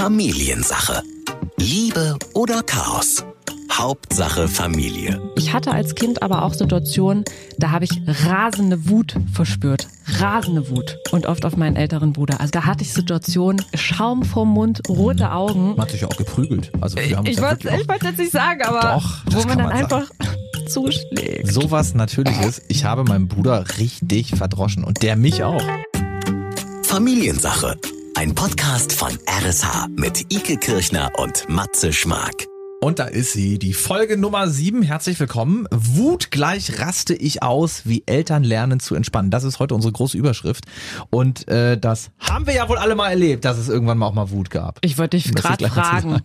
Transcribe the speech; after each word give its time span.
Familiensache. 0.00 1.02
Liebe 1.58 2.16
oder 2.32 2.62
Chaos? 2.62 3.22
Hauptsache 3.70 4.48
Familie. 4.48 5.20
Ich 5.36 5.52
hatte 5.52 5.72
als 5.72 5.94
Kind 5.94 6.22
aber 6.22 6.42
auch 6.42 6.54
Situationen, 6.54 7.22
da 7.58 7.70
habe 7.70 7.84
ich 7.84 8.00
rasende 8.06 8.88
Wut 8.88 9.14
verspürt. 9.34 9.88
Rasende 10.18 10.70
Wut. 10.70 10.96
Und 11.12 11.26
oft 11.26 11.44
auf 11.44 11.58
meinen 11.58 11.76
älteren 11.76 12.14
Bruder. 12.14 12.40
Also 12.40 12.50
da 12.50 12.64
hatte 12.64 12.82
ich 12.82 12.94
Situationen, 12.94 13.62
Schaum 13.74 14.24
vorm 14.24 14.48
Mund, 14.54 14.80
rote 14.88 15.32
Augen. 15.32 15.72
Man 15.72 15.82
hat 15.82 15.90
sich 15.90 16.00
ja 16.00 16.08
auch 16.08 16.16
geprügelt. 16.16 16.72
Also 16.80 16.96
wir 16.96 17.18
haben 17.18 17.26
Ich 17.26 17.38
wollte 17.38 17.68
wollte 17.86 18.06
jetzt 18.06 18.18
nicht 18.18 18.32
sagen, 18.32 18.62
aber 18.62 18.94
Doch, 18.94 19.18
wo 19.26 19.46
man 19.46 19.58
dann 19.58 19.66
man 19.68 19.76
sagen. 19.86 19.94
einfach 19.94 20.10
zuschlägt. 20.66 21.46
auch 21.46 21.52
sowas 21.52 21.92
Natürliches. 21.92 22.62
Ich 22.68 22.86
habe 22.86 23.04
meinen 23.04 23.28
Bruder 23.28 23.66
richtig 23.76 24.30
verdroschen 24.34 24.82
und 24.82 25.02
der 25.02 25.16
mich 25.16 25.44
auch. 25.44 25.62
Familiensache. 26.84 27.76
Ein 28.20 28.34
Podcast 28.34 28.92
von 28.92 29.18
RSH 29.26 29.88
mit 29.96 30.30
Ike 30.30 30.58
Kirchner 30.58 31.10
und 31.16 31.48
Matze 31.48 31.90
Schmark. 31.90 32.44
Und 32.82 32.98
da 32.98 33.06
ist 33.06 33.32
sie, 33.32 33.58
die 33.58 33.72
Folge 33.72 34.18
Nummer 34.18 34.46
7. 34.46 34.82
Herzlich 34.82 35.18
willkommen. 35.18 35.66
Wut 35.70 36.30
gleich 36.30 36.78
raste 36.78 37.14
ich 37.14 37.42
aus, 37.42 37.86
wie 37.86 38.02
Eltern 38.04 38.44
lernen 38.44 38.78
zu 38.78 38.94
entspannen. 38.94 39.30
Das 39.30 39.44
ist 39.44 39.58
heute 39.58 39.74
unsere 39.74 39.94
große 39.94 40.18
Überschrift. 40.18 40.66
Und 41.08 41.48
äh, 41.48 41.78
das 41.78 42.10
haben 42.18 42.46
wir 42.46 42.52
ja 42.52 42.68
wohl 42.68 42.76
alle 42.76 42.94
mal 42.94 43.08
erlebt, 43.08 43.46
dass 43.46 43.56
es 43.56 43.70
irgendwann 43.70 43.96
mal 43.96 44.08
auch 44.08 44.12
mal 44.12 44.28
Wut 44.28 44.50
gab. 44.50 44.80
Ich 44.82 44.98
wollte 44.98 45.16
dich 45.16 45.34
gerade 45.34 45.66
fragen. 45.70 46.20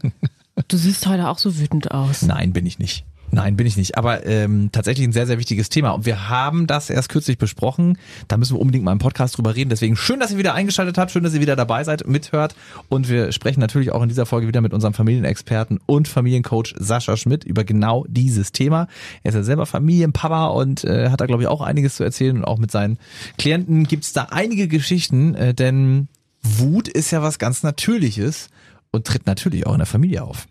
Du 0.67 0.75
siehst 0.75 1.07
heute 1.07 1.29
auch 1.29 1.37
so 1.37 1.57
wütend 1.57 1.91
aus. 1.91 2.23
Nein, 2.23 2.51
bin 2.51 2.65
ich 2.65 2.77
nicht. 2.77 3.05
Nein, 3.31 3.57
bin 3.57 3.67
ich 3.67 3.75
nicht. 3.75 3.97
Aber 3.97 4.25
ähm, 4.25 4.70
tatsächlich 4.71 5.07
ein 5.07 5.11
sehr, 5.11 5.27
sehr 5.27 5.38
wichtiges 5.38 5.70
Thema. 5.70 5.91
Und 5.91 6.05
wir 6.05 6.29
haben 6.29 6.67
das 6.67 6.89
erst 6.89 7.09
kürzlich 7.09 7.38
besprochen. 7.38 7.98
Da 8.27 8.38
müssen 8.38 8.55
wir 8.55 8.61
unbedingt 8.61 8.85
mal 8.85 8.91
im 8.91 8.99
Podcast 8.99 9.38
drüber 9.38 9.55
reden. 9.55 9.70
Deswegen 9.70 9.95
schön, 9.95 10.20
dass 10.20 10.31
ihr 10.31 10.38
wieder 10.38 10.53
eingeschaltet 10.53 10.98
habt. 10.98 11.11
Schön, 11.11 11.23
dass 11.23 11.34
ihr 11.34 11.41
wieder 11.41 11.55
dabei 11.55 11.84
seid, 11.84 12.07
mithört. 12.07 12.55
Und 12.88 13.09
wir 13.09 13.31
sprechen 13.31 13.59
natürlich 13.59 13.91
auch 13.91 14.01
in 14.01 14.09
dieser 14.09 14.25
Folge 14.25 14.48
wieder 14.48 14.61
mit 14.61 14.73
unserem 14.73 14.93
Familienexperten 14.93 15.79
und 15.85 16.07
Familiencoach 16.07 16.76
Sascha 16.77 17.18
Schmidt 17.18 17.43
über 17.43 17.63
genau 17.63 18.05
dieses 18.07 18.51
Thema. 18.51 18.87
Er 19.23 19.29
ist 19.29 19.35
ja 19.35 19.43
selber 19.43 19.65
Familienpapa 19.65 20.48
und 20.48 20.84
äh, 20.84 21.09
hat 21.09 21.20
da, 21.20 21.26
glaube 21.26 21.43
ich, 21.43 21.49
auch 21.49 21.62
einiges 21.62 21.96
zu 21.96 22.03
erzählen. 22.03 22.37
Und 22.37 22.46
auch 22.46 22.57
mit 22.57 22.71
seinen 22.71 22.98
Klienten 23.37 23.85
gibt's 23.85 24.13
da 24.13 24.27
einige 24.31 24.68
Geschichten. 24.68 25.35
Äh, 25.35 25.53
denn 25.53 26.07
Wut 26.41 26.87
ist 26.87 27.12
ja 27.12 27.21
was 27.21 27.40
ganz 27.40 27.63
Natürliches 27.63 28.49
und 28.91 29.05
tritt 29.05 29.26
natürlich 29.26 29.65
auch 29.68 29.73
in 29.73 29.79
der 29.79 29.87
Familie 29.87 30.23
auf. 30.23 30.48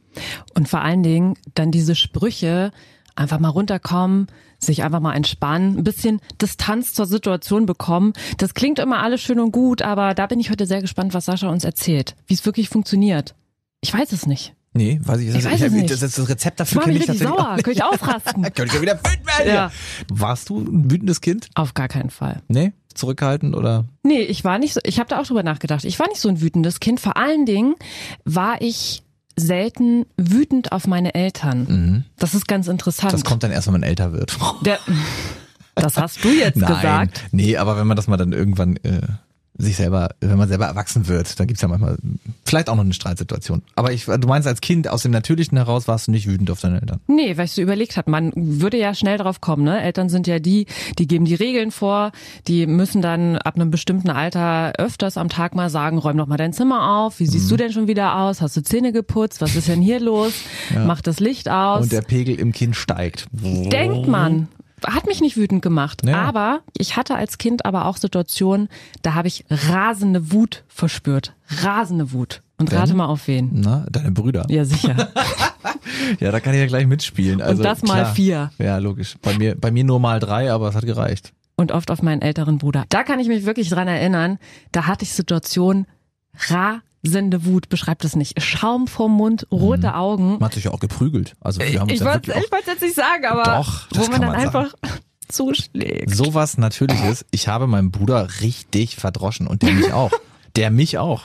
Und 0.54 0.68
vor 0.68 0.80
allen 0.82 1.02
Dingen 1.02 1.34
dann 1.54 1.70
diese 1.70 1.94
Sprüche, 1.94 2.72
einfach 3.16 3.38
mal 3.38 3.48
runterkommen, 3.48 4.26
sich 4.58 4.82
einfach 4.82 5.00
mal 5.00 5.14
entspannen, 5.14 5.76
ein 5.78 5.84
bisschen 5.84 6.20
Distanz 6.40 6.94
zur 6.94 7.06
Situation 7.06 7.66
bekommen. 7.66 8.12
Das 8.38 8.54
klingt 8.54 8.78
immer 8.78 9.02
alles 9.02 9.20
schön 9.20 9.38
und 9.40 9.52
gut, 9.52 9.82
aber 9.82 10.14
da 10.14 10.26
bin 10.26 10.40
ich 10.40 10.50
heute 10.50 10.66
sehr 10.66 10.80
gespannt, 10.80 11.14
was 11.14 11.26
Sascha 11.26 11.48
uns 11.48 11.64
erzählt, 11.64 12.16
wie 12.26 12.34
es 12.34 12.44
wirklich 12.46 12.68
funktioniert. 12.68 13.34
Ich 13.82 13.92
weiß 13.92 14.12
es 14.12 14.26
nicht. 14.26 14.54
Nee, 14.76 14.98
weiß 15.04 15.20
ich, 15.20 15.28
Ich 15.28 15.44
weiß 15.44 15.54
es 15.54 15.62
hab- 15.62 15.70
nicht. 15.70 15.90
Das, 15.90 16.00
das 16.00 16.28
Rezept 16.28 16.54
Ich 16.60 16.66
dafür 16.66 16.82
kenne 16.82 16.98
ich 16.98 17.08
auch 17.08 17.14
sauer, 17.14 17.52
nicht. 17.54 17.64
könnte 17.64 17.78
ich 17.78 17.84
ausrasten. 17.84 18.42
Könnte 18.54 18.64
ich 18.64 18.72
ja 18.72 18.82
wieder 18.82 18.98
wütend 18.98 19.26
werden. 19.26 19.54
Ja. 19.54 19.72
Warst 20.10 20.48
du 20.48 20.58
ein 20.58 20.90
wütendes 20.90 21.20
Kind? 21.20 21.48
Auf 21.54 21.74
gar 21.74 21.86
keinen 21.86 22.10
Fall. 22.10 22.42
Nee? 22.48 22.72
Zurückgehalten 22.92 23.54
oder? 23.54 23.84
Nee, 24.02 24.22
ich 24.22 24.42
war 24.42 24.58
nicht 24.58 24.74
so, 24.74 24.80
ich 24.82 24.98
habe 24.98 25.08
da 25.08 25.20
auch 25.20 25.26
drüber 25.26 25.44
nachgedacht. 25.44 25.84
Ich 25.84 25.98
war 26.00 26.08
nicht 26.08 26.20
so 26.20 26.28
ein 26.28 26.40
wütendes 26.40 26.80
Kind. 26.80 26.98
Vor 26.98 27.16
allen 27.16 27.46
Dingen 27.46 27.76
war 28.24 28.60
ich 28.62 29.03
selten 29.36 30.06
wütend 30.16 30.72
auf 30.72 30.86
meine 30.86 31.14
Eltern. 31.14 32.04
Das 32.18 32.34
ist 32.34 32.46
ganz 32.46 32.68
interessant. 32.68 33.12
Mhm. 33.12 33.16
Das 33.16 33.24
kommt 33.24 33.42
dann 33.42 33.50
erst, 33.50 33.66
wenn 33.66 33.72
man 33.72 33.82
älter 33.82 34.12
wird. 34.12 34.36
Der, 34.64 34.78
das 35.74 35.96
hast 35.96 36.24
du 36.24 36.28
jetzt 36.28 36.56
Nein. 36.56 36.74
gesagt. 36.74 37.24
Nee, 37.32 37.56
aber 37.56 37.76
wenn 37.76 37.86
man 37.86 37.96
das 37.96 38.06
mal 38.06 38.16
dann 38.16 38.32
irgendwann 38.32 38.76
äh, 38.76 39.00
sich 39.56 39.76
selber, 39.76 40.10
wenn 40.20 40.36
man 40.36 40.48
selber 40.48 40.66
erwachsen 40.66 41.06
wird, 41.06 41.38
dann 41.38 41.46
gibt's 41.46 41.62
ja 41.62 41.68
manchmal 41.68 41.96
vielleicht 42.44 42.68
auch 42.68 42.74
noch 42.74 42.82
eine 42.82 42.92
Streitsituation. 42.92 43.62
Aber 43.76 43.92
ich, 43.92 44.04
du 44.06 44.26
meinst 44.26 44.48
als 44.48 44.60
Kind 44.60 44.88
aus 44.88 45.02
dem 45.02 45.12
Natürlichen 45.12 45.56
heraus 45.56 45.86
warst 45.86 46.08
du 46.08 46.10
nicht 46.10 46.26
wütend 46.26 46.50
auf 46.50 46.60
deine 46.60 46.80
Eltern. 46.80 46.98
Nee, 47.06 47.36
weil 47.36 47.44
ich 47.44 47.52
so 47.52 47.62
überlegt 47.62 47.96
hat, 47.96 48.08
man 48.08 48.32
würde 48.34 48.78
ja 48.78 48.94
schnell 48.94 49.16
drauf 49.18 49.40
kommen, 49.40 49.62
ne? 49.62 49.80
Eltern 49.80 50.08
sind 50.08 50.26
ja 50.26 50.40
die, 50.40 50.66
die 50.98 51.06
geben 51.06 51.24
die 51.24 51.36
Regeln 51.36 51.70
vor, 51.70 52.10
die 52.48 52.66
müssen 52.66 53.00
dann 53.00 53.36
ab 53.36 53.54
einem 53.54 53.70
bestimmten 53.70 54.10
Alter 54.10 54.72
öfters 54.78 55.16
am 55.16 55.28
Tag 55.28 55.54
mal 55.54 55.70
sagen, 55.70 55.98
räum 55.98 56.16
doch 56.16 56.26
mal 56.26 56.36
dein 56.36 56.52
Zimmer 56.52 56.98
auf, 56.98 57.20
wie 57.20 57.24
Mhm. 57.24 57.28
siehst 57.30 57.50
du 57.50 57.56
denn 57.56 57.72
schon 57.72 57.86
wieder 57.86 58.16
aus? 58.18 58.40
Hast 58.40 58.56
du 58.56 58.62
Zähne 58.62 58.92
geputzt? 58.92 59.40
Was 59.40 59.54
ist 59.54 59.68
denn 59.68 59.80
hier 59.80 60.00
los? 60.00 60.32
Mach 60.84 61.00
das 61.00 61.20
Licht 61.20 61.48
aus. 61.48 61.84
Und 61.84 61.92
der 61.92 62.02
Pegel 62.02 62.34
im 62.40 62.50
Kind 62.52 62.74
steigt. 62.74 63.26
Denkt 63.32 64.08
man. 64.08 64.48
Hat 64.86 65.06
mich 65.06 65.20
nicht 65.20 65.36
wütend 65.36 65.62
gemacht. 65.62 66.02
Ja. 66.04 66.22
Aber 66.22 66.60
ich 66.76 66.96
hatte 66.96 67.14
als 67.14 67.38
Kind 67.38 67.64
aber 67.64 67.86
auch 67.86 67.96
Situationen, 67.96 68.68
da 69.02 69.14
habe 69.14 69.28
ich 69.28 69.44
rasende 69.50 70.32
Wut 70.32 70.64
verspürt. 70.68 71.34
Rasende 71.62 72.12
Wut. 72.12 72.42
Und 72.56 72.70
Denn? 72.70 72.78
rate 72.78 72.94
mal 72.94 73.06
auf 73.06 73.26
wen. 73.26 73.50
Na, 73.52 73.84
deine 73.90 74.12
Brüder. 74.12 74.46
Ja, 74.48 74.64
sicher. 74.64 75.08
Ja, 76.20 76.30
da 76.30 76.40
kann 76.40 76.52
ich 76.54 76.60
ja 76.60 76.66
gleich 76.66 76.86
mitspielen. 76.86 77.40
Also, 77.40 77.62
das 77.62 77.82
mal 77.82 78.02
klar. 78.02 78.14
vier. 78.14 78.50
Ja, 78.58 78.78
logisch. 78.78 79.16
Bei 79.22 79.36
mir, 79.38 79.54
bei 79.58 79.70
mir 79.70 79.84
nur 79.84 79.98
mal 80.00 80.20
drei, 80.20 80.52
aber 80.52 80.68
es 80.68 80.74
hat 80.74 80.84
gereicht. 80.84 81.32
und 81.56 81.72
oft 81.72 81.90
auf 81.90 82.02
meinen 82.02 82.20
älteren 82.20 82.58
Bruder. 82.58 82.84
Da 82.90 83.02
kann 83.04 83.20
ich 83.20 83.28
mich 83.28 83.46
wirklich 83.46 83.70
dran 83.70 83.88
erinnern, 83.88 84.38
da 84.72 84.86
hatte 84.86 85.04
ich 85.04 85.12
Situationen, 85.12 85.86
rasende 86.48 86.82
Wut, 87.44 87.68
beschreibt 87.68 88.04
es 88.04 88.16
nicht. 88.16 88.40
Schaum 88.42 88.86
vorm 88.86 89.12
Mund, 89.12 89.46
rote 89.52 89.94
Augen. 89.94 90.32
Man 90.32 90.44
hat 90.44 90.54
sich 90.54 90.64
ja 90.64 90.70
auch 90.70 90.80
geprügelt. 90.80 91.34
Also 91.40 91.60
wir 91.60 91.80
haben 91.80 91.88
Ich 91.90 92.02
wollte 92.04 92.32
wollte 92.34 92.70
jetzt 92.70 92.82
nicht 92.82 92.94
sagen, 92.94 93.24
aber 93.26 93.44
Doch, 93.44 93.86
wo 93.94 94.10
man 94.10 94.20
dann 94.20 94.30
man 94.32 94.40
sagen. 94.40 94.56
einfach 94.56 94.74
zuschlägt. 95.28 96.14
sowas 96.14 96.58
Natürliches. 96.58 97.24
Ich 97.30 97.48
habe 97.48 97.66
meinen 97.66 97.90
Bruder 97.90 98.28
richtig 98.40 98.96
verdroschen 98.96 99.46
und 99.46 99.62
der 99.62 99.72
mich 99.72 99.92
auch. 99.92 100.10
Der 100.56 100.70
mich 100.70 100.98
auch. 100.98 101.22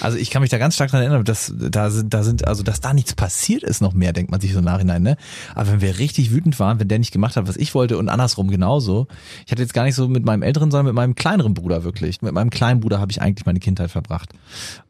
Also 0.00 0.18
ich 0.18 0.30
kann 0.30 0.42
mich 0.42 0.50
da 0.50 0.58
ganz 0.58 0.74
stark 0.74 0.90
dran 0.90 1.00
erinnern, 1.00 1.24
dass 1.24 1.52
da 1.56 1.90
sind, 1.90 2.12
da 2.12 2.22
sind, 2.22 2.46
also 2.46 2.62
dass 2.62 2.80
da 2.80 2.92
nichts 2.92 3.14
passiert 3.14 3.62
ist 3.62 3.80
noch 3.80 3.94
mehr, 3.94 4.12
denkt 4.12 4.30
man 4.30 4.40
sich 4.40 4.52
so 4.52 4.58
im 4.58 4.64
Nachhinein, 4.64 5.02
ne? 5.02 5.16
Aber 5.54 5.72
wenn 5.72 5.80
wir 5.80 5.98
richtig 5.98 6.30
wütend 6.30 6.58
waren, 6.60 6.80
wenn 6.80 6.88
der 6.88 6.98
nicht 6.98 7.12
gemacht 7.12 7.36
hat, 7.36 7.48
was 7.48 7.56
ich 7.56 7.74
wollte 7.74 7.98
und 7.98 8.08
andersrum 8.08 8.48
genauso. 8.48 9.06
Ich 9.46 9.52
hatte 9.52 9.62
jetzt 9.62 9.74
gar 9.74 9.84
nicht 9.84 9.94
so 9.94 10.08
mit 10.08 10.24
meinem 10.24 10.42
älteren, 10.42 10.70
sondern 10.70 10.86
mit 10.86 10.94
meinem 10.94 11.14
kleineren 11.14 11.54
Bruder 11.54 11.84
wirklich. 11.84 12.22
Mit 12.22 12.32
meinem 12.32 12.50
kleinen 12.50 12.80
Bruder 12.80 13.00
habe 13.00 13.12
ich 13.12 13.20
eigentlich 13.20 13.46
meine 13.46 13.60
Kindheit 13.60 13.90
verbracht. 13.90 14.30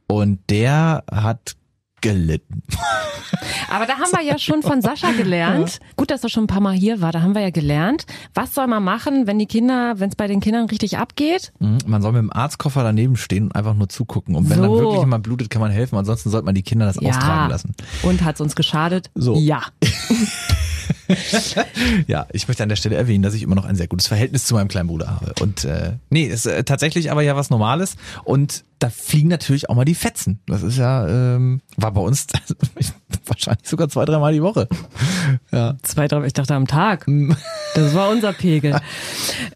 Und 0.06 0.41
der 0.50 1.05
hat 1.11 1.56
gelitten. 2.04 2.62
Aber 3.70 3.87
da 3.87 3.94
haben 3.94 4.12
wir 4.12 4.22
ja 4.22 4.38
schon 4.38 4.62
von 4.62 4.82
Sascha 4.82 5.12
gelernt. 5.12 5.81
Gut, 5.97 6.10
dass 6.10 6.22
er 6.22 6.28
schon 6.28 6.44
ein 6.44 6.48
paar 6.48 6.60
Mal 6.60 6.75
hier 6.75 7.00
war. 7.00 7.12
Da 7.12 7.22
haben 7.22 7.34
wir 7.34 7.41
ja 7.41 7.48
gelernt, 7.50 8.04
was 8.34 8.54
soll 8.54 8.66
man 8.66 8.84
machen, 8.84 9.26
wenn 9.26 9.38
die 9.38 9.47
Kinder, 9.47 9.94
wenn 9.98 10.10
es 10.10 10.15
bei 10.16 10.26
den 10.26 10.41
Kindern 10.41 10.66
richtig 10.66 10.98
abgeht? 10.98 11.53
Mhm. 11.60 11.78
Man 11.87 12.03
soll 12.03 12.12
mit 12.12 12.20
dem 12.20 12.32
Arztkoffer 12.32 12.82
daneben 12.82 13.16
stehen 13.16 13.44
und 13.44 13.56
einfach 13.56 13.75
nur 13.75 13.88
zugucken. 13.88 14.37
Und 14.37 14.50
wenn 14.50 14.60
dann 14.60 14.70
So. 14.70 14.78
wirklich 14.78 15.00
jemand 15.00 15.25
blutet, 15.25 15.48
kann 15.48 15.62
man 15.62 15.70
helfen. 15.70 15.97
Ansonsten 15.97 16.28
sollte 16.28 16.44
man 16.44 16.54
die 16.54 16.62
Kinder 16.62 16.84
das 16.84 16.98
austragen 16.98 17.50
lassen. 17.50 17.75
Und 18.03 18.22
hat's 18.22 18.41
uns 18.42 18.54
geschadet? 18.54 19.10
So. 19.15 19.34
Ja. 19.36 19.62
Ja, 22.06 22.26
ich 22.32 22.48
möchte 22.48 22.62
an 22.62 22.69
der 22.69 22.76
Stelle 22.76 22.97
erwähnen, 22.97 23.22
dass 23.22 23.34
ich 23.34 23.42
immer 23.42 23.54
noch 23.54 23.65
ein 23.65 23.76
sehr 23.76 23.88
gutes 23.88 24.06
Verhältnis 24.06 24.44
zu 24.44 24.54
meinem 24.54 24.69
kleinen 24.69 24.88
Bruder 24.88 25.09
habe. 25.09 25.34
Und 25.41 25.65
äh, 25.65 25.92
nee, 26.10 26.25
ist 26.25 26.47
äh, 26.47 26.65
tatsächlich 26.65 27.10
aber 27.10 27.22
ja 27.22 27.37
was 27.37 27.50
Normales. 27.50 27.97
Und 28.25 28.65
da 28.78 28.91
fliegen 28.91 29.28
natürlich 29.28 29.70
auch 29.70 29.75
mal 29.75 29.84
die 29.84 29.94
Fetzen. 29.94 30.41
Das 30.47 30.62
ist 30.62 30.78
ja, 30.78 31.06
ähm, 31.09 31.60
war 31.76 31.92
bei 31.92 32.00
uns 32.00 32.26
wahrscheinlich 33.26 33.69
sogar 33.69 33.88
zwei, 33.88 34.04
dreimal 34.04 34.32
die 34.32 34.42
Woche. 34.42 34.69
Ja. 35.53 35.77
Zwei, 35.83 36.09
drei, 36.09 36.25
ich 36.27 36.33
dachte 36.33 36.55
am 36.55 36.67
Tag. 36.67 37.06
Das 37.75 37.95
war 37.95 38.11
unser 38.11 38.33
Pegel. 38.33 38.81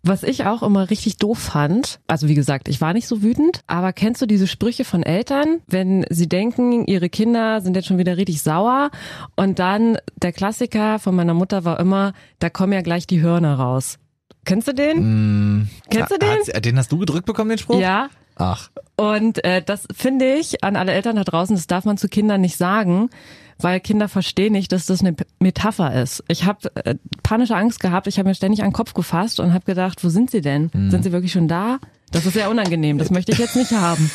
Was 0.03 0.23
ich 0.23 0.45
auch 0.45 0.63
immer 0.63 0.91
richtig 0.91 1.17
doof 1.19 1.39
fand, 1.39 2.01
also 2.07 2.29
wie 2.29 2.35
gesagt, 2.35 2.69
ich 2.69 2.81
war 2.81 2.93
nicht 2.93 3.07
so 3.07 3.23
wütend, 3.23 3.63
aber 3.67 3.93
kennst 3.93 4.21
du 4.23 4.27
diese 4.27 4.47
Sprüche 4.47 4.85
von 4.85 5.03
Eltern, 5.03 5.61
wenn 5.67 6.05
sie 6.11 6.29
denken, 6.29 6.87
ihre 6.87 7.09
Kinder 7.09 7.61
sind 7.61 7.77
jetzt 7.77 7.87
schon 7.87 7.99
wieder 7.99 8.17
richtig 8.17 8.43
sauer 8.43 8.91
und 9.37 9.59
dann 9.59 9.99
der 10.17 10.33
Klassiker 10.33 10.99
von 10.99 11.15
meiner 11.15 11.35
Mutter 11.35 11.65
war 11.65 11.79
immer, 11.81 12.13
da 12.39 12.51
kommen 12.51 12.73
ja 12.73 12.81
gleich 12.81 13.07
die 13.07 13.21
Hörner 13.21 13.55
raus. 13.55 13.99
Kennst 14.45 14.67
du 14.69 14.73
den? 14.73 15.69
Kennst 15.91 16.11
du 16.11 16.19
den? 16.19 16.55
Hat, 16.55 16.65
den 16.65 16.79
hast 16.79 16.91
du 16.91 16.99
gedrückt 16.99 17.27
bekommen, 17.27 17.51
den 17.51 17.59
Spruch? 17.59 17.81
Ja. 17.81 18.09
Ach, 18.41 18.71
Und 18.97 19.45
äh, 19.45 19.63
das 19.63 19.87
finde 19.93 20.35
ich 20.35 20.63
an 20.63 20.77
alle 20.77 20.93
Eltern 20.93 21.17
da 21.17 21.25
draußen, 21.25 21.57
das 21.57 21.67
darf 21.67 21.85
man 21.85 21.99
zu 21.99 22.09
Kindern 22.09 22.41
nicht 22.41 22.57
sagen, 22.57 23.11
weil 23.59 23.81
Kinder 23.81 24.09
verstehen 24.09 24.53
nicht, 24.53 24.73
dass 24.73 24.87
das 24.87 25.01
eine 25.01 25.15
Metapher 25.41 26.01
ist. 26.01 26.23
Ich 26.29 26.45
habe 26.45 26.75
äh, 26.85 26.95
panische 27.23 27.57
Angst 27.57 27.81
gehabt, 27.81 28.07
ich 28.07 28.19
habe 28.19 28.29
mir 28.29 28.35
ständig 28.35 28.63
an 28.63 28.69
den 28.69 28.73
Kopf 28.73 28.95
gefasst 28.95 29.41
und 29.41 29.53
habe 29.53 29.65
gedacht, 29.65 30.05
wo 30.05 30.09
sind 30.09 30.31
sie 30.31 30.41
denn? 30.41 30.71
Sind 30.91 31.03
sie 31.03 31.13
wirklich 31.13 31.33
schon 31.33 31.49
da? 31.49 31.79
Das 32.11 32.25
ist 32.25 32.35
sehr 32.35 32.51
unangenehm, 32.51 32.99
das 32.99 33.11
möchte 33.11 33.33
ich 33.33 33.39
jetzt 33.39 33.57
nicht 33.57 33.73
haben. 33.73 34.11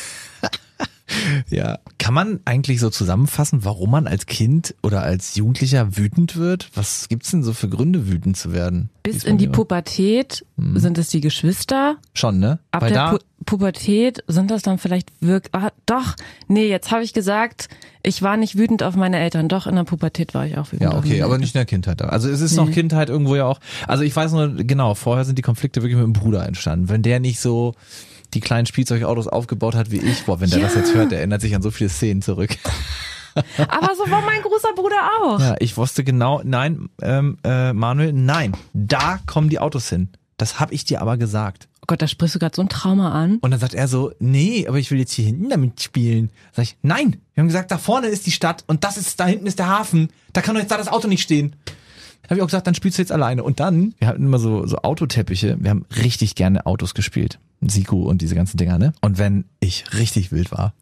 ja. 1.48 1.78
Kann 1.98 2.14
man 2.14 2.40
eigentlich 2.44 2.80
so 2.80 2.90
zusammenfassen, 2.90 3.64
warum 3.64 3.90
man 3.90 4.06
als 4.06 4.26
Kind 4.26 4.74
oder 4.82 5.02
als 5.02 5.36
Jugendlicher 5.36 5.96
wütend 5.96 6.36
wird? 6.36 6.70
Was 6.74 7.08
gibt's 7.08 7.30
denn 7.30 7.42
so 7.42 7.52
für 7.52 7.68
Gründe, 7.68 8.08
wütend 8.08 8.36
zu 8.36 8.52
werden? 8.52 8.90
Bis 9.02 9.24
in 9.24 9.38
die. 9.38 9.48
Pubertät 9.48 10.44
sind 10.56 10.98
es 10.98 11.08
die 11.08 11.20
Geschwister. 11.20 11.96
Schon, 12.12 12.40
ne? 12.40 12.58
Ab 12.72 12.82
Weil 12.82 12.92
der 12.92 13.10
Pu 13.10 13.18
Pubertät 13.46 14.24
sind 14.26 14.50
das 14.50 14.62
dann 14.62 14.78
vielleicht 14.78 15.10
wirklich. 15.20 15.54
Ah, 15.54 15.70
doch, 15.86 16.14
nee, 16.48 16.66
jetzt 16.66 16.90
habe 16.90 17.04
ich 17.04 17.12
gesagt, 17.12 17.68
ich 18.02 18.22
war 18.22 18.36
nicht 18.36 18.56
wütend 18.56 18.82
auf 18.82 18.96
meine 18.96 19.18
Eltern. 19.18 19.48
Doch, 19.48 19.66
in 19.66 19.76
der 19.76 19.84
Pubertät 19.84 20.34
war 20.34 20.46
ich 20.46 20.56
auch 20.56 20.66
wütend. 20.68 20.82
Ja, 20.82 20.90
auf 20.90 21.04
okay, 21.04 21.22
aber 21.22 21.38
nicht 21.38 21.54
in 21.54 21.58
der 21.58 21.66
Kindheit. 21.66 22.02
Also 22.02 22.28
es 22.28 22.40
ist 22.40 22.56
noch 22.56 22.70
Kindheit 22.70 23.08
irgendwo 23.08 23.36
ja 23.36 23.44
auch. 23.44 23.60
Also 23.86 24.02
ich 24.02 24.14
weiß 24.14 24.32
nur, 24.32 24.54
genau, 24.54 24.94
vorher 24.94 25.24
sind 25.24 25.38
die 25.38 25.42
Konflikte 25.42 25.82
wirklich 25.82 25.96
mit 25.96 26.04
dem 26.04 26.12
Bruder 26.12 26.46
entstanden. 26.46 26.88
Wenn 26.88 27.02
der 27.02 27.20
nicht 27.20 27.40
so 27.40 27.74
die 28.34 28.40
kleinen 28.40 28.66
Spielzeugautos 28.66 29.28
aufgebaut 29.28 29.74
hat 29.74 29.90
wie 29.90 29.98
ich. 29.98 30.24
Boah, 30.24 30.40
wenn 30.40 30.50
der 30.50 30.60
das 30.60 30.74
Ja. 30.74 30.80
jetzt 30.80 30.94
hört, 30.94 31.10
der 31.12 31.18
erinnert 31.18 31.40
sich 31.40 31.54
an 31.54 31.62
so 31.62 31.70
viele 31.70 31.90
Szenen 31.90 32.22
zurück. 32.22 32.50
Aber 33.68 33.94
so 33.96 34.08
war 34.10 34.22
mein 34.22 34.42
großer 34.42 34.72
Bruder 34.76 34.96
auch. 35.22 35.40
Ja, 35.40 35.56
ich 35.58 35.76
wusste 35.76 36.04
genau, 36.04 36.40
nein, 36.44 36.88
ähm, 37.02 37.38
äh, 37.44 37.72
Manuel, 37.72 38.12
nein, 38.12 38.56
da 38.72 39.18
kommen 39.26 39.48
die 39.48 39.58
Autos 39.58 39.88
hin. 39.88 40.08
Das 40.36 40.60
habe 40.60 40.74
ich 40.74 40.84
dir 40.84 41.00
aber 41.00 41.16
gesagt. 41.16 41.68
Oh 41.80 41.84
Gott, 41.86 42.02
da 42.02 42.08
sprichst 42.08 42.34
du 42.34 42.38
gerade 42.40 42.54
so 42.56 42.62
ein 42.62 42.68
Trauma 42.68 43.12
an. 43.12 43.38
Und 43.40 43.50
dann 43.52 43.60
sagt 43.60 43.74
er 43.74 43.86
so, 43.86 44.12
nee, 44.18 44.66
aber 44.66 44.78
ich 44.78 44.90
will 44.90 44.98
jetzt 44.98 45.12
hier 45.12 45.24
hinten 45.26 45.48
damit 45.48 45.80
spielen. 45.80 46.30
Sag 46.52 46.64
ich, 46.64 46.76
nein, 46.82 47.20
wir 47.34 47.42
haben 47.42 47.46
gesagt, 47.48 47.70
da 47.70 47.78
vorne 47.78 48.08
ist 48.08 48.26
die 48.26 48.32
Stadt 48.32 48.64
und 48.66 48.82
das 48.82 48.96
ist, 48.96 49.20
da 49.20 49.26
hinten 49.26 49.46
ist 49.46 49.58
der 49.60 49.68
Hafen. 49.68 50.08
Da 50.32 50.40
kann 50.42 50.54
doch 50.54 50.60
jetzt 50.60 50.70
da 50.72 50.76
das 50.76 50.88
Auto 50.88 51.06
nicht 51.08 51.22
stehen. 51.22 51.54
Habe 52.24 52.36
ich 52.36 52.42
auch 52.42 52.46
gesagt, 52.46 52.66
dann 52.66 52.74
spielst 52.74 52.98
du 52.98 53.02
jetzt 53.02 53.12
alleine. 53.12 53.42
Und 53.42 53.60
dann, 53.60 53.94
wir 53.98 54.08
hatten 54.08 54.24
immer 54.24 54.38
so, 54.38 54.66
so 54.66 54.78
Autoteppiche. 54.78 55.56
Wir 55.60 55.70
haben 55.70 55.84
richtig 56.02 56.34
gerne 56.34 56.66
Autos 56.66 56.94
gespielt. 56.94 57.38
Siku 57.66 58.02
und 58.02 58.20
diese 58.20 58.34
ganzen 58.34 58.58
Dinger, 58.58 58.78
ne? 58.78 58.92
Und 59.00 59.16
wenn 59.16 59.44
ich 59.60 59.84
richtig 59.94 60.32
wild 60.32 60.52
war, 60.52 60.74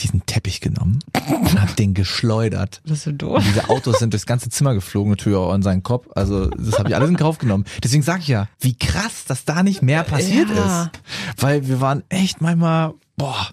diesen 0.00 0.26
Teppich 0.26 0.60
genommen 0.60 0.98
und 1.28 1.60
hab 1.60 1.76
den 1.76 1.94
geschleudert. 1.94 2.80
Das 2.84 2.98
ist 2.98 3.04
so 3.04 3.10
Und 3.10 3.18
doof. 3.22 3.44
diese 3.46 3.68
Autos 3.68 3.98
sind 4.00 4.12
durchs 4.12 4.26
ganze 4.26 4.48
Zimmer 4.50 4.74
geflogen, 4.74 5.10
natürlich 5.10 5.38
auch 5.38 5.52
an 5.52 5.62
seinen 5.62 5.84
Kopf. 5.84 6.08
Also 6.16 6.46
das 6.50 6.76
habe 6.78 6.88
ich 6.88 6.96
alles 6.96 7.08
in 7.10 7.16
Kauf 7.16 7.38
genommen. 7.38 7.64
Deswegen 7.84 8.02
sage 8.02 8.22
ich 8.22 8.28
ja, 8.28 8.48
wie 8.60 8.74
krass, 8.76 9.26
dass 9.28 9.44
da 9.44 9.62
nicht 9.62 9.80
mehr 9.82 10.02
passiert 10.02 10.48
Ja. 10.50 10.84
ist. 10.84 10.90
Weil 11.42 11.68
wir 11.68 11.80
waren 11.80 12.02
echt 12.08 12.40
manchmal, 12.40 12.94
boah, 13.16 13.48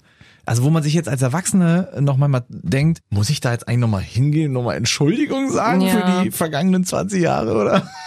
also 0.46 0.64
wo 0.64 0.70
man 0.70 0.84
sich 0.84 0.94
jetzt 0.94 1.10
als 1.10 1.22
Erwachsene 1.22 1.90
noch 2.00 2.18
manchmal 2.18 2.44
denkt, 2.50 3.00
muss 3.10 3.30
ich 3.30 3.40
da 3.40 3.52
jetzt 3.52 3.68
eigentlich 3.68 3.80
nochmal 3.82 4.02
hingehen 4.02 4.48
und 4.48 4.54
nochmal 4.54 4.78
Entschuldigung 4.78 5.50
sagen 5.52 5.82
Ja. 5.82 5.90
für 6.18 6.24
die 6.24 6.32
vergangenen 6.32 6.84
20 6.86 7.22
Jahre, 7.22 7.56
oder? 7.56 7.90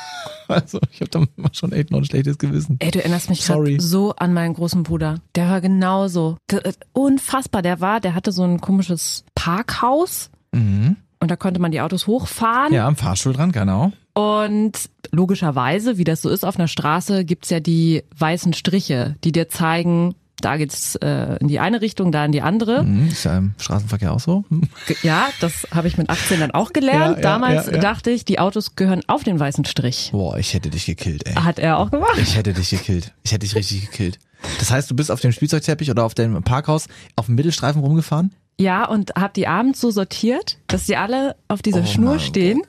Also 0.51 0.81
ich 0.91 1.03
habe 1.03 1.11
da 1.11 1.25
schon 1.53 1.73
echt 1.73 1.91
noch 1.91 1.99
ein 1.99 2.07
schlechtes 2.07 2.39
Gewissen. 2.39 2.77
Ey, 2.81 2.91
du 2.91 3.01
erinnerst 3.01 3.29
mich 3.29 3.45
gerade 3.45 3.79
so 3.83 4.15
an 4.17 4.33
meinen 4.33 4.55
großen 4.55 4.83
Bruder. 4.83 5.17
Der 5.35 5.51
war 5.51 5.61
genauso. 5.61 6.39
Äh, 6.51 6.73
Unfassbar. 6.95 7.61
Der 7.61 7.83
war, 7.83 8.01
der 8.01 8.15
hatte 8.15 8.33
so 8.33 8.45
ein 8.45 8.59
komisches 8.59 9.25
Parkhaus 9.35 10.31
Mhm. 10.53 10.97
und 11.21 11.31
da 11.31 11.37
konnte 11.37 11.61
man 11.61 11.71
die 11.71 11.83
Autos 11.83 12.07
hochfahren. 12.07 12.73
Ja, 12.73 12.87
am 12.87 12.97
Fahrstuhl 12.97 13.35
dran, 13.35 13.53
genau. 13.53 13.93
Und 14.15 14.89
logischerweise, 15.11 15.99
wie 15.99 16.05
das 16.05 16.23
so 16.23 16.31
ist 16.31 16.45
auf 16.45 16.57
einer 16.59 16.69
Straße, 16.69 17.27
gibt's 17.27 17.51
ja 17.51 17.61
die 17.61 18.03
weißen 18.17 18.55
Striche, 18.55 19.17
die 19.25 19.33
dir 19.33 19.51
zeigen, 19.51 20.15
da 20.41 20.57
geht's 20.57 20.95
äh, 20.97 21.37
in 21.41 21.49
die 21.49 21.61
eine 21.61 21.81
Richtung, 21.81 22.13
da 22.13 22.25
in 22.25 22.33
die 22.33 22.43
andere. 22.43 22.85
Mhm. 22.85 23.09
Ist 23.09 23.25
ja 23.25 23.39
im 23.39 23.55
Straßenverkehr 23.59 24.13
auch 24.13 24.21
so. 24.21 24.45
Ja, 25.03 25.29
das 25.41 25.67
habe 25.73 25.87
ich 25.89 25.97
mit 25.97 26.11
18 26.11 26.41
dann 26.41 26.51
auch 26.51 26.73
gelernt. 26.73 27.17
Ja, 27.17 27.23
Damals 27.23 27.67
ja, 27.67 27.75
ja. 27.75 27.79
dachte 27.79 28.11
ich, 28.11 28.25
die 28.25 28.39
Autos 28.39 28.75
gehören 28.75 29.03
auf 29.07 29.23
den 29.23 29.39
weißen 29.39 29.65
Strich. 29.65 30.11
Boah, 30.13 30.37
ich 30.39 30.55
hätte 30.55 30.71
dich 30.71 30.87
gekillt, 30.87 31.27
ey. 31.27 31.35
Hat 31.35 31.59
er 31.59 31.79
auch 31.79 31.91
gemacht. 31.91 32.19
Ich 32.21 32.37
hätte 32.37 32.53
dich 32.53 32.71
gekillt. 32.71 33.13
Ich 33.23 33.33
hätte 33.33 33.47
dich 33.47 33.55
richtig 33.55 33.91
gekillt. 33.91 34.19
Das 34.59 34.71
heißt, 34.71 34.91
du 34.91 34.97
bist 34.97 35.11
auf 35.11 35.21
dem 35.21 35.33
Spielzeugteppich 35.33 35.91
oder 35.91 36.05
auf 36.05 36.15
dem 36.15 36.43
Parkhaus 36.43 36.87
auf 37.17 37.27
dem 37.27 37.35
Mittelstreifen 37.35 37.83
rumgefahren? 37.83 38.33
Ja, 38.61 38.87
und 38.89 39.13
hab 39.15 39.35
die 39.35 39.47
abends 39.47 39.81
so 39.81 39.91
sortiert, 39.93 40.59
dass 40.67 40.87
sie 40.87 40.97
alle 40.97 41.37
auf 41.47 41.63
dieser 41.63 41.83
Oh 41.83 41.87
Schnur 41.87 42.11
mein 42.13 42.21
stehen. 42.21 42.63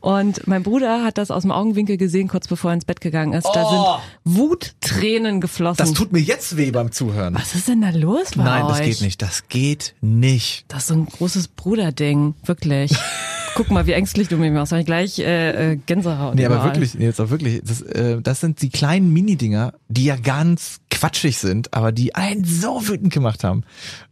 Und 0.00 0.46
mein 0.46 0.62
Bruder 0.62 1.02
hat 1.04 1.16
das 1.16 1.30
aus 1.30 1.42
dem 1.42 1.50
Augenwinkel 1.52 1.96
gesehen, 1.96 2.28
kurz 2.28 2.46
bevor 2.48 2.72
er 2.72 2.74
ins 2.74 2.84
Bett 2.84 3.00
gegangen 3.00 3.32
ist. 3.32 3.46
Da 3.54 3.64
Oh. 3.64 3.98
sind 4.26 4.38
Wuttränen 4.38 5.40
geflossen. 5.40 5.78
Das 5.78 5.92
tut 5.92 6.12
mir 6.12 6.18
jetzt 6.18 6.56
weh 6.56 6.70
beim 6.70 6.92
Zuhören. 6.92 7.34
Was 7.34 7.54
ist 7.54 7.68
denn 7.68 7.80
da 7.80 7.90
los 7.90 8.32
bei 8.36 8.42
Nein, 8.44 8.64
euch? 8.64 8.70
das 8.70 8.80
geht 8.86 9.00
nicht. 9.00 9.22
Das 9.22 9.48
geht 9.48 9.94
nicht. 10.00 10.64
Das 10.68 10.82
ist 10.82 10.88
so 10.88 10.94
ein 10.94 11.06
großes 11.06 11.48
Bruderding, 11.48 12.34
wirklich. 12.44 12.92
Guck 13.54 13.70
mal, 13.70 13.86
wie 13.86 13.92
ängstlich 13.92 14.28
du 14.28 14.36
mich 14.36 14.52
machst. 14.52 14.72
Hab 14.72 14.78
ich 14.78 14.86
gleich 14.86 15.18
äh, 15.18 15.72
äh, 15.72 15.76
Gänsehaut. 15.86 16.34
Nee, 16.36 16.44
aber 16.46 16.56
überall. 16.56 16.70
wirklich, 16.74 16.94
nee, 16.94 17.06
jetzt 17.06 17.20
auch 17.20 17.30
wirklich. 17.30 17.62
Das, 17.64 17.80
äh, 17.82 18.20
das 18.22 18.40
sind 18.40 18.62
die 18.62 18.70
kleinen 18.70 19.12
Mini-Dinger, 19.12 19.72
die 19.88 20.04
ja 20.04 20.16
ganz 20.16 20.80
quatschig 21.00 21.38
sind, 21.38 21.72
aber 21.72 21.92
die 21.92 22.14
einen 22.14 22.44
so 22.44 22.86
wütend 22.86 23.12
gemacht 23.12 23.42
haben. 23.42 23.64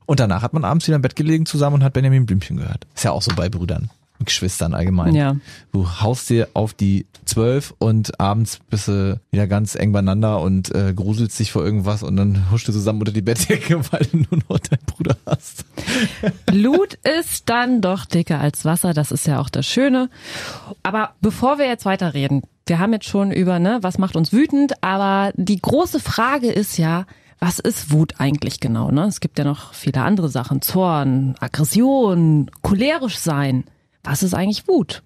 Und 0.07 0.21
danach 0.21 0.41
hat 0.43 0.55
man 0.55 0.65
abends 0.65 0.87
wieder 0.87 0.97
im 0.97 1.03
Bett 1.03 1.17
gelegen 1.17 1.45
zusammen 1.45 1.75
und 1.77 1.85
hat 1.85 1.93
Benjamin 1.93 2.25
Blümchen 2.25 2.57
gehört. 2.57 2.87
Ist 2.95 3.05
ja 3.05 3.11
auch 3.13 3.21
so 3.21 3.31
bei 3.37 3.51
Brüdern. 3.51 3.91
und 4.19 4.25
Geschwistern 4.25 4.73
allgemein. 4.75 5.15
Ja. 5.15 5.37
Du 5.73 5.87
haust 6.01 6.31
dir 6.31 6.49
auf 6.55 6.73
die 6.73 7.07
zwölf 7.27 7.75
und 7.79 8.19
abends 8.19 8.59
bist 8.71 8.89
du 8.89 9.21
wieder 9.31 9.47
ganz 9.47 9.75
eng 9.75 9.93
beieinander 9.93 10.41
und 10.41 10.75
äh, 10.75 10.95
gruselst 10.95 11.39
dich 11.39 11.53
vor 11.53 11.63
irgendwas 11.63 12.03
und 12.03 12.17
dann 12.17 12.51
huschst 12.51 12.69
du 12.69 12.73
zusammen 12.73 13.01
unter 13.01 13.13
die 13.13 13.21
Bettdecke, 13.21 13.81
weil 13.93 14.07
du 14.07 14.17
nur 14.17 14.41
noch 14.49 14.59
deinen 14.59 14.85
Bruder 14.87 15.17
hast. 15.27 15.67
Blut 16.47 16.95
ist 16.95 17.51
dann 17.51 17.83
doch 17.83 18.07
dicker 18.07 18.41
als 18.41 18.65
Wasser, 18.65 18.95
das 18.95 19.13
ist 19.13 19.27
ja 19.27 19.41
auch 19.41 19.51
das 19.51 19.67
Schöne. 19.67 20.09
Aber 20.83 21.11
bevor 21.21 21.59
wir 21.59 21.67
jetzt 21.67 21.85
weiterreden, 21.85 22.43
wir 22.69 22.79
haben 22.79 22.93
jetzt 22.93 23.07
schon 23.07 23.33
über, 23.33 23.59
ne, 23.59 23.79
was 23.83 23.99
macht 23.99 24.17
uns 24.17 24.33
wütend, 24.33 24.83
aber 24.83 25.33
die 25.37 25.61
große 25.61 26.01
Frage 26.01 26.51
ist 26.51 26.79
ja, 26.79 27.07
was 27.39 27.59
ist 27.59 27.93
Wut 27.93 28.15
eigentlich 28.19 28.61
genau, 28.61 28.91
ne? 28.91 29.05
Es 29.05 29.21
gibt 29.21 29.39
ja 29.39 29.45
noch 29.45 29.73
viele 29.73 30.03
andere 30.03 30.29
Sachen, 30.29 30.61
Zorn, 30.61 31.37
Aggression, 31.39 32.51
cholerisch 32.63 33.19
sein. 33.19 33.65
Was 34.03 34.23
ist 34.23 34.35
eigentlich 34.35 34.67
Wut? 34.67 35.03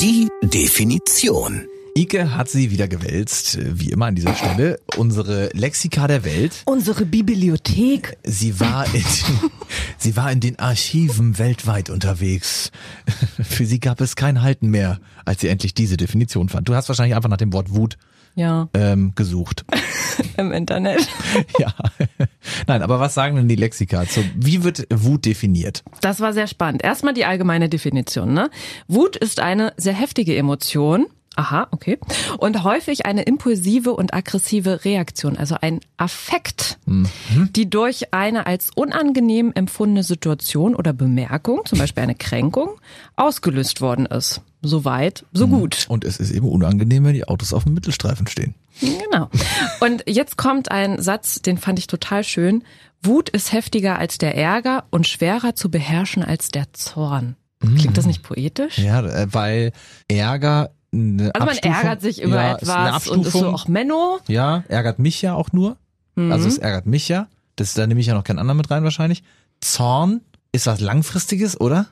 Die 0.00 0.28
Definition. 0.42 1.66
Ike 1.96 2.34
hat 2.36 2.48
sie 2.48 2.70
wieder 2.70 2.88
gewälzt, 2.88 3.58
wie 3.60 3.90
immer 3.90 4.06
an 4.06 4.14
dieser 4.14 4.34
Stelle, 4.34 4.78
unsere 4.96 5.50
Lexika 5.52 6.06
der 6.06 6.24
Welt. 6.24 6.62
Unsere 6.66 7.04
Bibliothek. 7.04 8.16
Sie 8.22 8.58
war 8.60 8.86
in 8.86 8.92
den, 8.92 9.04
sie 9.98 10.16
war 10.16 10.30
in 10.30 10.40
den 10.40 10.58
Archiven 10.58 11.38
weltweit 11.38 11.90
unterwegs. 11.90 12.70
Für 13.42 13.66
sie 13.66 13.80
gab 13.80 14.00
es 14.00 14.14
kein 14.16 14.40
Halten 14.40 14.68
mehr, 14.70 15.00
als 15.24 15.40
sie 15.40 15.48
endlich 15.48 15.74
diese 15.74 15.96
Definition 15.96 16.48
fand. 16.48 16.68
Du 16.68 16.74
hast 16.74 16.88
wahrscheinlich 16.88 17.16
einfach 17.16 17.28
nach 17.28 17.36
dem 17.36 17.52
Wort 17.52 17.74
Wut 17.74 17.98
Ja, 18.36 18.68
ähm, 18.72 19.12
gesucht. 19.16 19.64
im 20.36 20.52
Internet. 20.52 21.06
ja. 21.58 21.74
Nein, 22.68 22.82
aber 22.82 23.00
was 23.00 23.14
sagen 23.14 23.36
denn 23.36 23.48
die 23.48 23.56
Lexika? 23.56 24.06
zu 24.06 24.22
wie 24.36 24.62
wird 24.62 24.86
Wut 24.90 25.24
definiert? 25.26 25.82
Das 26.00 26.20
war 26.20 26.32
sehr 26.32 26.46
spannend. 26.46 26.82
Erstmal 26.84 27.14
die 27.14 27.24
allgemeine 27.24 27.68
Definition. 27.68 28.32
Ne? 28.32 28.48
Wut 28.86 29.16
ist 29.16 29.40
eine 29.40 29.72
sehr 29.76 29.94
heftige 29.94 30.36
Emotion. 30.36 31.06
Aha, 31.36 31.68
okay. 31.70 31.98
Und 32.38 32.64
häufig 32.64 33.06
eine 33.06 33.22
impulsive 33.22 33.92
und 33.92 34.12
aggressive 34.12 34.84
Reaktion, 34.84 35.36
also 35.36 35.56
ein 35.60 35.80
Affekt, 35.96 36.78
die 37.54 37.70
durch 37.70 38.12
eine 38.12 38.46
als 38.46 38.70
unangenehm 38.74 39.52
empfundene 39.54 40.02
Situation 40.02 40.74
oder 40.74 40.92
Bemerkung, 40.92 41.62
zum 41.66 41.78
Beispiel 41.78 42.02
eine 42.02 42.16
Kränkung, 42.16 42.70
ausgelöst 43.14 43.80
worden 43.80 44.06
ist. 44.06 44.42
Soweit, 44.62 45.24
so 45.32 45.46
gut. 45.46 45.86
Und 45.88 46.04
es 46.04 46.18
ist 46.18 46.32
eben 46.32 46.48
unangenehm, 46.48 47.04
wenn 47.04 47.14
die 47.14 47.26
Autos 47.26 47.54
auf 47.54 47.64
dem 47.64 47.74
Mittelstreifen 47.74 48.26
stehen. 48.26 48.54
Genau. 48.80 49.30
Und 49.80 50.02
jetzt 50.06 50.36
kommt 50.36 50.70
ein 50.70 51.00
Satz, 51.00 51.40
den 51.40 51.56
fand 51.58 51.78
ich 51.78 51.86
total 51.86 52.24
schön. 52.24 52.64
Wut 53.02 53.30
ist 53.30 53.52
heftiger 53.52 53.98
als 53.98 54.18
der 54.18 54.36
Ärger 54.36 54.84
und 54.90 55.06
schwerer 55.06 55.54
zu 55.54 55.70
beherrschen 55.70 56.22
als 56.22 56.48
der 56.48 56.72
Zorn. 56.72 57.36
Klingt 57.60 57.96
das 57.96 58.06
nicht 58.06 58.22
poetisch? 58.22 58.78
Ja, 58.78 59.04
äh, 59.04 59.26
weil 59.30 59.72
Ärger 60.08 60.70
eine 60.92 61.30
Also 61.34 61.46
man 61.46 61.48
Abstufung- 61.56 61.72
ärgert 61.76 62.00
sich 62.02 62.22
über 62.22 62.36
ja, 62.36 62.56
etwas 62.56 63.08
und 63.08 63.26
ist 63.26 63.32
so 63.32 63.46
auch 63.48 63.68
Menno. 63.68 64.18
Ja, 64.28 64.64
ärgert 64.68 64.98
mich 64.98 65.22
ja 65.22 65.34
auch 65.34 65.52
nur. 65.52 65.76
Also 66.16 66.48
es 66.48 66.58
ärgert 66.58 66.86
mich 66.86 67.08
ja. 67.08 67.28
Das, 67.56 67.72
da 67.74 67.86
nehme 67.86 68.00
ich 68.00 68.06
ja 68.06 68.14
noch 68.14 68.24
keinen 68.24 68.38
anderen 68.38 68.58
mit 68.58 68.70
rein 68.70 68.84
wahrscheinlich. 68.84 69.22
Zorn 69.60 70.20
ist 70.52 70.66
was 70.66 70.80
Langfristiges, 70.80 71.58
oder? 71.60 71.86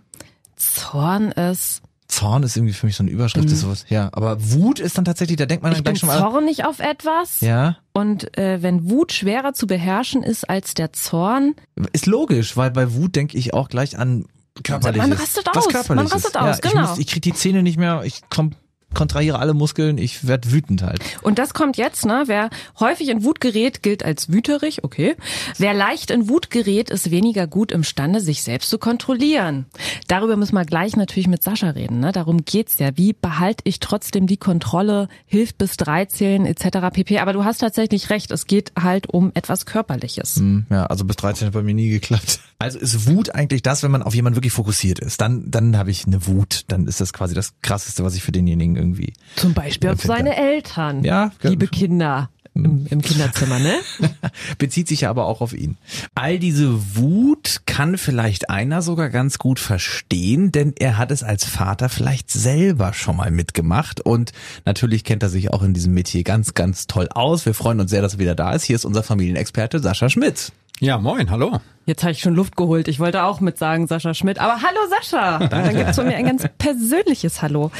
Zorn 0.57 1.31
ist, 1.33 1.83
Zorn 2.09 2.43
ist 2.43 2.57
irgendwie 2.57 2.75
für 2.75 2.87
mich 2.87 2.97
so 2.97 3.02
eine 3.05 3.11
Überschrift, 3.11 3.50
ist 3.50 3.61
sowas. 3.61 3.85
Ja, 3.88 4.09
aber 4.12 4.37
Wut 4.52 4.81
ist 4.81 4.99
dann 4.99 5.05
tatsächlich, 5.05 5.37
da 5.37 5.47
denkt 5.47 5.62
man 5.62 5.73
dann 5.73 5.78
ich 5.78 5.85
bin 5.85 5.95
gleich 5.95 6.00
schon 6.00 6.09
mal. 6.09 6.19
zornig 6.31 6.64
auf 6.64 6.81
etwas. 6.81 7.40
Ja, 7.40 7.76
Und 7.93 8.37
äh, 8.37 8.62
wenn 8.62 8.90
Wut 8.90 9.12
schwerer 9.12 9.52
zu 9.52 9.67
beherrschen 9.67 10.23
ist 10.23 10.49
als 10.49 10.75
der 10.75 10.93
Zorn, 10.93 11.55
ist 11.93 12.07
logisch, 12.07 12.57
weil 12.57 12.71
bei 12.71 12.93
Wut 12.95 13.14
denke 13.17 13.37
ich 13.38 13.55
auch 13.55 13.69
gleich 13.69 13.99
an 13.99 14.26
körperliches. 14.64 15.09
Man 15.09 15.19
rastet 15.19 15.49
aus, 15.57 15.88
man 15.88 16.07
rastet 16.07 16.37
aus, 16.37 16.59
ja, 16.62 16.71
genau. 16.71 16.83
Ich, 16.85 16.88
muss, 16.90 16.99
ich 16.99 17.07
kriege 17.07 17.21
die 17.21 17.35
Zähne 17.35 17.62
nicht 17.62 17.78
mehr, 17.78 18.02
ich 18.05 18.23
komm, 18.31 18.52
kontrahiere 18.95 19.38
alle 19.38 19.54
Muskeln, 19.54 19.99
ich 19.99 20.26
werd 20.26 20.50
wütend 20.50 20.83
halt. 20.83 21.00
Und 21.23 21.38
das 21.38 21.54
kommt 21.54 21.76
jetzt, 21.76 22.07
ne? 22.07 22.25
Wer 22.26 22.50
häufig 22.80 23.09
in 23.09 23.23
Wut 23.25 23.40
gerät, 23.40 23.83
gilt 23.83 24.04
als 24.04 24.33
wüterig, 24.33 24.83
okay. 24.85 25.16
Wer 25.59 25.75
leicht 25.75 26.11
in 26.11 26.28
Wut 26.28 26.50
gerät, 26.50 26.90
ist 26.90 27.11
weniger 27.11 27.47
gut 27.47 27.71
imstande, 27.71 28.21
sich 28.21 28.42
selbst 28.42 28.71
zu 28.71 28.78
kontrollieren. 28.78 29.66
Darüber 30.09 30.37
müssen 30.37 30.54
wir 30.54 30.64
gleich 30.64 30.97
natürlich 30.97 31.28
mit 31.28 31.42
Sascha 31.42 31.71
reden, 31.71 32.00
ne? 32.00 32.12
Darum 32.12 32.45
geht's 32.45 32.78
ja. 32.78 32.90
Wie 32.97 33.12
behalte 33.12 33.62
ich 33.64 33.80
trotzdem 33.80 34.26
die 34.26 34.37
Kontrolle, 34.37 35.09
hilft 35.26 35.59
bis 35.59 35.76
drei 35.76 36.07
zählen 36.07 36.47
etc. 36.47 36.88
pp. 36.92 37.18
Aber 37.18 37.33
du 37.33 37.45
hast 37.45 37.59
tatsächlich 37.59 38.11
recht, 38.11 38.30
es 38.30 38.47
geht 38.47 38.73
halt 38.80 39.09
um 39.09 39.30
etwas 39.35 39.66
Körperliches. 39.66 40.37
Hm, 40.37 40.66
Ja, 40.71 40.87
also 40.87 41.04
bis 41.04 41.16
13 41.16 41.47
hat 41.47 41.54
bei 41.54 41.62
mir 41.62 41.75
nie 41.75 41.90
geklappt. 41.90 42.40
Also 42.59 42.78
ist 42.78 43.07
Wut 43.07 43.35
eigentlich 43.35 43.62
das, 43.62 43.83
wenn 43.85 43.90
man 43.92 44.02
auf 44.02 44.14
jemanden 44.14 44.37
wirklich 44.37 44.52
fokussiert 44.52 44.99
ist. 44.99 45.21
Dann, 45.21 45.49
dann 45.49 45.76
habe 45.76 45.92
ich 45.92 46.07
eine 46.07 46.26
Wut. 46.26 46.64
Dann 46.68 46.87
ist 46.88 47.00
das 47.00 47.12
quasi 47.12 47.35
das 47.35 47.52
Krasseste, 47.62 48.02
was 48.02 48.16
ich 48.16 48.23
für 48.23 48.33
denjenigen 48.33 48.78
irgendwie. 48.79 49.13
Zum 49.37 49.53
Beispiel 49.55 49.91
auf 49.91 50.01
seine 50.01 50.37
Eltern. 50.37 51.05
Ja, 51.05 51.33
Liebe 51.43 51.67
Kinder. 51.67 52.31
im, 52.55 52.87
im 52.91 53.03
Kinderzimmer, 53.03 53.59
ne? 53.59 53.75
Bezieht 54.59 54.89
sich 54.89 55.03
ja 55.03 55.11
aber 55.11 55.27
auch 55.27 55.41
auf 55.41 55.53
ihn. 55.53 55.77
All 56.15 56.39
diese 56.39 56.97
Wut 56.97 57.61
kann 57.67 57.99
vielleicht 57.99 58.51
einer 58.51 58.83
sogar 58.83 59.11
ganz 59.11 59.39
gut 59.39 59.61
verstehen, 59.61 60.51
denn 60.51 60.73
er 60.79 60.99
hat 60.99 61.11
es 61.11 61.23
als 61.23 61.45
Vater 61.45 61.89
vielleicht 61.89 62.31
selber 62.31 62.93
schon 62.95 63.17
mal 63.17 63.31
mitgemacht 63.31 64.01
und 64.01 64.33
natürlich 64.65 65.05
kennt 65.05 65.23
er 65.23 65.29
sich 65.29 65.53
auch 65.53 65.63
in 65.63 65.75
diesem 65.75 65.95
Metier 65.95 66.25
ganz, 66.25 66.55
ganz 66.55 66.87
toll 66.87 67.09
aus. 67.11 67.47
Wir 67.47 67.55
freuen 67.55 67.79
uns 67.81 67.91
sehr, 67.91 68.03
dass 68.03 68.15
er 68.15 68.19
wieder 68.19 68.35
da 68.35 68.53
ist. 68.53 68.65
Hier 68.65 68.77
ist 68.77 68.85
unser 68.85 69.03
Familienexperte 69.03 69.79
Sascha 69.79 70.09
Schmidt. 70.09 70.53
Ja, 70.81 70.99
moin, 70.99 71.31
hallo. 71.31 71.61
Jetzt 71.87 72.03
habe 72.03 72.13
ich 72.13 72.21
schon 72.21 72.35
Luft 72.35 72.57
geholt. 72.57 72.87
Ich 72.87 73.01
wollte 73.01 73.25
auch 73.25 73.41
mit 73.41 73.59
sagen, 73.59 73.87
Sascha 73.87 74.15
Schmidt. 74.15 74.39
Aber 74.39 74.63
hallo 74.63 74.79
Sascha. 74.89 75.47
Dann 75.49 75.75
gibt's 75.75 75.97
von 75.97 76.07
mir 76.07 76.17
ein 76.17 76.27
ganz 76.27 76.47
persönliches 76.59 77.43
Hallo. 77.43 77.73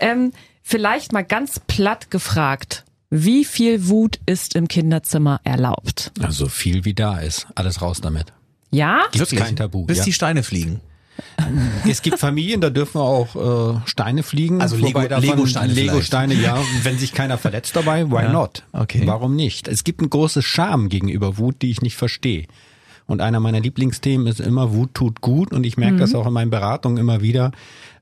Ähm, 0.00 0.32
vielleicht 0.62 1.12
mal 1.12 1.24
ganz 1.24 1.60
platt 1.66 2.10
gefragt. 2.10 2.84
Wie 3.10 3.44
viel 3.44 3.88
Wut 3.88 4.18
ist 4.26 4.54
im 4.54 4.68
Kinderzimmer 4.68 5.40
erlaubt? 5.44 6.12
Also 6.20 6.48
viel 6.48 6.84
wie 6.84 6.94
da 6.94 7.18
ist. 7.18 7.46
Alles 7.54 7.82
raus 7.82 8.00
damit. 8.00 8.32
Ja? 8.70 9.02
Gibt's 9.12 9.34
kein 9.34 9.56
Tabu. 9.56 9.84
Bis 9.84 9.98
ja. 9.98 10.04
die 10.04 10.12
Steine 10.12 10.42
fliegen. 10.42 10.80
Es 11.88 12.02
gibt 12.02 12.18
Familien, 12.18 12.60
da 12.60 12.70
dürfen 12.70 13.00
auch 13.00 13.76
äh, 13.76 13.80
Steine 13.86 14.22
fliegen. 14.22 14.60
Also 14.60 14.76
Lego- 14.76 14.88
Wobei 14.98 15.08
davon- 15.08 15.24
Lego-Steine 15.28 15.72
Lego-Steine, 15.72 16.34
ja. 16.34 16.58
Wenn 16.82 16.98
sich 16.98 17.12
keiner 17.12 17.38
verletzt 17.38 17.76
dabei, 17.76 18.10
why 18.10 18.24
Ja, 18.24 18.32
not? 18.32 18.64
okay. 18.72 19.02
Warum 19.06 19.36
nicht? 19.36 19.68
Es 19.68 19.84
gibt 19.84 20.00
ein 20.02 20.10
großes 20.10 20.44
Scham 20.44 20.88
gegenüber 20.88 21.38
Wut, 21.38 21.62
die 21.62 21.70
ich 21.70 21.82
nicht 21.82 21.96
verstehe. 21.96 22.46
Und 23.06 23.20
einer 23.20 23.38
meiner 23.38 23.60
Lieblingsthemen 23.60 24.26
ist 24.26 24.40
immer, 24.40 24.72
Wut 24.74 24.94
tut 24.94 25.20
gut. 25.20 25.52
Und 25.52 25.64
ich 25.64 25.76
merke 25.76 25.96
das 25.98 26.14
auch 26.14 26.26
in 26.26 26.32
meinen 26.32 26.50
Beratungen 26.50 26.98
immer 26.98 27.20
wieder. 27.20 27.52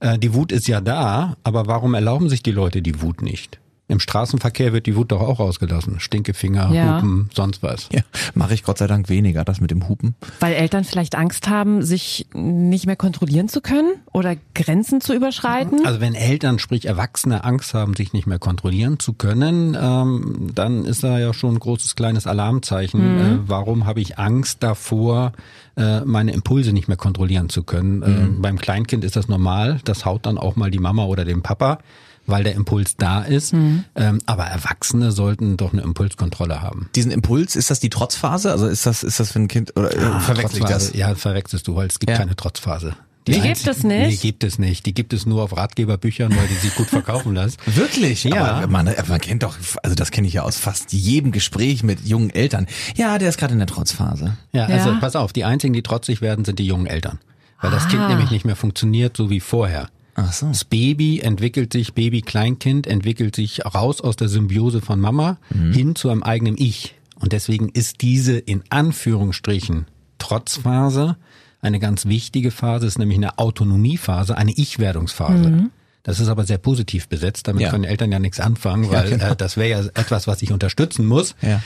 Äh, 0.01 0.19
die 0.19 0.33
Wut 0.33 0.51
ist 0.51 0.67
ja 0.67 0.81
da, 0.81 1.37
aber 1.45 1.67
warum 1.67 1.93
erlauben 1.93 2.31
sich 2.31 2.43
die 2.43 2.53
Leute 2.53 2.81
die 2.81 3.03
Wut 3.03 3.21
nicht? 3.21 3.59
Im 3.87 4.01
Straßenverkehr 4.01 4.73
wird 4.73 4.87
die 4.87 4.97
Wut 4.97 5.13
doch 5.13 5.21
auch 5.21 5.41
ausgelassen. 5.41 6.01
Stinkefinger, 6.01 6.73
Ja. 6.73 6.97
Hupen, 6.97 7.29
sonst 7.35 7.63
was. 7.63 7.91
Ja, 7.93 8.01
mache 8.35 8.55
ich 8.55 8.63
Gott 8.63 8.79
sei 8.79 8.87
Dank 8.87 9.11
weniger, 9.11 9.45
das 9.45 9.61
mit 9.61 9.71
dem 9.71 9.89
Hupen. 9.89 10.15
Weil 10.41 10.55
Eltern 10.55 10.85
vielleicht 10.85 11.15
Angst 11.17 11.49
haben, 11.49 11.83
sich 11.83 12.27
nicht 12.33 12.87
mehr 12.87 12.97
kontrollieren 12.97 13.49
zu 13.49 13.61
können 13.61 13.97
oder 14.11 14.37
Grenzen 14.55 15.03
zu 15.03 15.13
überschreiten? 15.15 15.85
Also 15.85 16.01
wenn 16.01 16.15
Eltern, 16.15 16.59
sprich 16.59 16.87
Erwachsene, 16.87 17.45
Angst 17.45 17.75
haben, 17.75 17.95
sich 17.95 18.15
nicht 18.15 18.27
mehr 18.27 18.39
kontrollieren 18.39 18.99
zu 18.99 19.13
können, 19.13 19.77
ähm, 19.79 20.51
dann 20.55 20.87
ist 20.87 21.05
da 21.05 21.19
ja 21.19 21.35
schon 21.35 21.57
ein 21.57 21.61
großes 21.61 21.95
kleines 21.95 22.27
Alarmzeichen. 22.27 23.01
Äh, 23.21 23.39
warum 23.47 23.85
habe 23.85 24.01
ich 24.01 24.19
Angst 24.19 24.63
davor, 24.63 25.33
äh, 25.77 26.01
meine 26.01 26.33
Impulse 26.33 26.73
nicht 26.73 26.89
mehr 26.89 26.97
kontrollieren 26.97 27.51
zu 27.51 27.63
können? 27.65 28.03
Äh, 28.03 28.41
beim 28.41 28.59
Kleinkind 28.59 29.05
ist 29.05 29.17
das 29.17 29.29
normal. 29.29 29.81
Das 29.85 30.07
haut 30.07 30.25
dann 30.25 30.39
auch 30.39 30.57
mal 30.57 30.71
die 30.71 30.79
Mama 30.79 31.05
oder 31.05 31.27
den 31.27 31.43
Papa 31.43 31.81
weil 32.27 32.45
der 32.45 32.55
Impuls 32.55 32.97
da 32.97 33.23
ist. 33.23 33.53
Ähm, 33.53 33.85
aber 34.27 34.45
Erwachsene 34.45 35.13
sollten 35.13 35.57
doch 35.57 35.73
eine 35.73 35.83
Impulskontrolle 35.83 36.63
haben. 36.63 36.89
Diesen 36.95 37.11
Impuls, 37.11 37.57
ist 37.57 37.71
das 37.71 37.81
die 37.81 37.91
Trotzphase? 37.91 38.51
Also 38.51 38.67
ist 38.67 38.87
das, 38.87 39.03
ist 39.03 39.21
das 39.21 39.33
für 39.33 39.41
ein 39.41 39.49
Kind, 39.49 39.77
oder 39.77 39.91
äh, 39.95 40.21
verwechsel 40.21 40.59
ich 40.59 40.65
Trotzphase, 40.65 40.89
das? 40.91 40.97
Ja, 40.97 41.15
verwechselst 41.15 41.67
du, 41.69 41.77
weil 41.77 41.87
es 41.89 41.99
gibt 41.99 42.11
Ja. 42.11 42.19
keine 42.19 42.37
Trotzphase. 42.37 42.95
Die 43.27 43.33
gibt 43.33 43.47
einzige- 43.47 43.71
es 43.71 43.85
nicht? 43.85 44.07
Nee, 44.09 44.17
gibt 44.17 44.45
es 44.45 44.59
nicht. 44.59 44.85
Die 44.85 44.93
gibt 44.93 45.15
es 45.15 45.25
nur 45.25 45.43
auf 45.43 45.57
Ratgeberbüchern, 45.57 46.37
weil 46.37 46.47
die 46.47 46.55
sich 46.57 46.75
gut 46.75 46.89
verkaufen 46.89 47.35
lassen. 47.35 47.57
Wirklich? 47.67 48.25
Ja. 48.25 48.45
Aber 48.57 48.67
man, 48.67 48.91
man 49.09 49.21
kennt 49.21 49.43
doch, 49.43 49.57
also 49.83 49.95
das 49.97 50.11
kenne 50.11 50.27
ich 50.27 50.35
ja 50.35 50.43
aus 50.43 50.59
fast 50.59 50.93
jedem 50.93 51.33
Gespräch 51.33 51.83
mit 51.83 52.05
jungen 52.07 52.29
Eltern. 52.29 52.67
Ja, 52.97 53.17
der 53.17 53.31
ist 53.31 53.39
gerade 53.39 53.55
in 53.55 53.61
der 53.61 53.67
Trotzphase. 53.69 54.37
Ja, 54.53 54.69
Ja. 54.69 54.77
also 54.77 54.95
pass 55.01 55.17
auf, 55.17 55.33
die 55.33 55.45
einzigen, 55.45 55.73
die 55.73 55.83
trotzig 55.83 56.21
werden, 56.21 56.45
sind 56.45 56.59
die 56.59 56.67
jungen 56.67 56.87
Eltern. 56.87 57.19
Weil 57.63 57.71
das 57.71 57.89
Kind 57.89 58.03
Ah. 58.03 58.09
nämlich 58.09 58.31
nicht 58.31 58.45
mehr 58.45 58.57
funktioniert, 58.57 59.17
so 59.17 59.31
wie 59.31 59.41
vorher. 59.41 59.89
Ach 60.15 60.33
so. 60.33 60.47
Das 60.47 60.65
Baby 60.65 61.21
entwickelt 61.21 61.73
sich, 61.73 61.95
Baby-Kleinkind 61.95 62.87
entwickelt 62.87 63.35
sich 63.37 63.65
raus 63.65 64.01
aus 64.01 64.17
der 64.17 64.29
Symbiose 64.29 64.81
von 64.81 65.01
Mama 65.01 65.39
hin 65.73 65.95
zu 65.97 66.09
einem 66.11 66.23
eigenen 66.23 66.57
Ich. 66.57 66.95
Und 67.21 67.33
deswegen 67.33 67.69
ist 67.69 68.03
diese 68.03 68.39
in 68.39 68.63
Anführungsstrichen 68.71 69.87
Trotzphase 70.19 71.17
eine 71.61 71.81
ganz 71.81 72.07
wichtige 72.07 72.51
Phase, 72.51 72.87
ist 72.87 72.99
nämlich 72.99 73.19
eine 73.19 73.39
Autonomiephase, 73.39 74.37
eine 74.37 74.53
Ich-Werdungsphase. 74.53 75.71
Das 76.05 76.21
ist 76.21 76.29
aber 76.29 76.45
sehr 76.45 76.59
positiv 76.59 77.09
besetzt, 77.09 77.49
damit 77.49 77.63
Ja. 77.63 77.71
können 77.71 77.85
Eltern 77.85 78.13
ja 78.13 78.19
nichts 78.19 78.39
anfangen, 78.39 78.91
weil 78.91 79.09
genau. 79.11 79.33
äh, 79.33 79.37
das 79.37 79.57
wäre 79.57 79.71
ja 79.71 79.81
etwas, 79.95 80.27
was 80.27 80.43
ich 80.43 80.53
unterstützen 80.53 81.07
muss. 81.07 81.35
Ja. 81.41 81.63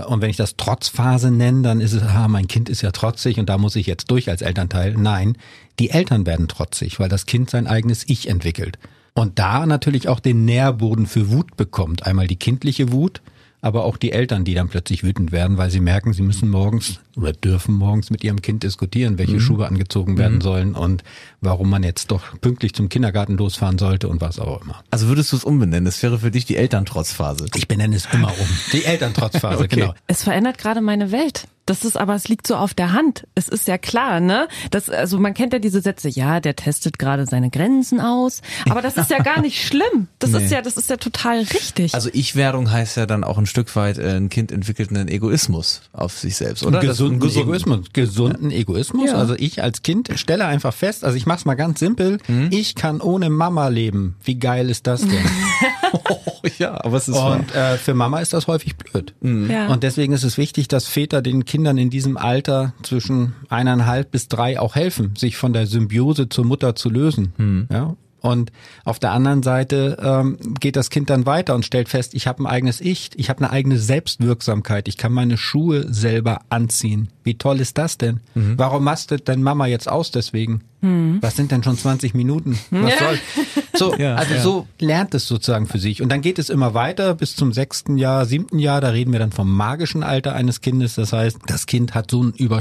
Äh, 0.00 0.04
und 0.04 0.22
wenn 0.22 0.30
ich 0.30 0.36
das 0.38 0.56
Trotzphase 0.56 1.30
nenne, 1.30 1.62
dann 1.62 1.80
ist 1.82 1.92
es, 1.92 2.02
ah, 2.02 2.26
mein 2.26 2.48
Kind 2.48 2.68
ist 2.70 2.80
ja 2.80 2.90
trotzig 2.92 3.38
und 3.38 3.48
da 3.48 3.58
muss 3.58 3.76
ich 3.76 3.86
jetzt 3.86 4.10
durch 4.10 4.30
als 4.30 4.40
Elternteil. 4.42 4.94
Nein, 4.94 5.36
die 5.78 5.90
Eltern 5.90 6.24
werden 6.24 6.48
trotzig, 6.48 6.98
weil 6.98 7.10
das 7.10 7.26
Kind 7.26 7.50
sein 7.50 7.66
eigenes 7.66 8.08
Ich 8.08 8.28
entwickelt. 8.28 8.78
Und 9.12 9.38
da 9.38 9.66
natürlich 9.66 10.08
auch 10.08 10.18
den 10.18 10.44
Nährboden 10.46 11.06
für 11.06 11.30
Wut 11.30 11.56
bekommt. 11.56 12.06
Einmal 12.06 12.26
die 12.26 12.36
kindliche 12.36 12.90
Wut, 12.90 13.20
aber 13.60 13.84
auch 13.84 13.98
die 13.98 14.12
Eltern, 14.12 14.44
die 14.44 14.54
dann 14.54 14.68
plötzlich 14.70 15.04
wütend 15.04 15.30
werden, 15.30 15.58
weil 15.58 15.70
sie 15.70 15.80
merken, 15.80 16.14
sie 16.14 16.22
müssen 16.22 16.48
morgens 16.48 17.00
oder 17.16 17.32
dürfen 17.32 17.74
morgens 17.74 18.10
mit 18.10 18.24
ihrem 18.24 18.42
Kind 18.42 18.62
diskutieren, 18.62 19.18
welche 19.18 19.40
Schuhe 19.40 19.66
angezogen 19.66 20.18
werden 20.18 20.40
sollen 20.40 20.74
und 20.74 21.04
warum 21.40 21.70
man 21.70 21.82
jetzt 21.82 22.10
doch 22.10 22.22
pünktlich 22.40 22.74
zum 22.74 22.88
Kindergarten 22.88 23.36
losfahren 23.36 23.78
sollte 23.78 24.08
und 24.08 24.20
was 24.20 24.38
auch 24.38 24.62
immer. 24.62 24.82
Also 24.90 25.08
würdest 25.08 25.32
du 25.32 25.36
es 25.36 25.44
umbenennen? 25.44 25.84
Das 25.84 26.02
wäre 26.02 26.18
für 26.18 26.30
dich 26.30 26.44
die 26.44 26.56
Elterntrotzphase. 26.56 27.46
Ich 27.54 27.68
benenne 27.68 27.96
es 27.96 28.06
immer 28.12 28.28
um. 28.28 28.46
Die 28.72 28.84
Elterntrotzphase, 28.84 29.58
Okay. 29.64 29.80
genau. 29.80 29.94
Es 30.06 30.22
verändert 30.24 30.58
gerade 30.58 30.80
meine 30.80 31.12
Welt. 31.12 31.46
Das 31.66 31.82
ist 31.86 31.96
aber, 31.96 32.14
es 32.14 32.28
liegt 32.28 32.46
so 32.46 32.56
auf 32.56 32.74
der 32.74 32.92
Hand. 32.92 33.26
Es 33.34 33.48
ist 33.48 33.66
ja 33.66 33.78
klar, 33.78 34.20
ne? 34.20 34.48
Das, 34.70 34.90
also 34.90 35.18
man 35.18 35.32
kennt 35.32 35.54
ja 35.54 35.58
diese 35.58 35.80
Sätze, 35.80 36.10
ja, 36.10 36.38
der 36.40 36.56
testet 36.56 36.98
gerade 36.98 37.24
seine 37.24 37.48
Grenzen 37.48 38.02
aus. 38.02 38.42
Aber 38.68 38.82
das 38.82 38.98
ist 38.98 39.10
ja 39.10 39.22
gar 39.22 39.40
nicht 39.40 39.64
schlimm. 39.66 40.08
Das 40.18 40.30
Nee. 40.32 40.44
ist 40.44 40.50
ja, 40.52 40.60
das 40.60 40.76
ist 40.76 40.90
ja 40.90 40.98
total 40.98 41.38
richtig. 41.38 41.94
Also 41.94 42.10
Ich-Werdung 42.12 42.70
heißt 42.70 42.98
ja 42.98 43.06
dann 43.06 43.24
auch 43.24 43.38
ein 43.38 43.46
Stück 43.46 43.74
weit, 43.76 43.96
äh, 43.96 44.10
ein 44.16 44.28
Kind 44.28 44.52
entwickelt 44.52 44.90
einen 44.90 45.08
Egoismus 45.08 45.80
auf 45.94 46.18
sich 46.18 46.36
selbst, 46.36 46.66
oder? 46.66 46.80
Das- 46.80 46.98
gesunden 47.04 47.20
gesunden- 47.20 47.42
Egoismus. 47.48 47.86
Gesunden 47.92 48.50
Egoismus. 48.50 49.10
Ja. 49.10 49.16
Also 49.16 49.34
ich 49.36 49.62
als 49.62 49.82
Kind 49.82 50.10
stelle 50.16 50.46
einfach 50.46 50.72
fest, 50.74 51.04
also 51.04 51.16
ich 51.16 51.26
mach's 51.26 51.44
mal 51.44 51.54
ganz 51.54 51.80
simpel, 51.80 52.18
Mhm. 52.28 52.48
ich 52.50 52.74
kann 52.74 53.00
ohne 53.00 53.30
Mama 53.30 53.68
leben. 53.68 54.16
Wie 54.24 54.38
geil 54.38 54.70
ist 54.70 54.86
das 54.86 55.00
denn? 55.02 55.24
Oh, 56.08 56.16
ja, 56.58 56.82
aber 56.84 56.96
es 56.98 57.08
ist. 57.08 57.16
Und 57.16 57.54
äh, 57.54 57.76
für 57.78 57.94
Mama 57.94 58.18
ist 58.20 58.32
das 58.32 58.46
häufig 58.46 58.76
blöd. 58.76 59.14
Ja. 59.22 59.68
Und 59.68 59.82
deswegen 59.82 60.12
ist 60.12 60.24
es 60.24 60.36
wichtig, 60.38 60.68
dass 60.68 60.86
Väter 60.88 61.22
den 61.22 61.44
Kindern 61.44 61.78
in 61.78 61.90
diesem 61.90 62.16
Alter 62.16 62.74
zwischen 62.82 63.34
eineinhalb 63.48 64.10
bis 64.10 64.28
drei 64.28 64.58
auch 64.60 64.74
helfen, 64.74 65.14
sich 65.16 65.36
von 65.36 65.52
der 65.52 65.66
Symbiose 65.66 66.28
zur 66.28 66.44
Mutter 66.44 66.74
zu 66.74 66.90
lösen. 66.90 67.66
Ja. 67.72 67.96
Und 68.24 68.52
auf 68.84 68.98
der 68.98 69.12
anderen 69.12 69.42
Seite 69.42 69.98
ähm, 70.02 70.38
geht 70.58 70.76
das 70.76 70.88
Kind 70.88 71.10
dann 71.10 71.26
weiter 71.26 71.54
und 71.54 71.66
stellt 71.66 71.90
fest, 71.90 72.14
ich 72.14 72.26
habe 72.26 72.42
ein 72.42 72.46
eigenes 72.46 72.80
Ich, 72.80 73.10
ich 73.16 73.28
habe 73.28 73.40
eine 73.40 73.50
eigene 73.50 73.78
Selbstwirksamkeit, 73.78 74.88
ich 74.88 74.96
kann 74.96 75.12
meine 75.12 75.36
Schuhe 75.36 75.92
selber 75.92 76.40
anziehen. 76.48 77.10
Wie 77.24 77.34
toll 77.34 77.60
ist 77.60 77.78
das 77.78 77.98
denn? 77.98 78.20
Warum 78.34 78.84
mastet 78.84 79.26
denn 79.28 79.42
Mama 79.42 79.66
jetzt 79.66 79.88
aus 79.88 80.10
deswegen? 80.10 80.62
Was 81.22 81.34
sind 81.36 81.50
denn 81.50 81.62
schon 81.62 81.78
20 81.78 82.12
Minuten? 82.12 82.58
Was 82.70 82.98
soll? 82.98 83.18
So, 83.74 83.96
Ja, 83.96 84.16
also 84.16 84.34
ja. 84.34 84.40
so 84.42 84.68
lernt 84.78 85.14
es 85.14 85.26
sozusagen 85.26 85.66
für 85.66 85.78
sich. 85.78 86.02
Und 86.02 86.10
dann 86.10 86.20
geht 86.20 86.38
es 86.38 86.50
immer 86.50 86.74
weiter 86.74 87.14
bis 87.14 87.34
zum 87.36 87.54
sechsten 87.54 87.96
Jahr, 87.96 88.26
siebten 88.26 88.58
Jahr. 88.58 88.82
Da 88.82 88.90
reden 88.90 89.10
wir 89.12 89.18
dann 89.18 89.32
vom 89.32 89.50
magischen 89.50 90.02
Alter 90.02 90.34
eines 90.34 90.60
Kindes. 90.60 90.94
Das 90.96 91.14
heißt, 91.14 91.38
das 91.46 91.64
Kind 91.64 91.94
hat 91.94 92.10
so 92.10 92.22
ein 92.22 92.34
über, 92.36 92.58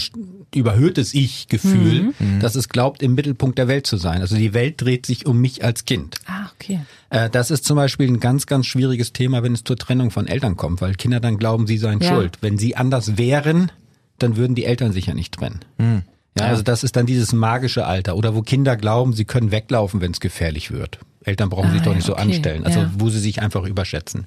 überhöhtes 0.55 1.13
Ich-Gefühl, 1.13 2.13
dass 2.39 2.55
es 2.55 2.70
glaubt, 2.70 3.03
im 3.03 3.13
Mittelpunkt 3.15 3.58
der 3.58 3.67
Welt 3.67 3.86
zu 3.88 3.98
sein. 3.98 4.22
Also 4.22 4.38
die 4.38 4.53
Welt 4.53 4.82
dreht 4.82 5.05
sich 5.05 5.25
um 5.25 5.39
mich 5.41 5.63
als 5.63 5.84
Kind. 5.86 6.15
ah, 6.25 6.50
okay. 6.55 6.79
Äh, 7.10 7.29
Das 7.29 7.51
ist 7.51 7.65
zum 7.65 7.75
Beispiel 7.75 8.08
ein 8.08 8.22
ganz, 8.22 8.46
ganz 8.46 8.65
schwieriges 8.67 9.12
Thema, 9.12 9.43
wenn 9.43 9.53
es 9.53 9.65
zur 9.65 9.75
Trennung 9.75 10.12
von 10.12 10.27
Eltern 10.27 10.55
kommt, 10.55 10.79
weil 10.82 10.93
Kinder 10.96 11.20
dann 11.20 11.38
glauben, 11.38 11.67
sie 11.67 11.77
seien 11.77 12.00
Ja. 12.00 12.15
schuld. 12.15 12.38
Wenn 12.41 12.58
sie 12.58 12.75
anders 12.77 13.17
wären, 13.17 13.70
dann 14.20 14.38
würden 14.38 14.55
die 14.55 14.65
Eltern 14.65 14.91
sich 14.91 15.08
ja 15.08 15.13
nicht 15.13 15.34
trennen. 15.34 15.60
Ja, 16.38 16.46
also 16.46 16.63
das 16.63 16.84
ist 16.84 16.96
dann 16.96 17.05
dieses 17.05 17.34
magische 17.34 17.86
Alter 17.86 18.15
oder 18.15 18.34
wo 18.36 18.41
Kinder 18.41 18.75
glauben, 18.75 19.13
sie 19.13 19.25
können 19.25 19.51
weglaufen, 19.51 20.01
wenn 20.01 20.12
es 20.12 20.20
gefährlich 20.20 20.72
wird. 20.72 21.00
Eltern 21.24 21.50
brauchen 21.50 21.70
Ah, 21.70 21.74
sich 21.74 21.82
doch 21.82 21.91
ja, 21.91 21.96
nicht 21.96 22.05
so 22.05 22.13
okay, 22.13 22.22
anstellen. 22.24 22.65
Also 22.65 22.79
ja. 22.82 22.91
wo 22.98 23.10
sie 23.10 23.20
sich 23.20 23.41
einfach 23.41 23.63
überschätzen. 23.65 24.25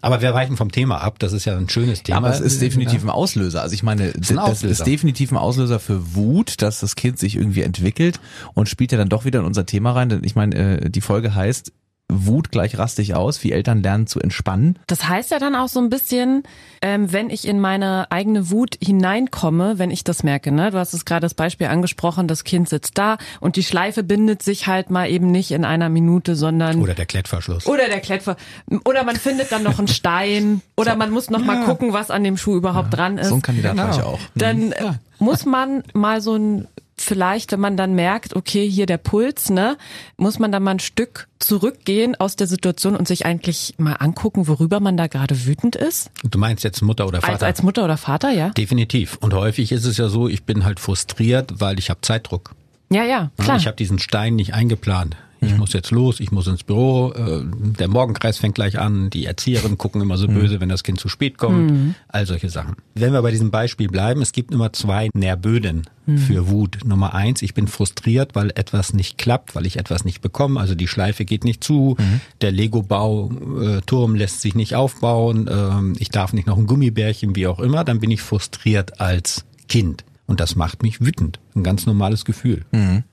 Aber 0.00 0.20
wir 0.20 0.34
weichen 0.34 0.56
vom 0.56 0.70
Thema 0.72 0.98
ab. 0.98 1.18
Das 1.18 1.32
ist 1.32 1.44
ja 1.46 1.56
ein 1.56 1.68
schönes 1.68 2.02
Thema. 2.02 2.18
Aber 2.18 2.30
es 2.30 2.40
ist 2.40 2.60
definitiv 2.60 3.02
ein 3.04 3.08
Auslöser. 3.10 3.62
Also 3.62 3.74
ich 3.74 3.82
meine, 3.82 4.04
ein 4.04 4.12
das 4.18 4.30
ist 4.30 4.38
Auslöser. 4.38 4.84
definitiv 4.84 5.30
ein 5.32 5.38
Auslöser 5.38 5.80
für 5.80 6.14
Wut, 6.14 6.60
dass 6.60 6.80
das 6.80 6.94
Kind 6.96 7.18
sich 7.18 7.36
irgendwie 7.36 7.62
entwickelt 7.62 8.20
und 8.54 8.68
spielt 8.68 8.92
ja 8.92 8.98
dann 8.98 9.08
doch 9.08 9.24
wieder 9.24 9.40
in 9.40 9.46
unser 9.46 9.64
Thema 9.64 9.92
rein. 9.92 10.08
Denn 10.10 10.22
ich 10.24 10.34
meine, 10.34 10.56
äh, 10.82 10.90
die 10.90 11.00
Folge 11.00 11.34
heißt 11.34 11.72
Wut 12.12 12.50
gleich 12.50 12.76
rastig 12.78 13.14
aus, 13.14 13.42
wie 13.42 13.52
Eltern 13.52 13.82
lernen 13.82 14.06
zu 14.06 14.20
entspannen. 14.20 14.78
Das 14.86 15.08
heißt 15.08 15.30
ja 15.30 15.38
dann 15.38 15.54
auch 15.54 15.68
so 15.68 15.80
ein 15.80 15.88
bisschen, 15.88 16.42
ähm, 16.82 17.10
wenn 17.12 17.30
ich 17.30 17.48
in 17.48 17.60
meine 17.60 18.10
eigene 18.10 18.50
Wut 18.50 18.76
hineinkomme, 18.82 19.78
wenn 19.78 19.90
ich 19.90 20.04
das 20.04 20.22
merke, 20.22 20.52
ne? 20.52 20.70
Du 20.70 20.78
hast 20.78 20.92
es 20.92 21.06
gerade 21.06 21.22
das 21.22 21.32
Beispiel 21.34 21.66
angesprochen, 21.68 22.28
das 22.28 22.44
Kind 22.44 22.68
sitzt 22.68 22.98
da 22.98 23.16
und 23.40 23.56
die 23.56 23.62
Schleife 23.62 24.02
bindet 24.02 24.42
sich 24.42 24.66
halt 24.66 24.90
mal 24.90 25.08
eben 25.08 25.30
nicht 25.30 25.50
in 25.50 25.64
einer 25.64 25.88
Minute, 25.88 26.36
sondern 26.36 26.80
Oder 26.82 26.94
der 26.94 27.06
Klettverschluss. 27.06 27.66
oder 27.66 27.86
der 27.88 28.00
Klettver 28.00 28.36
oder 28.84 29.02
man 29.04 29.16
findet 29.16 29.50
dann 29.50 29.62
noch 29.62 29.78
einen 29.78 29.88
Stein 29.88 30.60
oder 30.76 30.96
man 30.96 31.10
muss 31.10 31.30
noch 31.30 31.44
mal 31.44 31.64
gucken, 31.64 31.92
was 31.94 32.10
an 32.10 32.22
dem 32.22 32.36
Schuh 32.36 32.56
überhaupt 32.56 32.92
dran 32.94 33.16
ist. 33.18 33.28
So 33.30 33.36
ein 33.36 33.42
Kandidat 33.42 33.72
Genau. 33.72 33.84
war 33.88 33.94
ich 33.96 34.02
auch. 34.02 34.18
dann 34.34 34.72
äh, 34.72 34.92
muss 35.18 35.46
man 35.46 35.82
mal 35.94 36.20
so 36.20 36.36
ein 36.36 36.68
vielleicht, 37.04 37.52
wenn 37.52 37.60
man 37.60 37.76
dann 37.76 37.94
merkt, 37.94 38.34
okay, 38.34 38.68
hier 38.68 38.86
der 38.86 38.98
Puls, 38.98 39.50
ne, 39.50 39.76
muss 40.16 40.38
man 40.38 40.50
dann 40.50 40.62
mal 40.62 40.72
ein 40.72 40.80
Stück 40.80 41.28
zurückgehen 41.38 42.14
aus 42.16 42.36
der 42.36 42.46
Situation 42.46 42.96
und 42.96 43.06
sich 43.06 43.26
eigentlich 43.26 43.74
mal 43.78 43.94
angucken, 43.94 44.48
worüber 44.48 44.80
man 44.80 44.96
da 44.96 45.06
gerade 45.06 45.46
wütend 45.46 45.76
ist? 45.76 46.10
Du 46.24 46.38
meinst 46.38 46.64
jetzt 46.64 46.82
Mutter 46.82 47.06
oder 47.06 47.20
Vater? 47.20 47.32
Als, 47.32 47.42
als 47.42 47.62
Mutter 47.62 47.84
oder 47.84 47.96
Vater, 47.96 48.30
ja? 48.30 48.50
Definitiv. 48.50 49.18
Und 49.20 49.34
häufig 49.34 49.72
ist 49.72 49.84
es 49.84 49.96
ja 49.96 50.08
so, 50.08 50.28
ich 50.28 50.44
bin 50.44 50.64
halt 50.64 50.80
frustriert, 50.80 51.60
weil 51.60 51.78
ich 51.78 51.90
habe 51.90 52.00
Zeitdruck. 52.00 52.54
Ja, 52.90 53.04
ja, 53.04 53.30
klar. 53.38 53.56
Ich 53.56 53.66
habe 53.66 53.76
diesen 53.76 53.98
Stein 53.98 54.36
nicht 54.36 54.54
eingeplant. 54.54 55.16
Ich 55.46 55.56
muss 55.56 55.72
jetzt 55.72 55.90
los, 55.90 56.20
ich 56.20 56.32
muss 56.32 56.46
ins 56.46 56.64
Büro, 56.64 57.12
äh, 57.12 57.42
der 57.78 57.88
Morgenkreis 57.88 58.38
fängt 58.38 58.54
gleich 58.54 58.78
an, 58.78 59.10
die 59.10 59.26
Erzieherinnen 59.26 59.78
gucken 59.78 60.00
immer 60.00 60.16
so 60.16 60.26
böse, 60.26 60.60
wenn 60.60 60.68
das 60.68 60.82
Kind 60.82 61.00
zu 61.00 61.08
spät 61.08 61.38
kommt, 61.38 61.94
all 62.08 62.26
solche 62.26 62.48
Sachen. 62.50 62.76
Wenn 62.94 63.12
wir 63.12 63.22
bei 63.22 63.30
diesem 63.30 63.50
Beispiel 63.50 63.88
bleiben, 63.88 64.22
es 64.22 64.32
gibt 64.32 64.52
immer 64.52 64.72
zwei 64.72 65.10
Nährböden 65.14 65.84
für 66.16 66.48
Wut. 66.48 66.80
Nummer 66.84 67.14
eins, 67.14 67.40
ich 67.42 67.54
bin 67.54 67.66
frustriert, 67.66 68.34
weil 68.34 68.50
etwas 68.54 68.92
nicht 68.92 69.16
klappt, 69.16 69.54
weil 69.54 69.64
ich 69.64 69.78
etwas 69.78 70.04
nicht 70.04 70.20
bekomme, 70.20 70.60
also 70.60 70.74
die 70.74 70.88
Schleife 70.88 71.24
geht 71.24 71.44
nicht 71.44 71.64
zu, 71.64 71.96
der 72.40 72.52
Lego-Bau-Turm 72.52 74.14
lässt 74.14 74.40
sich 74.40 74.54
nicht 74.54 74.74
aufbauen, 74.74 75.48
ähm, 75.50 75.94
ich 75.98 76.10
darf 76.10 76.32
nicht 76.32 76.46
noch 76.46 76.58
ein 76.58 76.66
Gummibärchen, 76.66 77.36
wie 77.36 77.46
auch 77.46 77.60
immer, 77.60 77.84
dann 77.84 78.00
bin 78.00 78.10
ich 78.10 78.20
frustriert 78.22 79.00
als 79.00 79.44
Kind. 79.68 80.04
Und 80.26 80.40
das 80.40 80.56
macht 80.56 80.82
mich 80.82 81.00
wütend. 81.00 81.38
Ein 81.54 81.62
ganz 81.62 81.84
normales 81.86 82.24
Gefühl. 82.24 82.64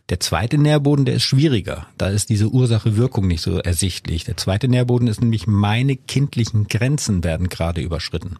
Der 0.09 0.19
zweite 0.21 0.57
Nährboden, 0.57 1.03
der 1.05 1.15
ist 1.15 1.23
schwieriger. 1.23 1.87
Da 1.97 2.07
ist 2.07 2.29
diese 2.29 2.49
Ursache-Wirkung 2.49 3.27
nicht 3.27 3.41
so 3.41 3.57
ersichtlich. 3.57 4.23
Der 4.23 4.37
zweite 4.37 4.67
Nährboden 4.69 5.07
ist 5.07 5.19
nämlich, 5.19 5.45
meine 5.45 5.97
kindlichen 5.97 6.67
Grenzen 6.67 7.23
werden 7.23 7.49
gerade 7.49 7.81
überschritten. 7.81 8.37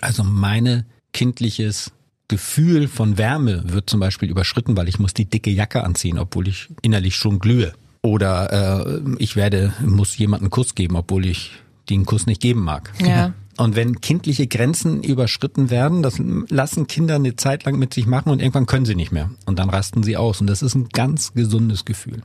Also 0.00 0.22
meine 0.22 0.86
kindliches 1.12 1.90
Gefühl 2.28 2.88
von 2.88 3.18
Wärme 3.18 3.62
wird 3.66 3.88
zum 3.88 4.00
Beispiel 4.00 4.30
überschritten, 4.30 4.76
weil 4.76 4.88
ich 4.88 4.98
muss 4.98 5.14
die 5.14 5.24
dicke 5.24 5.50
Jacke 5.50 5.82
anziehen, 5.82 6.18
obwohl 6.18 6.46
ich 6.46 6.68
innerlich 6.82 7.16
schon 7.16 7.38
glühe. 7.38 7.72
Oder 8.02 8.86
äh, 8.86 9.00
ich 9.18 9.34
werde, 9.34 9.72
muss 9.84 10.16
jemanden 10.18 10.44
einen 10.44 10.50
Kuss 10.50 10.74
geben, 10.74 10.96
obwohl 10.96 11.26
ich 11.26 11.52
den 11.90 12.04
Kuss 12.04 12.26
nicht 12.26 12.40
geben 12.40 12.60
mag. 12.60 12.92
Ja. 13.00 13.32
Und 13.58 13.74
wenn 13.74 14.00
kindliche 14.00 14.46
Grenzen 14.46 15.02
überschritten 15.02 15.68
werden, 15.68 16.02
das 16.02 16.20
lassen 16.48 16.86
Kinder 16.86 17.16
eine 17.16 17.34
Zeit 17.36 17.64
lang 17.64 17.78
mit 17.78 17.92
sich 17.92 18.06
machen 18.06 18.30
und 18.30 18.40
irgendwann 18.40 18.66
können 18.66 18.86
sie 18.86 18.94
nicht 18.94 19.10
mehr. 19.12 19.30
Und 19.46 19.58
dann 19.58 19.68
rasten 19.68 20.04
sie 20.04 20.16
aus. 20.16 20.40
Und 20.40 20.46
das 20.46 20.62
ist 20.62 20.76
ein 20.76 20.88
ganz 20.90 21.34
gesundes 21.34 21.84
Gefühl. 21.84 22.22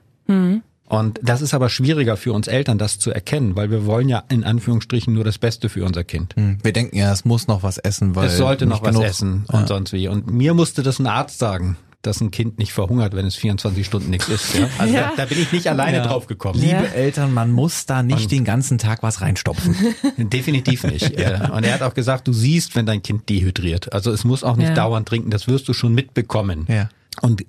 Und 0.86 1.20
das 1.24 1.42
ist 1.42 1.56
aber 1.56 1.70
schwieriger 1.70 2.18
für 2.18 2.34
uns 2.34 2.48
Eltern, 2.48 2.78
das 2.78 3.00
zu 3.00 3.10
erkennen, 3.10 3.56
weil 3.56 3.72
wir 3.72 3.88
wollen 3.88 4.10
ja 4.10 4.24
in 4.30 4.44
Anführungsstrichen 4.44 5.12
nur 5.12 5.24
das 5.24 5.40
Beste 5.40 5.70
für 5.70 5.84
unser 5.86 6.04
Kind. 6.04 6.36
Hm. 6.36 6.60
Wir 6.62 6.72
denken 6.72 6.96
ja, 6.96 7.12
es 7.12 7.25
muss 7.25 7.48
noch 7.48 7.63
was 7.63 7.80
essen, 7.80 8.16
weil 8.16 8.28
Es 8.28 8.38
sollte 8.38 8.68
noch 8.68 8.84
was 8.84 9.00
essen 9.00 9.46
und 9.48 9.68
sonst 9.68 9.92
wie. 9.94 10.08
Und 10.08 10.32
mir 10.32 10.54
musste 10.54 10.84
das 10.84 11.00
ein 11.00 11.08
Arzt 11.08 11.40
sagen, 11.40 11.78
dass 12.03 12.22
ein 12.22 12.31
Kind 12.31 12.60
nicht 12.60 12.74
verhungert, 12.74 13.15
wenn 13.15 13.25
es 13.25 13.36
24 13.36 13.86
Stunden 13.86 14.10
nichts 14.12 14.29
isst. 14.29 14.53
Ja? 14.55 14.67
Also 14.77 14.93
Ja. 14.93 15.01
Da, 15.15 15.24
da 15.24 15.25
bin 15.25 15.39
ich 15.41 15.51
nicht 15.51 15.67
alleine 15.67 15.98
Ja. 15.98 16.03
drauf 16.05 16.27
gekommen. 16.27 16.60
Liebe 16.60 16.72
Ja. 16.74 16.81
Eltern, 16.83 17.33
man 17.33 17.51
muss 17.51 17.86
da 17.86 18.03
nicht 18.03 18.29
den 18.31 18.43
ganzen 18.45 18.77
Tag 18.77 19.01
was 19.03 19.22
reinstopfen. 19.22 19.75
Definitiv 20.17 20.83
nicht. 20.83 21.12
Und 21.12 21.63
er 21.65 21.74
hat 21.74 21.81
auch 21.81 21.93
gesagt, 21.93 22.27
du 22.27 22.33
siehst, 22.33 22.75
wenn 22.75 22.86
dein 22.86 23.01
Kind 23.01 23.27
dehydriert. 23.29 23.91
Also 23.93 24.12
es 24.12 24.24
muss 24.24 24.43
auch 24.43 24.55
nicht 24.57 24.69
Ja. 24.69 24.75
dauernd 24.75 25.07
trinken, 25.07 25.31
das 25.31 25.48
wirst 25.48 25.67
du 25.67 25.74
schon 25.74 25.93
mitbekommen. 25.93 26.65
Ja. 26.69 26.89
Und 27.22 27.43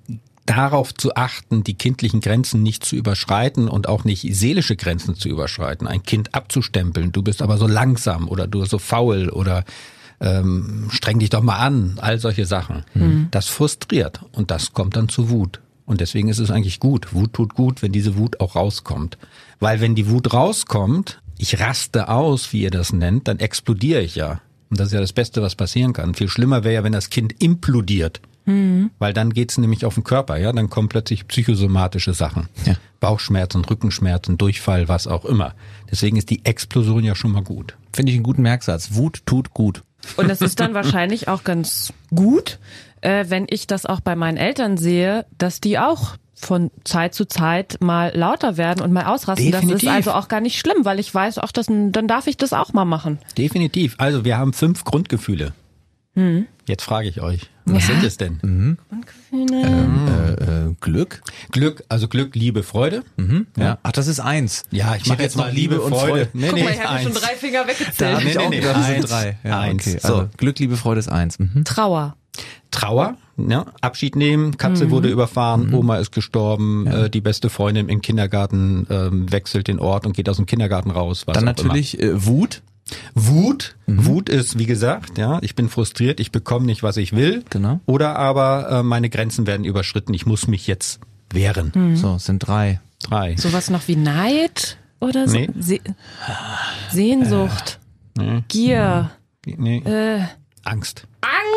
darauf 0.45 0.93
zu 0.93 1.15
achten, 1.15 1.63
die 1.63 1.73
kindlichen 1.73 2.21
Grenzen 2.21 2.61
nicht 2.61 2.85
zu 2.85 2.95
überschreiten 2.95 3.67
und 3.67 3.89
auch 3.89 4.03
nicht 4.03 4.21
seelische 4.35 4.75
Grenzen 4.75 5.15
zu 5.15 5.27
überschreiten, 5.27 5.87
ein 5.87 6.03
Kind 6.03 6.35
abzustempeln, 6.35 7.11
du 7.11 7.23
bist 7.23 7.41
aber 7.41 7.57
so 7.57 7.65
langsam 7.65 8.27
oder 8.29 8.45
du 8.47 8.59
bist 8.59 8.69
so 8.69 8.77
faul 8.77 9.29
oder 9.29 9.65
ähm, 10.19 10.87
streng 10.91 11.19
dich 11.19 11.29
doch 11.29 11.41
mal 11.41 11.57
an, 11.57 11.97
all 12.01 12.19
solche 12.19 12.45
Sachen. 12.45 12.83
Das 13.31 13.47
frustriert 13.47 14.21
und 14.31 14.51
das 14.51 14.73
kommt 14.73 14.95
dann 14.95 15.09
zu 15.09 15.29
Wut. 15.29 15.61
Und 15.85 16.01
deswegen 16.01 16.29
ist 16.29 16.39
es 16.39 16.49
eigentlich 16.49 16.79
gut. 16.79 17.13
Wut 17.13 17.33
tut 17.33 17.53
gut, 17.53 17.81
wenn 17.81 17.91
diese 17.91 18.17
Wut 18.17 18.39
auch 18.39 18.55
rauskommt. 18.55 19.17
Weil 19.59 19.81
wenn 19.81 19.93
die 19.93 20.09
Wut 20.09 20.33
rauskommt, 20.33 21.21
ich 21.37 21.59
raste 21.59 22.09
aus, 22.09 22.53
wie 22.53 22.61
ihr 22.61 22.71
das 22.71 22.91
nennt, 22.93 23.27
dann 23.27 23.39
explodiere 23.39 24.01
ich 24.01 24.15
ja. 24.15 24.41
Und 24.69 24.79
das 24.79 24.87
ist 24.87 24.93
ja 24.93 24.99
das 24.99 25.13
Beste, 25.13 25.41
was 25.41 25.55
passieren 25.55 25.93
kann. 25.93 26.15
Viel 26.15 26.27
schlimmer 26.27 26.63
wäre 26.63 26.73
ja, 26.75 26.83
wenn 26.83 26.93
das 26.93 27.09
Kind 27.09 27.41
implodiert. 27.41 28.19
Weil 28.99 29.13
dann 29.13 29.33
geht's 29.33 29.57
nämlich 29.57 29.85
auf 29.85 29.95
den 29.95 30.03
Körper, 30.03 30.37
ja, 30.37 30.51
dann 30.51 30.69
kommen 30.69 30.87
plötzlich 30.87 31.27
psychosomatische 31.27 32.13
Sachen. 32.13 32.47
Ja. 32.65 32.75
Bauchschmerzen, 32.99 33.65
Rückenschmerzen, 33.65 34.37
Durchfall, 34.37 34.87
was 34.87 35.07
auch 35.07 35.25
immer. 35.25 35.55
Deswegen 35.89 36.17
ist 36.17 36.29
die 36.29 36.45
Explosion 36.45 37.03
ja 37.03 37.15
schon 37.15 37.31
mal 37.31 37.43
gut. 37.43 37.75
Finde 37.93 38.11
ich 38.11 38.15
einen 38.17 38.23
guten 38.23 38.43
Merksatz. 38.43 38.93
Wut 38.93 39.21
tut 39.25 39.51
gut. 39.51 39.83
Und 40.17 40.29
das 40.29 40.41
ist 40.41 40.59
dann 40.59 40.73
wahrscheinlich 40.73 41.27
auch 41.27 41.43
ganz 41.43 41.93
gut, 42.13 42.59
äh, 43.01 43.25
wenn 43.29 43.47
ich 43.49 43.67
das 43.67 43.85
auch 43.85 43.99
bei 43.99 44.15
meinen 44.15 44.37
Eltern 44.37 44.77
sehe, 44.77 45.25
dass 45.37 45.61
die 45.61 45.79
auch 45.79 46.17
von 46.35 46.69
Zeit 46.83 47.13
zu 47.15 47.25
Zeit 47.25 47.77
mal 47.79 48.11
lauter 48.15 48.57
werden 48.57 48.81
und 48.83 48.91
mal 48.91 49.05
ausrasten. 49.05 49.51
Das 49.51 49.61
Definitiv. 49.61 49.89
ist 49.89 49.95
also 49.95 50.11
auch 50.11 50.27
gar 50.27 50.41
nicht 50.41 50.59
schlimm, 50.59 50.83
weil 50.83 50.99
ich 50.99 51.13
weiß 51.13 51.39
auch, 51.39 51.51
dass 51.51 51.67
dann 51.67 52.07
darf 52.07 52.27
ich 52.27 52.37
das 52.37 52.53
auch 52.53 52.73
mal 52.73 52.85
machen. 52.85 53.19
Definitiv. 53.37 53.95
Also 53.97 54.25
wir 54.25 54.37
haben 54.37 54.53
fünf 54.53 54.83
Grundgefühle. 54.83 55.53
Jetzt 56.67 56.83
frage 56.83 57.09
ich 57.09 57.21
euch, 57.21 57.41
was 57.65 57.87
Ja. 57.87 57.93
sind 57.95 58.03
es 58.05 58.17
denn? 58.17 58.77
Äh, 59.33 60.31
äh, 60.31 60.73
Glück? 60.79 61.21
Glück, 61.51 61.83
also 61.89 62.07
Glück, 62.07 62.35
Liebe, 62.35 62.63
Freude. 62.63 63.03
Ja. 63.57 63.77
Ach, 63.83 63.91
das 63.91 64.07
ist 64.07 64.19
eins. 64.19 64.63
Ja, 64.71 64.95
ich 64.95 65.05
mache 65.07 65.21
jetzt 65.23 65.35
mal 65.37 65.51
Liebe 65.51 65.81
und 65.81 65.93
Freude. 65.93 66.29
Nee, 66.33 66.47
Guck 66.47 66.55
nee, 66.55 66.63
mal, 66.63 66.73
ich 66.73 66.83
habe 66.83 66.99
schon 67.03 67.13
drei 67.13 67.35
Finger 67.35 67.67
weggezählt. 67.67 68.19
ich 68.23 68.35
nee, 68.35 68.49
nee, 68.49 68.61
das 68.61 68.85
sind 68.85 68.95
eins. 68.95 69.05
drei. 69.09 69.37
Ja, 69.43 69.59
Eins. 69.59 69.87
okay. 69.87 69.99
So. 70.01 70.07
Also 70.15 70.29
Glück, 70.37 70.57
Liebe, 70.59 70.77
Freude 70.77 70.99
ist 70.99 71.09
eins. 71.09 71.37
Mhm. 71.39 71.63
Trauer. 71.65 72.15
Trauer, 72.71 73.15
ne? 73.37 73.65
Abschied 73.81 74.15
nehmen, 74.17 74.57
Katze 74.57 74.91
wurde 74.91 75.07
überfahren, 75.09 75.73
Oma 75.73 75.97
ist 75.97 76.11
gestorben, 76.11 76.85
äh, 76.87 77.09
die 77.09 77.21
beste 77.21 77.49
Freundin 77.49 77.87
im 77.87 78.01
Kindergarten 78.01 78.85
ähm, 78.89 79.31
wechselt 79.31 79.69
den 79.69 79.79
Ort 79.79 80.05
und 80.05 80.13
geht 80.15 80.27
aus 80.27 80.35
dem 80.35 80.45
Kindergarten 80.45 80.91
raus. 80.91 81.25
Was 81.27 81.35
Dann 81.35 81.47
auch 81.47 81.53
immer. 81.57 81.67
natürlich 81.67 82.01
äh, 82.01 82.25
Wut. 83.13 83.75
Wut. 83.87 84.05
Wut 84.05 84.29
ist, 84.29 84.59
wie 84.59 84.65
gesagt, 84.65 85.17
ja, 85.17 85.39
ich 85.41 85.55
bin 85.55 85.69
frustriert, 85.69 86.19
ich 86.19 86.31
bekomme 86.31 86.65
nicht, 86.65 86.83
was 86.83 86.97
ich 86.97 87.13
will. 87.13 87.43
Genau. 87.49 87.79
Oder 87.85 88.17
aber 88.17 88.69
äh, 88.69 88.83
meine 88.83 89.09
Grenzen 89.09 89.47
werden 89.47 89.65
überschritten, 89.65 90.13
ich 90.13 90.25
muss 90.25 90.47
mich 90.47 90.67
jetzt 90.67 90.99
wehren. 91.31 91.95
So, 91.95 92.15
es 92.15 92.25
sind 92.25 92.39
drei. 92.39 92.79
Drei. 93.01 93.35
Sowas 93.37 93.69
noch 93.69 93.87
wie 93.87 93.95
Neid 93.95 94.77
oder 94.99 95.27
so? 95.27 95.35
Nee. 95.35 95.49
Se 95.59 95.79
Sehnsucht. 96.91 97.79
Gier. 98.47 99.11
Nee. 99.45 99.77
Äh, 99.79 100.21
Angst. 100.63 101.07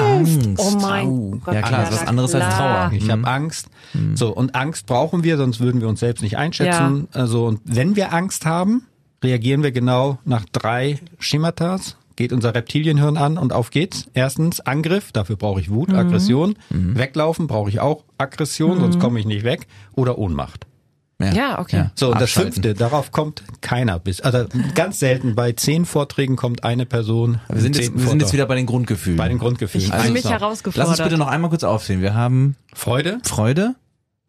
Angst. 0.00 0.46
Angst. 0.46 0.60
Oh 0.62 0.78
mein. 0.80 1.40
Gott. 1.40 1.54
Ja, 1.54 1.62
klar, 1.62 1.84
ist 1.84 1.92
was 1.92 2.06
anderes 2.06 2.34
als 2.34 2.44
klar. 2.44 2.88
Trauer. 2.88 2.98
Ich 2.98 3.10
habe 3.10 3.26
Angst. 3.26 3.68
So, 4.14 4.34
und 4.34 4.54
Angst 4.54 4.86
brauchen 4.86 5.24
wir, 5.24 5.36
sonst 5.36 5.60
würden 5.60 5.80
wir 5.80 5.88
uns 5.88 6.00
selbst 6.00 6.22
nicht 6.22 6.36
einschätzen. 6.36 7.08
Also, 7.12 7.46
und 7.46 7.60
wenn 7.64 7.96
wir 7.96 8.12
Angst 8.12 8.44
haben, 8.44 8.86
reagieren 9.22 9.62
wir 9.62 9.72
genau 9.72 10.18
nach 10.24 10.44
drei 10.52 10.98
Schematas. 11.18 11.96
Geht 12.16 12.32
unser 12.32 12.52
Reptilienhirn 12.54 13.16
an 13.16 13.38
und 13.38 13.52
auf 13.52 13.70
geht's. 13.70 14.06
Erstens 14.12 14.58
Angriff, 14.60 15.12
dafür 15.12 15.36
brauche 15.36 15.60
ich 15.60 15.70
Wut, 15.70 15.92
Aggression. 15.94 16.56
Weglaufen 16.68 17.46
brauche 17.46 17.70
ich 17.70 17.78
auch 17.78 18.02
Aggression, 18.18 18.80
sonst 18.80 18.98
komme 18.98 19.20
ich 19.20 19.26
nicht 19.26 19.44
weg. 19.44 19.68
Oder 19.94 20.18
Ohnmacht. 20.18 20.66
Ja, 21.20 21.58
okay. 21.58 21.90
So, 21.96 22.12
und 22.12 22.20
das 22.20 22.30
fünfte, 22.30 22.74
darauf 22.74 23.10
kommt 23.10 23.42
keiner 23.60 23.98
bis. 23.98 24.20
Also 24.20 24.46
ganz 24.76 25.00
selten, 25.00 25.34
bei 25.34 25.50
zehn 25.52 25.84
Vorträgen 25.84 26.36
kommt 26.36 26.62
eine 26.62 26.86
Person. 26.86 27.40
Wir 27.48 27.60
sind, 27.60 27.76
jetzt, 27.76 27.92
wir 27.92 28.06
sind 28.08 28.20
jetzt 28.20 28.32
wieder 28.32 28.46
bei 28.46 28.54
den 28.54 28.66
Grundgefühlen. 28.66 29.16
bei 29.16 29.28
den 29.28 29.38
Grundgefühlen. 29.38 29.86
Ich 29.88 29.92
Also 29.92 30.12
mich 30.12 30.22
so. 30.22 30.30
herausgefordert. 30.30 30.88
Lass 30.90 30.98
uns 31.00 31.04
bitte 31.08 31.18
noch 31.18 31.26
einmal 31.28 31.50
kurz 31.50 31.64
aufsehen. 31.64 32.02
Wir 32.02 32.14
haben 32.14 32.54
Freude, 32.72 33.18
Freude, 33.24 33.74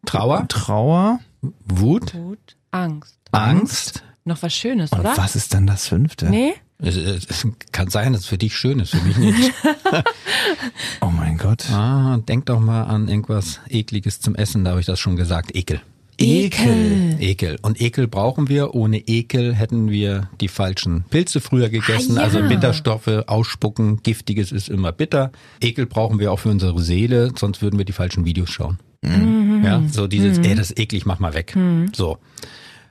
Trauer, 0.04 0.46
Trauer, 0.48 1.20
Wut, 1.64 2.14
Wut, 2.14 2.56
Angst. 2.72 3.16
Angst. 3.30 4.02
Noch 4.24 4.42
was 4.42 4.54
Schönes, 4.54 4.92
und 4.92 5.00
oder? 5.00 5.16
was 5.16 5.34
ist 5.36 5.54
dann 5.54 5.66
das 5.66 5.88
fünfte? 5.88 6.28
Nee? 6.28 6.54
Es, 6.78 6.96
es, 6.96 7.26
es 7.28 7.46
kann 7.72 7.88
sein, 7.90 8.12
dass 8.12 8.22
es 8.22 8.26
für 8.26 8.38
dich 8.38 8.56
schön 8.56 8.80
ist, 8.80 8.90
für 8.90 9.02
mich 9.02 9.16
nicht. 9.16 9.52
Oh 11.00 11.10
mein 11.10 11.36
Gott. 11.36 11.68
ah, 11.70 12.18
denk 12.28 12.46
doch 12.46 12.60
mal 12.60 12.84
an 12.84 13.08
irgendwas 13.08 13.60
Ekliges 13.68 14.20
zum 14.20 14.34
Essen, 14.34 14.64
da 14.64 14.70
habe 14.70 14.80
ich 14.80 14.86
das 14.86 14.98
schon 14.98 15.16
gesagt. 15.16 15.54
Ekel. 15.54 15.80
Ekel. 16.18 17.16
Ekel. 17.18 17.58
Und 17.62 17.80
Ekel 17.80 18.06
brauchen 18.06 18.48
wir. 18.48 18.74
Ohne 18.74 18.98
Ekel 18.98 19.54
hätten 19.54 19.90
wir 19.90 20.28
die 20.40 20.48
falschen 20.48 21.04
Pilze 21.08 21.40
früher 21.40 21.70
gegessen. 21.70 22.18
Ah, 22.18 22.20
ja. 22.20 22.24
Also 22.26 22.42
Bitterstoffe, 22.42 23.24
ausspucken, 23.26 24.02
Giftiges 24.02 24.52
ist 24.52 24.68
immer 24.68 24.92
bitter. 24.92 25.32
Ekel 25.60 25.86
brauchen 25.86 26.18
wir 26.18 26.30
auch 26.32 26.38
für 26.38 26.50
unsere 26.50 26.78
Seele, 26.80 27.32
sonst 27.36 27.62
würden 27.62 27.78
wir 27.78 27.86
die 27.86 27.92
falschen 27.92 28.26
Videos 28.26 28.50
schauen. 28.50 28.78
Mhm. 29.02 29.62
Ja, 29.64 29.82
so 29.90 30.06
dieses, 30.06 30.38
ey, 30.38 30.54
das 30.54 30.70
ist 30.70 30.78
eklig, 30.78 31.06
mach 31.06 31.20
mal 31.20 31.32
weg. 31.32 31.56
So. 31.94 32.18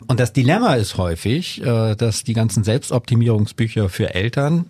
Und 0.07 0.19
das 0.19 0.33
Dilemma 0.33 0.75
ist 0.75 0.97
häufig, 0.97 1.61
äh, 1.61 1.95
dass 1.95 2.23
die 2.23 2.33
ganzen 2.33 2.63
Selbstoptimierungsbücher 2.63 3.89
für 3.89 4.13
Eltern 4.13 4.65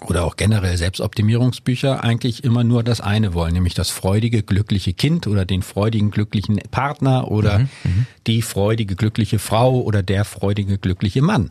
oder 0.00 0.24
auch 0.24 0.36
generell 0.36 0.76
Selbstoptimierungsbücher 0.76 2.02
eigentlich 2.02 2.44
immer 2.44 2.64
nur 2.64 2.82
das 2.82 3.00
eine 3.00 3.34
wollen, 3.34 3.52
nämlich 3.52 3.74
das 3.74 3.90
freudige, 3.90 4.42
glückliche 4.42 4.94
Kind 4.94 5.26
oder 5.26 5.44
den 5.44 5.62
freudigen, 5.62 6.10
glücklichen 6.10 6.60
Partner 6.70 7.30
oder 7.30 7.68
die 8.26 8.40
freudige, 8.40 8.96
glückliche 8.96 9.38
Frau 9.38 9.82
oder 9.82 10.02
der 10.02 10.24
freudige, 10.24 10.78
glückliche 10.78 11.20
Mann. 11.20 11.50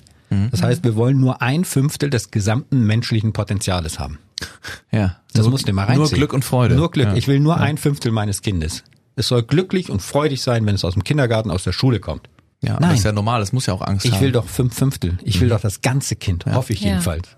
Das 0.50 0.64
heißt, 0.64 0.86
wir 0.86 0.96
wollen 0.96 1.20
nur 1.20 1.42
ein 1.42 1.66
Fünftel 1.66 2.10
des 2.10 2.32
gesamten 2.32 2.86
menschlichen 2.86 3.34
Potenziales 3.34 4.00
haben. 4.00 4.18
Ja. 4.90 5.18
Das 5.34 5.44
nur, 5.44 5.52
musst 5.52 5.68
du 5.68 5.74
mal 5.74 5.84
reinziehen. 5.84 6.00
Nur 6.00 6.10
Glück 6.10 6.34
und 6.34 6.46
Freude. 6.46 6.76
Nur 6.76 6.90
Glück. 6.90 7.08
Ja. 7.08 7.16
Ich 7.16 7.28
will 7.28 7.42
nur 7.42 7.58
ein 7.58 7.78
Fünftel 7.78 8.14
meines 8.14 8.42
Kindes. 8.42 8.84
Es 9.18 9.28
soll 9.28 9.44
glücklich 9.44 9.90
und 9.90 10.02
freudig 10.02 10.42
sein, 10.42 10.66
wenn 10.66 10.76
es 10.76 10.86
aus 10.86 10.94
dem 10.94 11.04
Kindergarten, 11.04 11.52
aus 11.52 11.66
der 11.66 11.74
Schule 11.74 12.00
kommt. 12.00 12.30
Ja, 12.62 12.74
Nein. 12.80 12.92
das 12.92 13.00
ist 13.00 13.06
ja 13.06 13.12
normal, 13.12 13.40
das 13.40 13.54
muss 13.54 13.66
ja 13.66 13.74
auch 13.74 13.82
Angst 13.82 14.06
Ich 14.06 14.14
haben. 14.14 14.22
will 14.22 14.32
doch 14.32 14.48
fünf 14.48 14.76
Fünftel. 14.76 15.18
Ich 15.24 15.42
will 15.42 15.50
doch 15.50 15.62
das 15.62 15.82
ganze 15.82 16.16
Kind, 16.16 16.46
hoffe 16.46 16.74
ich 16.74 16.82
Ja. 16.82 16.90
jedenfalls. 16.90 17.30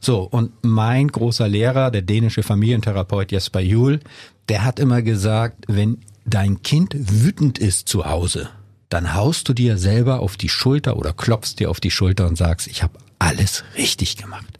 So, 0.00 0.22
und 0.22 0.52
mein 0.62 1.08
großer 1.08 1.48
Lehrer, 1.48 1.90
der 1.90 2.02
dänische 2.02 2.42
Familientherapeut 2.42 3.30
Jesper 3.32 3.60
Juhl, 3.60 4.00
der 4.48 4.64
hat 4.64 4.78
immer 4.78 5.00
gesagt, 5.02 5.64
wenn 5.68 5.98
dein 6.26 6.62
Kind 6.62 6.94
wütend 6.94 7.58
ist 7.58 7.88
zu 7.88 8.04
Hause, 8.04 8.50
dann 8.88 9.14
haust 9.14 9.48
du 9.48 9.54
dir 9.54 9.78
selber 9.78 10.20
auf 10.20 10.36
die 10.36 10.48
Schulter 10.48 10.96
oder 10.96 11.12
klopfst 11.12 11.56
dir 11.60 11.70
auf 11.70 11.80
die 11.80 11.90
Schulter 11.90 12.26
und 12.26 12.36
sagst, 12.36 12.66
ich 12.66 12.82
habe 12.82 12.98
alles 13.18 13.64
richtig 13.78 14.16
gemacht. 14.16 14.58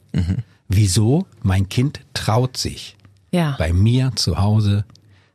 Wieso? 0.67 1.27
Mein 1.43 1.69
Kind 1.69 1.99
traut 2.13 2.57
sich, 2.57 2.95
Ja. 3.31 3.55
bei 3.59 3.71
mir 3.73 4.13
zu 4.15 4.39
Hause 4.39 4.85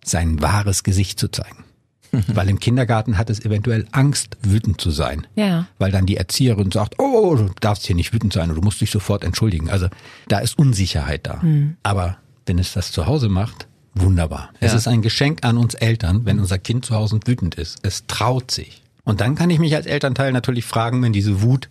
sein 0.04 0.40
wahres 0.42 0.82
Gesicht 0.82 1.20
zu 1.20 1.28
zeigen. 1.28 1.64
Weil 2.28 2.48
im 2.48 2.58
Kindergarten 2.60 3.18
hat 3.18 3.30
es 3.30 3.44
eventuell 3.44 3.86
Angst, 3.92 4.36
wütend 4.42 4.80
zu 4.80 4.90
sein. 4.90 5.26
Ja. 5.36 5.66
Weil 5.78 5.92
dann 5.92 6.06
die 6.06 6.16
Erzieherin 6.16 6.70
sagt, 6.70 6.94
oh, 6.98 7.34
du 7.36 7.50
darfst 7.60 7.86
hier 7.86 7.96
nicht 7.96 8.12
wütend 8.12 8.32
sein 8.32 8.50
und 8.50 8.56
du 8.56 8.62
musst 8.62 8.80
dich 8.80 8.90
sofort 8.90 9.24
entschuldigen. 9.24 9.70
Also 9.70 9.88
da 10.28 10.38
ist 10.38 10.58
Unsicherheit 10.58 11.26
da. 11.26 11.40
Aber 11.82 12.16
wenn 12.46 12.58
es 12.58 12.72
das 12.72 12.90
zu 12.92 13.06
Hause 13.06 13.28
macht, 13.28 13.66
wunderbar. 13.94 14.50
Es 14.60 14.72
Ja. 14.72 14.78
ist 14.78 14.88
ein 14.88 15.02
Geschenk 15.02 15.44
an 15.44 15.56
uns 15.56 15.74
Eltern, 15.74 16.24
wenn 16.24 16.38
unser 16.40 16.58
Kind 16.58 16.84
zu 16.84 16.94
Hause 16.94 17.20
wütend 17.26 17.54
ist. 17.56 17.78
Es 17.82 18.04
traut 18.06 18.50
sich. 18.50 18.82
Und 19.04 19.20
dann 19.20 19.34
kann 19.34 19.50
ich 19.50 19.58
mich 19.58 19.74
als 19.74 19.86
Elternteil 19.86 20.32
natürlich 20.32 20.64
fragen, 20.64 21.02
wenn 21.02 21.12
diese 21.12 21.42
Wut 21.42 21.68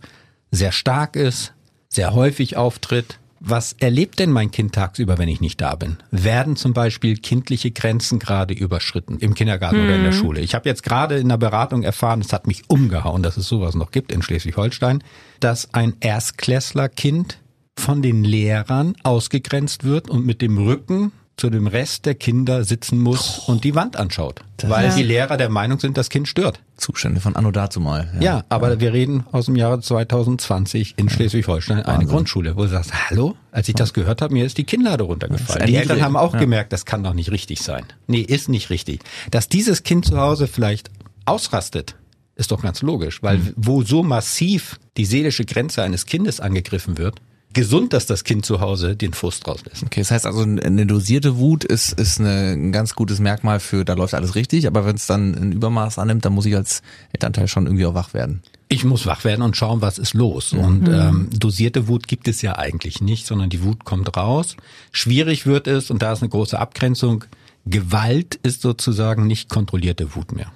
sehr 0.51 0.71
stark 0.71 1.15
ist, 1.15 1.53
sehr 1.89 2.13
häufig 2.13 2.57
auftritt, 2.57 3.19
was 3.39 3.73
erlebt 3.73 4.19
denn 4.19 4.31
mein 4.31 4.51
Kind 4.51 4.73
tagsüber, 4.73 5.17
wenn 5.17 5.29
ich 5.29 5.41
nicht 5.41 5.61
da 5.61 5.75
bin? 5.75 5.97
Werden 6.11 6.55
zum 6.55 6.73
Beispiel 6.73 7.17
kindliche 7.17 7.71
Grenzen 7.71 8.19
gerade 8.19 8.53
überschritten 8.53 9.17
im 9.19 9.33
Kindergarten 9.33 9.83
oder 9.83 9.95
in 9.95 10.03
der 10.03 10.11
Schule? 10.11 10.41
Ich 10.41 10.55
habe 10.55 10.67
jetzt 10.67 10.83
gerade 10.83 11.17
in 11.17 11.29
der 11.29 11.37
Beratung 11.37 11.83
erfahren, 11.83 12.21
es 12.21 12.33
hat 12.33 12.47
mich 12.47 12.69
umgehauen, 12.69 13.23
dass 13.23 13.37
es 13.37 13.47
sowas 13.47 13.75
noch 13.75 13.91
gibt 13.91 14.11
in 14.11 14.21
Schleswig-Holstein, 14.21 15.03
dass 15.39 15.73
ein 15.73 15.95
Erstklässlerkind 15.99 17.39
von 17.77 18.01
den 18.01 18.23
Lehrern 18.23 18.95
ausgegrenzt 19.03 19.83
wird 19.85 20.09
und 20.09 20.25
mit 20.25 20.41
dem 20.41 20.57
Rücken 20.57 21.13
zu 21.39 21.49
dem 21.49 21.67
Rest 21.67 22.05
der 22.05 22.15
Kinder 22.15 22.63
sitzen 22.63 22.99
muss 22.99 23.39
und 23.47 23.63
die 23.63 23.73
Wand 23.75 23.95
anschaut, 23.97 24.41
weil 24.63 24.87
Ja. 24.89 24.95
die 24.95 25.03
Lehrer 25.03 25.37
der 25.37 25.49
Meinung 25.49 25.79
sind, 25.79 25.97
das 25.97 26.09
Kind 26.09 26.27
stört. 26.27 26.59
Zustände 26.77 27.21
von 27.21 27.35
Anno 27.35 27.51
dazu 27.51 27.79
mal. 27.79 28.11
Ja, 28.19 28.43
aber 28.49 28.79
wir 28.79 28.93
reden 28.93 29.25
aus 29.31 29.45
dem 29.45 29.55
Jahre 29.55 29.79
2020 29.81 30.95
in 30.97 31.09
Schleswig-Holstein, 31.09 31.83
eine 31.83 32.05
Grundschule, 32.05 32.55
wo 32.55 32.63
du 32.63 32.67
sagst, 32.69 32.91
hallo, 33.09 33.35
als 33.51 33.67
ich 33.69 33.75
das 33.75 33.93
gehört 33.93 34.21
habe, 34.21 34.33
mir 34.33 34.45
ist 34.45 34.57
die 34.57 34.63
Kinnlade 34.65 35.03
runtergefallen. 35.03 35.59
Das 35.61 35.69
Die 35.69 35.75
Eltern 35.75 36.01
haben 36.01 36.15
auch 36.17 36.33
ja. 36.33 36.39
gemerkt, 36.39 36.73
das 36.73 36.85
kann 36.85 37.03
doch 37.03 37.13
nicht 37.13 37.31
richtig 37.31 37.61
sein. 37.61 37.85
Nee, 38.07 38.21
ist 38.21 38.49
nicht 38.49 38.69
richtig. 38.69 39.01
Dass 39.31 39.47
dieses 39.49 39.83
Kind 39.83 40.05
zu 40.05 40.17
Hause 40.19 40.47
vielleicht 40.47 40.89
ausrastet, 41.25 41.95
ist 42.35 42.51
doch 42.51 42.61
ganz 42.61 42.81
logisch, 42.81 43.21
weil 43.21 43.37
Mhm. 43.37 43.53
wo 43.55 43.83
so 43.83 44.03
massiv 44.03 44.79
die 44.97 45.05
seelische 45.05 45.45
Grenze 45.45 45.83
eines 45.83 46.05
Kindes 46.05 46.39
angegriffen 46.39 46.97
wird, 46.97 47.15
gesund, 47.53 47.93
dass 47.93 48.05
das 48.05 48.23
Kind 48.23 48.45
zu 48.45 48.61
Hause 48.61 48.95
den 48.95 49.13
Frust 49.13 49.47
rauslässt. 49.47 49.83
Okay, 49.83 50.01
das 50.01 50.11
heißt 50.11 50.25
also, 50.25 50.41
eine 50.41 50.85
dosierte 50.85 51.37
Wut 51.37 51.63
ist, 51.63 51.93
ist 51.93 52.19
eine, 52.19 52.51
ein 52.51 52.71
ganz 52.71 52.93
gutes 52.95 53.19
Merkmal 53.19 53.59
für, 53.59 53.85
da 53.85 53.93
läuft 53.93 54.13
alles 54.13 54.35
richtig, 54.35 54.67
aber 54.67 54.85
wenn 54.85 54.95
es 54.95 55.07
dann 55.07 55.33
ein 55.33 55.51
Übermaß 55.51 55.97
annimmt, 55.97 56.25
dann 56.25 56.33
muss 56.33 56.45
ich 56.45 56.55
als 56.55 56.81
Elternteil 57.13 57.47
schon 57.47 57.65
irgendwie 57.65 57.85
auch 57.85 57.95
wach 57.95 58.13
werden. 58.13 58.43
Ich 58.67 58.85
muss 58.85 59.07
wach 59.07 59.23
werden 59.23 59.41
und 59.41 59.57
schauen, 59.57 59.81
was 59.81 59.97
ist 59.97 60.13
los. 60.13 60.53
Und 60.53 60.87
ähm, 60.87 61.29
dosierte 61.31 61.87
Wut 61.87 62.07
gibt 62.07 62.27
es 62.27 62.43
ja 62.43 62.55
eigentlich 62.57 63.01
nicht, 63.01 63.25
sondern 63.25 63.49
die 63.49 63.63
Wut 63.63 63.83
kommt 63.83 64.15
raus. 64.15 64.55
Schwierig 64.91 65.47
wird 65.47 65.65
es, 65.65 65.89
und 65.89 66.03
da 66.03 66.13
ist 66.13 66.21
eine 66.21 66.29
große 66.29 66.59
Abgrenzung, 66.59 67.25
Gewalt 67.65 68.35
ist 68.35 68.61
sozusagen 68.61 69.25
nicht 69.25 69.49
kontrollierte 69.49 70.15
Wut 70.15 70.33
mehr. 70.33 70.51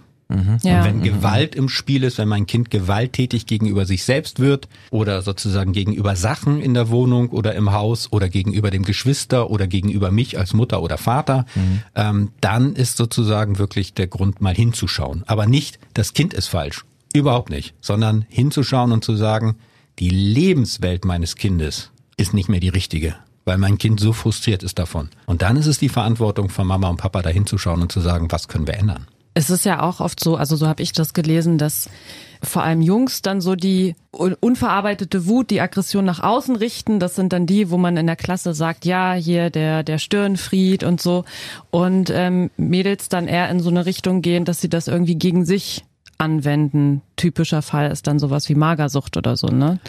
Ja. 0.64 0.80
Und 0.80 0.86
wenn 0.86 1.04
Gewalt 1.04 1.56
im 1.56 1.70
Spiel 1.70 2.04
ist, 2.04 2.18
wenn 2.18 2.28
mein 2.28 2.46
Kind 2.48 2.70
gewalttätig 2.70 3.46
gegenüber 3.46 3.86
sich 3.86 4.04
selbst 4.04 4.40
wird 4.40 4.68
oder 4.90 5.22
sozusagen 5.22 5.74
gegenüber 5.74 6.16
Sachen 6.16 6.62
in 6.62 6.74
der 6.74 6.90
Wohnung 6.90 7.30
oder 7.30 7.56
im 7.56 7.72
Haus 7.72 8.12
oder 8.12 8.30
gegenüber 8.30 8.72
dem 8.72 8.84
Geschwister 8.84 9.50
oder 9.50 9.68
gegenüber 9.68 10.12
mich 10.12 10.38
als 10.38 10.54
Mutter 10.54 10.82
oder 10.82 10.98
Vater, 10.98 11.46
ähm, 11.96 12.32
dann 12.42 12.76
ist 12.76 12.98
sozusagen 12.98 13.60
wirklich 13.60 13.94
der 13.94 14.08
Grund 14.08 14.42
mal 14.42 14.56
hinzuschauen. 14.56 15.24
Aber 15.28 15.46
nicht, 15.46 15.80
das 15.94 16.14
Kind 16.14 16.34
ist 16.34 16.48
falsch. 16.48 16.84
Überhaupt 17.14 17.50
nicht. 17.50 17.76
Sondern 17.80 18.26
hinzuschauen 18.30 18.92
und 18.92 19.04
zu 19.04 19.16
sagen, 19.16 19.56
die 20.00 20.10
Lebenswelt 20.10 21.06
meines 21.06 21.36
Kindes 21.36 21.92
ist 22.18 22.34
nicht 22.34 22.50
mehr 22.50 22.60
die 22.60 22.70
richtige. 22.70 23.16
Weil 23.46 23.58
mein 23.58 23.78
Kind 23.78 24.00
so 24.00 24.14
frustriert 24.14 24.64
ist 24.64 24.80
davon. 24.80 25.10
Und 25.26 25.42
dann 25.42 25.58
ist 25.58 25.68
es 25.68 25.78
die 25.78 25.90
Verantwortung 25.90 26.50
von 26.50 26.66
Mama 26.66 26.90
und 26.90 26.98
Papa, 26.98 27.22
da 27.22 27.30
hinzuschauen 27.30 27.82
und 27.82 27.92
zu 27.92 28.00
sagen, 28.00 28.32
was 28.32 28.48
können 28.48 28.68
wir 28.68 28.76
ändern. 28.76 29.06
Es 29.36 29.50
ist 29.50 29.66
ja 29.66 29.82
auch 29.82 30.00
oft 30.00 30.20
so, 30.24 30.36
also 30.36 30.56
so 30.56 30.68
habe 30.68 30.84
ich 30.84 30.92
das 30.92 31.14
gelesen, 31.14 31.58
dass 31.58 31.90
vor 32.44 32.62
allem 32.62 32.82
Jungs 32.82 33.22
dann 33.22 33.40
so 33.42 33.56
die 33.56 33.96
un- 34.14 34.36
unverarbeitete 34.40 35.26
Wut, 35.28 35.50
die 35.50 35.62
Aggression 35.62 36.04
nach 36.06 36.20
außen 36.20 36.56
richten. 36.56 37.00
Das 37.00 37.16
sind 37.16 37.34
dann 37.34 37.46
die, 37.46 37.72
wo 37.72 37.78
man 37.78 37.96
in 37.98 38.06
der 38.06 38.16
Klasse 38.18 38.54
sagt, 38.54 38.86
ja, 38.86 39.14
hier 39.14 39.50
der 39.50 39.82
der 39.84 39.98
Stirnfried 39.98 40.84
und 40.84 41.02
so. 41.02 41.24
Und 41.72 42.10
ähm, 42.14 42.52
Mädels 42.58 43.10
dann 43.10 43.28
eher 43.28 43.50
in 43.50 43.60
so 43.62 43.70
eine 43.70 43.86
Richtung 43.86 44.22
gehen, 44.22 44.46
dass 44.46 44.60
sie 44.62 44.70
das 44.70 44.88
irgendwie 44.88 45.16
gegen 45.16 45.46
sich 45.46 45.84
anwenden. 46.18 47.02
Typischer 47.16 47.62
Fall 47.62 47.90
ist 47.92 48.08
dann 48.08 48.20
sowas 48.20 48.50
wie 48.50 48.56
Magersucht 48.56 49.18
oder 49.18 49.36
so, 49.38 49.48
ne? 49.48 49.80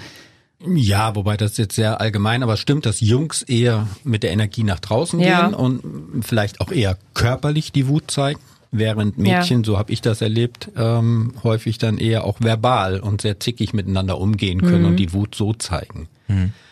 Ja, 0.66 1.14
wobei 1.16 1.36
das 1.36 1.58
jetzt 1.58 1.74
sehr 1.74 2.00
allgemein, 2.00 2.42
aber 2.42 2.56
stimmt, 2.56 2.86
dass 2.86 3.00
Jungs 3.00 3.42
eher 3.42 3.86
mit 4.04 4.22
der 4.22 4.30
Energie 4.32 4.62
nach 4.62 4.80
draußen 4.80 5.20
Ja. 5.20 5.42
gehen 5.48 5.54
und 5.54 6.24
vielleicht 6.24 6.60
auch 6.62 6.70
eher 6.72 6.96
körperlich 7.12 7.72
die 7.72 7.86
Wut 7.88 8.10
zeigen, 8.10 8.40
während 8.78 9.18
Mädchen, 9.18 9.64
so 9.64 9.78
habe 9.78 9.92
ich 9.92 10.00
das 10.00 10.20
erlebt, 10.20 10.70
ähm, 10.76 11.34
häufig 11.42 11.78
dann 11.78 11.98
eher 11.98 12.24
auch 12.24 12.40
verbal 12.40 13.00
und 13.00 13.22
sehr 13.22 13.40
zickig 13.40 13.72
miteinander 13.72 14.18
umgehen 14.18 14.60
können 14.60 14.84
und 14.84 14.96
die 14.96 15.12
Wut 15.12 15.34
so 15.34 15.52
zeigen. 15.54 16.08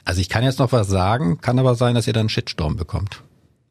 Also 0.05 0.21
ich 0.21 0.29
kann 0.29 0.45
jetzt 0.45 0.59
noch 0.59 0.73
was 0.73 0.89
sagen, 0.89 1.41
kann 1.41 1.59
aber 1.59 1.75
sein, 1.75 1.95
dass 1.95 2.07
ihr 2.07 2.13
dann 2.13 2.23
einen 2.23 2.29
Shitstorm 2.29 2.77
bekommt. 2.77 3.23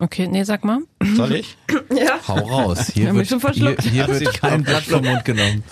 Okay, 0.02 0.28
nee, 0.28 0.44
sag 0.44 0.66
mal. 0.66 0.80
Soll 1.16 1.36
ich? 1.36 1.58
Hau 2.28 2.34
raus. 2.34 2.88
Hier 2.92 3.14
mich 3.14 3.30
wird, 3.30 3.44
schon 3.44 3.54
hier, 3.54 3.76
verschluckt. 3.76 3.84
hier 3.84 4.08
wird 4.08 4.34
kein 4.34 4.64
Blatt 4.64 4.82
vom 4.82 5.06
Mund 5.06 5.24
genommen. 5.26 5.64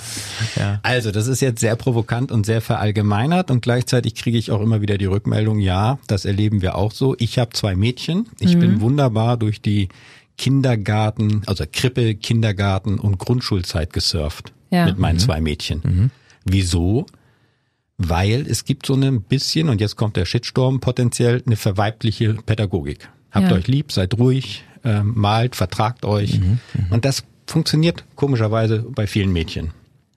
Ja. 0.55 0.79
Also, 0.83 1.09
das 1.09 1.25
ist 1.25 1.41
jetzt 1.41 1.59
sehr 1.59 1.75
provokant 1.75 2.31
und 2.31 2.45
sehr 2.45 2.61
verallgemeinert 2.61 3.49
und 3.49 3.61
gleichzeitig 3.61 4.13
kriege 4.13 4.37
ich 4.37 4.51
auch 4.51 4.61
immer 4.61 4.81
wieder 4.81 4.99
die 4.99 5.07
Rückmeldung, 5.07 5.57
ja, 5.57 5.97
das 6.05 6.25
erleben 6.25 6.61
wir 6.61 6.75
auch 6.75 6.91
so. 6.91 7.15
Ich 7.17 7.39
habe 7.39 7.53
zwei 7.53 7.75
Mädchen. 7.75 8.27
Ich 8.39 8.59
bin 8.59 8.81
wunderbar 8.81 9.35
durch 9.35 9.63
die 9.63 9.89
Kindergarten, 10.39 11.43
also 11.47 11.65
Krippe, 11.71 12.15
Kindergarten 12.15 12.97
und 12.97 13.19
Grundschulzeit 13.19 13.91
gesurft 13.93 14.53
Ja. 14.71 14.85
mit 14.85 14.97
meinen 14.97 15.19
zwei 15.19 15.41
Mädchen. 15.41 16.11
Wieso? 16.45 17.05
Weil 17.97 18.45
es 18.49 18.63
gibt 18.63 18.85
so 18.85 18.93
ein 18.95 19.21
bisschen, 19.21 19.67
und 19.67 19.81
jetzt 19.81 19.97
kommt 19.97 20.15
der 20.15 20.23
Shitstorm, 20.25 20.79
potenziell 20.79 21.43
eine 21.45 21.57
verweibliche 21.57 22.35
Pädagogik. 22.35 23.09
Habt 23.31 23.51
Ja. 23.51 23.57
euch 23.57 23.67
lieb, 23.67 23.91
seid 23.91 24.17
ruhig, 24.17 24.63
ähm, 24.85 25.11
malt, 25.15 25.57
vertragt 25.57 26.05
euch. 26.05 26.39
Und 26.89 27.03
das 27.03 27.25
funktioniert 27.45 28.05
komischerweise 28.15 28.79
bei 28.95 29.07
vielen 29.07 29.33
Mädchen. 29.33 29.71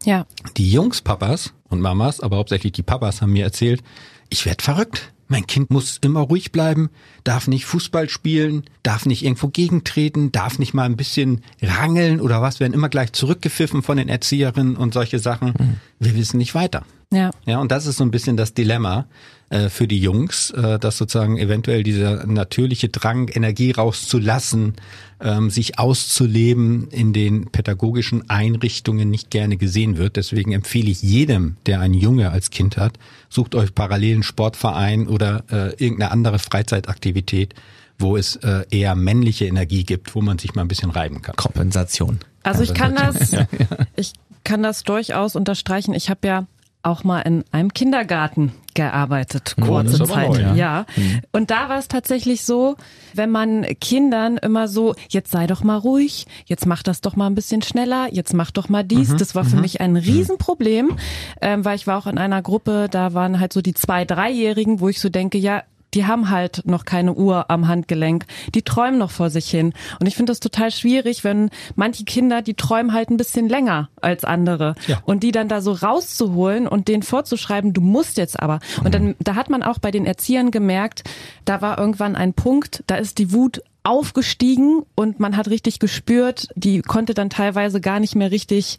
Ja. 0.05 0.27
Die 0.57 0.71
Jungspapas 0.71 1.53
und 1.69 1.81
Mamas, 1.81 2.21
aber 2.21 2.37
hauptsächlich 2.37 2.73
die 2.73 2.83
Papas 2.85 3.23
haben 3.23 3.33
mir 3.33 3.45
erzählt, 3.45 3.83
ich 4.31 4.47
werd 4.47 4.63
verrückt. 4.63 5.13
Mein 5.33 5.47
Kind 5.47 5.71
muss 5.71 5.97
immer 6.03 6.21
ruhig 6.21 6.53
bleiben, 6.53 6.91
darf 7.25 7.49
nicht 7.49 7.65
Fußball 7.65 8.11
spielen, 8.11 8.65
darf 8.83 9.07
nicht 9.07 9.25
irgendwo 9.25 9.49
gegentreten, 9.49 10.31
darf 10.31 10.59
nicht 10.59 10.75
mal 10.75 10.85
ein 10.85 10.99
bisschen 10.99 11.41
rangeln 11.63 12.21
oder 12.21 12.43
was, 12.43 12.61
werden 12.61 12.75
immer 12.75 12.91
gleich 12.91 13.15
zurückgepfiffen 13.15 13.83
von 13.83 13.97
den 13.97 14.11
Erzieherinnen 14.11 14.77
und 14.77 14.93
solche 14.93 15.19
Sachen. 15.19 15.55
Wir 15.99 16.15
wissen 16.15 16.37
nicht 16.37 16.55
weiter. 16.55 16.85
Ja. 17.11 17.31
Ja, 17.47 17.61
und 17.61 17.73
das 17.73 17.87
ist 17.87 17.97
so 17.97 18.05
ein 18.05 18.11
bisschen 18.11 18.37
das 18.37 18.53
Dilemma 18.53 19.07
äh, 19.53 19.69
für 19.69 19.87
die 19.87 19.99
Jungs, 19.99 20.51
äh, 20.51 20.79
dass 20.79 20.97
sozusagen 20.97 21.37
eventuell 21.37 21.83
dieser 21.83 22.27
natürliche 22.27 22.89
Drang, 22.89 23.29
Energie 23.29 23.71
rauszulassen, 23.71 24.77
ähm, 25.21 25.51
sich 25.51 25.79
auszuleben 25.79 26.89
in 26.89 27.13
den 27.13 27.51
pädagogischen 27.51 28.31
Einrichtungen 28.31 29.11
nicht 29.11 29.31
gerne 29.31 29.59
gesehen 29.59 29.99
wird. 29.99 30.17
Deswegen 30.17 30.53
empfehle 30.53 30.91
ich 30.91 31.03
jedem, 31.03 31.57
der 31.67 31.81
einen 31.81 31.93
Junge 31.93 32.31
als 32.31 32.49
Kind 32.49 32.79
hat, 32.79 32.95
sucht 33.29 33.55
euch 33.55 33.75
parallelen 33.75 34.23
Sportverein 34.23 35.07
oder 35.07 35.45
äh, 35.51 35.69
irgendeine 35.73 36.13
andere 36.13 36.39
Freizeitaktivität, 36.39 37.55
wo 37.99 38.17
es 38.17 38.37
äh, 38.37 38.65
eher 38.71 38.95
männliche 38.95 39.45
Energie 39.45 39.85
gibt, 39.85 40.15
wo 40.15 40.23
man 40.23 40.39
sich 40.39 40.55
mal 40.55 40.63
ein 40.63 40.69
bisschen 40.69 40.91
reiben 40.91 41.21
kann. 41.21 41.37
Kompensation. 41.37 42.21
Also 42.43 42.63
ich 42.63 42.73
kann 42.73 42.95
das, 42.95 43.37
ich 43.97 44.15
kann 44.45 44.63
das 44.63 44.83
durchaus 44.83 45.37
unterstreichen. 45.37 45.93
Ich 45.93 46.09
habe 46.09 46.27
ja 46.27 46.47
auch 46.83 47.05
mal 47.05 47.21
in 47.21 47.45
einem 47.53 47.73
Kindergarten 47.73 48.53
gearbeitet, 48.75 49.55
das 49.57 49.67
kurze 49.67 49.97
aber 49.97 50.07
Zeit. 50.07 50.29
neu, 50.31 50.41
ja. 50.41 50.55
ja. 50.55 50.87
Und 51.31 51.51
da 51.51 51.69
war 51.69 51.79
es 51.79 51.89
tatsächlich 51.89 52.45
so, 52.45 52.77
wenn 53.15 53.31
man 53.31 53.65
Kindern 53.81 54.39
immer 54.39 54.69
so, 54.69 54.95
jetzt 55.09 55.31
sei 55.31 55.47
doch 55.47 55.63
mal 55.63 55.77
ruhig, 55.77 56.27
jetzt 56.47 56.67
mach 56.67 56.83
das 56.83 57.01
doch 57.01 57.15
mal 57.15 57.27
ein 57.27 57.35
bisschen 57.35 57.63
schneller, 57.63 58.09
jetzt 58.13 58.35
mach 58.35 58.51
doch 58.51 58.69
mal 58.69 58.83
dies. 58.83 59.15
Das 59.17 59.35
war 59.35 59.45
für 59.45 59.57
mich 59.57 59.81
ein 59.81 59.97
Riesenproblem, 59.97 60.97
ähm, 61.41 61.65
weil 61.65 61.77
ich 61.77 61.87
war 61.87 61.99
auch 61.99 62.07
in 62.07 62.19
einer 62.19 62.43
Gruppe, 62.43 62.89
da 62.91 63.15
waren 63.15 63.41
halt 63.41 63.53
so 63.53 63.61
die 63.61 63.75
zwei, 63.75 64.05
dreijährigen, 64.05 64.81
wo 64.81 64.89
ich 64.89 65.01
so 65.01 65.09
denke, 65.09 65.39
ja, 65.39 65.63
die 65.95 66.07
haben 66.07 66.31
halt 66.31 66.63
noch 66.65 66.85
keine 66.85 67.15
Uhr 67.15 67.51
am 67.51 67.69
Handgelenk, 67.69 68.27
die 68.55 68.63
träumen 68.63 68.99
noch 68.99 69.11
vor 69.11 69.31
sich 69.31 69.49
hin. 69.49 69.73
Und 70.01 70.07
ich 70.07 70.17
finde 70.17 70.31
das 70.31 70.41
total 70.41 70.71
schwierig, 70.71 71.25
wenn 71.25 71.51
manche 71.77 72.05
Kinder, 72.05 72.43
die 72.43 72.55
träumen 72.55 72.93
halt 72.93 73.11
ein 73.11 73.17
bisschen 73.17 73.49
länger 73.49 73.89
als 74.01 74.25
andere. 74.25 74.75
Ja. 74.87 75.01
Und 75.05 75.23
die 75.23 75.33
dann 75.33 75.49
da 75.49 75.61
so 75.61 75.73
rauszuholen 75.73 76.67
und 76.67 76.89
denen 76.89 77.03
vorzuschreiben, 77.03 77.73
du 77.73 77.81
musst 77.81 78.17
jetzt 78.17 78.41
aber. 78.41 78.61
Und 78.85 78.95
dann, 78.95 79.15
da 79.19 79.35
hat 79.35 79.51
man 79.51 79.63
auch 79.63 79.79
bei 79.79 79.91
den 79.91 80.07
Erziehern 80.07 80.51
gemerkt, 80.51 81.05
da 81.45 81.61
war 81.61 81.79
irgendwann 81.79 82.17
ein 82.17 82.35
Punkt, 82.35 82.85
da 82.87 82.97
ist 82.97 83.19
die 83.19 83.33
Wut 83.33 83.63
aufgestiegen 83.85 84.85
und 84.95 85.19
man 85.19 85.37
hat 85.37 85.49
richtig 85.49 85.79
gespürt, 85.81 86.49
die 86.55 86.83
konnte 86.83 87.15
dann 87.15 87.31
teilweise 87.31 87.81
gar 87.81 87.99
nicht 87.99 88.15
mehr 88.15 88.31
richtig 88.31 88.77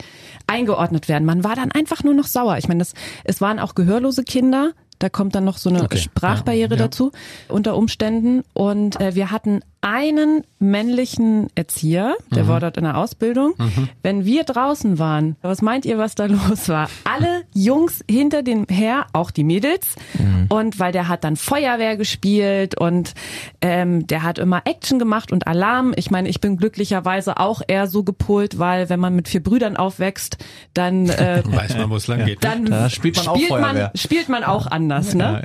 eingeordnet 0.47 1.09
werden. 1.09 1.25
Man 1.25 1.43
war 1.43 1.55
dann 1.55 1.71
einfach 1.71 2.03
nur 2.03 2.13
noch 2.13 2.27
sauer. 2.27 2.57
Ich 2.57 2.67
meine, 2.67 2.79
das, 2.79 2.93
es 3.23 3.41
waren 3.41 3.59
auch 3.59 3.75
gehörlose 3.75 4.23
Kinder. 4.23 4.71
Da 5.03 5.09
kommt 5.09 5.35
dann 5.35 5.43
noch 5.43 5.57
so 5.57 5.69
eine 5.69 5.83
Okay. 5.83 5.97
Sprachbarriere 5.97 6.75
Ja, 6.75 6.79
ja. 6.79 6.85
dazu 6.87 7.11
unter 7.49 7.75
Umständen. 7.75 8.43
Und 8.53 9.01
äh, 9.01 9.15
wir 9.15 9.31
hatten 9.31 9.59
einen 9.83 10.43
männlichen 10.59 11.47
Erzieher, 11.55 12.15
Mhm. 12.29 12.35
der 12.35 12.47
war 12.47 12.59
dort 12.59 12.77
in 12.77 12.83
der 12.85 12.97
Ausbildung. 12.97 13.53
Wenn 14.01 14.23
wir 14.25 14.43
draußen 14.45 14.97
waren, 14.97 15.35
was 15.41 15.61
meint 15.61 15.85
ihr, 15.85 15.97
was 15.97 16.15
da 16.15 16.25
los 16.27 16.69
war? 16.69 16.89
Alle 17.03 17.43
Jungs 17.53 18.03
hinter 18.09 18.43
dem 18.43 18.65
her, 18.69 19.07
auch 19.13 19.29
die 19.31 19.43
Mädels. 19.43 19.95
Mhm. 20.17 20.45
Und 20.49 20.79
weil 20.79 20.91
der 20.93 21.07
hat 21.09 21.23
dann 21.23 21.35
Feuerwehr 21.35 21.97
gespielt 21.97 22.79
und 22.79 23.13
ähm, 23.61 24.07
der 24.07 24.23
hat 24.23 24.39
immer 24.39 24.61
Action 24.65 24.99
gemacht 24.99 25.31
und 25.31 25.47
Alarm. 25.47 25.93
Ich 25.97 26.09
meine, 26.11 26.29
ich 26.29 26.39
bin 26.39 26.57
glücklicherweise 26.57 27.37
auch 27.37 27.61
eher 27.67 27.87
so 27.87 28.03
gepolt, 28.03 28.57
weil 28.59 28.89
wenn 28.89 28.99
man 28.99 29.15
mit 29.15 29.27
vier 29.27 29.43
Brüdern 29.43 29.75
aufwächst, 29.77 30.37
dann 30.73 31.09
äh, 31.09 31.43
Weiß 31.45 31.75
man, 31.77 31.89
wo 31.89 31.97
es 31.97 32.07
lang 32.07 32.25
geht. 32.25 32.43
dann 32.43 32.65
Da 32.65 32.89
spielt 32.89 33.17
man 33.17 33.27
auch 33.27 33.37
man, 33.37 33.47
Feuerwehr. 33.49 33.91
spielt 33.95 34.29
man 34.29 34.43
auch 34.45 34.67
anders, 34.67 35.13
ne? 35.13 35.43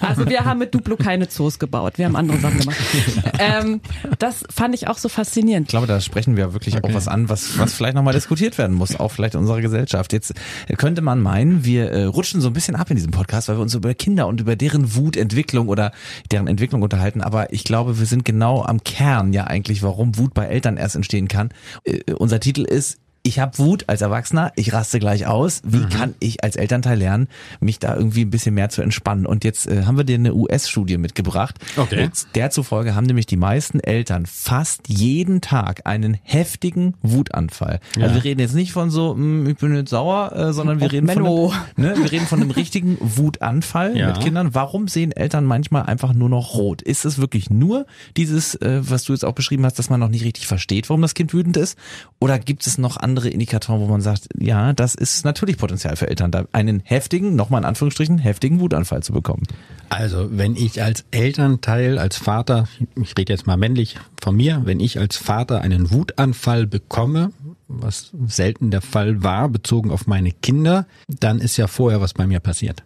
Also 0.00 0.26
wir 0.28 0.44
haben 0.46 0.58
mit 0.58 0.74
Duplo 0.74 0.96
keine 0.96 1.28
Zoos 1.28 1.58
gebaut, 1.58 1.94
wir 1.98 2.06
haben 2.06 2.16
andere 2.16 2.38
Sachen 2.38 2.60
gemacht. 2.60 2.76
ähm, 3.50 3.80
das 4.18 4.44
fand 4.50 4.74
ich 4.74 4.88
auch 4.88 4.98
so 4.98 5.08
faszinierend. 5.08 5.68
Ich 5.68 5.70
glaube, 5.70 5.86
da 5.86 6.00
sprechen 6.00 6.36
wir 6.36 6.52
wirklich 6.52 6.82
auch 6.82 6.94
was 6.94 7.08
an, 7.08 7.28
was, 7.28 7.58
was 7.58 7.74
vielleicht 7.74 7.94
nochmal 7.94 8.14
diskutiert 8.14 8.58
werden 8.58 8.76
muss, 8.76 8.98
auch 8.98 9.10
vielleicht 9.10 9.34
in 9.34 9.40
unserer 9.40 9.60
Gesellschaft. 9.60 10.12
Jetzt 10.12 10.34
könnte 10.76 11.02
man 11.02 11.20
meinen, 11.20 11.64
wir 11.64 11.90
äh, 11.90 12.04
rutschen 12.04 12.40
so 12.40 12.48
ein 12.48 12.52
bisschen 12.52 12.76
ab 12.76 12.90
in 12.90 12.96
diesem 12.96 13.10
Podcast, 13.10 13.48
weil 13.48 13.56
wir 13.56 13.62
uns 13.62 13.74
über 13.74 13.94
Kinder 13.94 14.26
und 14.26 14.40
über 14.40 14.56
deren 14.56 14.94
Wutentwicklung 14.94 15.68
oder 15.68 15.92
deren 16.30 16.46
Entwicklung 16.46 16.82
unterhalten. 16.82 17.20
Aber 17.20 17.52
ich 17.52 17.64
glaube, 17.64 17.98
wir 17.98 18.06
sind 18.06 18.24
genau 18.24 18.62
am 18.62 18.82
Kern 18.84 19.32
ja 19.32 19.44
eigentlich, 19.44 19.82
warum 19.82 20.16
Wut 20.18 20.34
bei 20.34 20.46
Eltern 20.46 20.76
erst 20.76 20.96
entstehen 20.96 21.28
kann. 21.28 21.50
Äh, 21.84 22.12
unser 22.14 22.40
Titel 22.40 22.62
ist 22.62 22.98
ich 23.22 23.38
habe 23.38 23.58
Wut 23.58 23.84
als 23.86 24.00
Erwachsener, 24.00 24.50
ich 24.56 24.72
raste 24.72 24.98
gleich 24.98 25.26
aus. 25.26 25.60
Wie 25.64 25.84
kann 25.84 26.14
ich 26.20 26.42
als 26.42 26.56
Elternteil 26.56 26.98
lernen, 26.98 27.28
mich 27.60 27.78
da 27.78 27.94
irgendwie 27.94 28.22
ein 28.22 28.30
bisschen 28.30 28.54
mehr 28.54 28.70
zu 28.70 28.80
entspannen? 28.80 29.26
Und 29.26 29.44
jetzt 29.44 29.66
äh, 29.66 29.84
haben 29.84 29.98
wir 29.98 30.04
dir 30.04 30.14
eine 30.14 30.34
US-Studie 30.34 30.96
mitgebracht. 30.96 31.56
Okay. 31.76 32.04
Und 32.04 32.12
der 32.34 32.50
zufolge 32.50 32.94
haben 32.94 33.04
nämlich 33.04 33.26
die 33.26 33.36
meisten 33.36 33.78
Eltern 33.80 34.24
fast 34.24 34.88
jeden 34.88 35.42
Tag 35.42 35.82
einen 35.84 36.16
heftigen 36.22 36.94
Wutanfall. 37.02 37.80
Also 38.00 38.14
wir 38.14 38.24
reden 38.24 38.40
jetzt 38.40 38.54
nicht 38.54 38.72
von 38.72 38.88
so, 38.90 39.12
"Hm, 39.12 39.46
ich 39.50 39.56
bin 39.58 39.74
jetzt 39.74 39.90
sauer, 39.90 40.32
äh, 40.34 40.52
sondern 40.54 40.80
wir 40.80 40.86
Oh, 40.86 40.90
reden 40.90 41.08
von 41.08 41.26
einem, 41.26 41.50
ne, 41.76 41.94
wir 42.02 42.10
reden 42.10 42.26
von 42.26 42.40
einem 42.40 42.50
richtigen 42.50 42.96
Wutanfall 43.00 43.96
Ja. 43.98 44.06
mit 44.08 44.20
Kindern. 44.20 44.54
Warum 44.54 44.88
sehen 44.88 45.12
Eltern 45.12 45.44
manchmal 45.44 45.82
einfach 45.82 46.14
nur 46.14 46.30
noch 46.30 46.54
rot? 46.54 46.80
Ist 46.80 47.04
es 47.04 47.18
wirklich 47.18 47.50
nur 47.50 47.84
dieses, 48.16 48.54
äh, 48.56 48.80
was 48.82 49.04
du 49.04 49.12
jetzt 49.12 49.26
auch 49.26 49.34
beschrieben 49.34 49.66
hast, 49.66 49.78
dass 49.78 49.90
man 49.90 50.00
noch 50.00 50.08
nicht 50.08 50.24
richtig 50.24 50.46
versteht, 50.46 50.88
warum 50.88 51.02
das 51.02 51.12
Kind 51.14 51.34
wütend 51.34 51.58
ist? 51.58 51.76
Oder 52.18 52.38
gibt 52.38 52.66
es 52.66 52.78
noch 52.78 52.96
andere 52.96 53.09
Indikatoren, 53.18 53.80
wo 53.80 53.86
man 53.86 54.00
sagt, 54.00 54.28
ja, 54.38 54.72
das 54.72 54.94
ist 54.94 55.24
natürlich 55.24 55.58
Potenzial 55.58 55.96
für 55.96 56.08
Eltern, 56.08 56.30
da 56.30 56.44
einen 56.52 56.80
heftigen, 56.84 57.36
nochmal 57.36 57.62
in 57.62 57.64
Anführungsstrichen, 57.64 58.18
heftigen 58.18 58.60
Wutanfall 58.60 59.02
zu 59.02 59.12
bekommen? 59.12 59.42
Also, 59.88 60.28
wenn 60.30 60.56
ich 60.56 60.82
als 60.82 61.04
Elternteil, 61.10 61.98
als 61.98 62.16
Vater, 62.16 62.68
ich 63.00 63.16
rede 63.18 63.32
jetzt 63.32 63.46
mal 63.46 63.56
männlich 63.56 63.96
von 64.20 64.36
mir, 64.36 64.62
wenn 64.64 64.80
ich 64.80 64.98
als 64.98 65.16
Vater 65.16 65.60
einen 65.60 65.90
Wutanfall 65.90 66.66
bekomme, 66.66 67.32
was 67.68 68.10
selten 68.26 68.70
der 68.70 68.80
Fall 68.80 69.22
war, 69.22 69.48
bezogen 69.48 69.90
auf 69.90 70.06
meine 70.06 70.32
Kinder, 70.32 70.86
dann 71.08 71.40
ist 71.40 71.56
ja 71.56 71.66
vorher 71.66 72.00
was 72.00 72.14
bei 72.14 72.26
mir 72.26 72.40
passiert. 72.40 72.82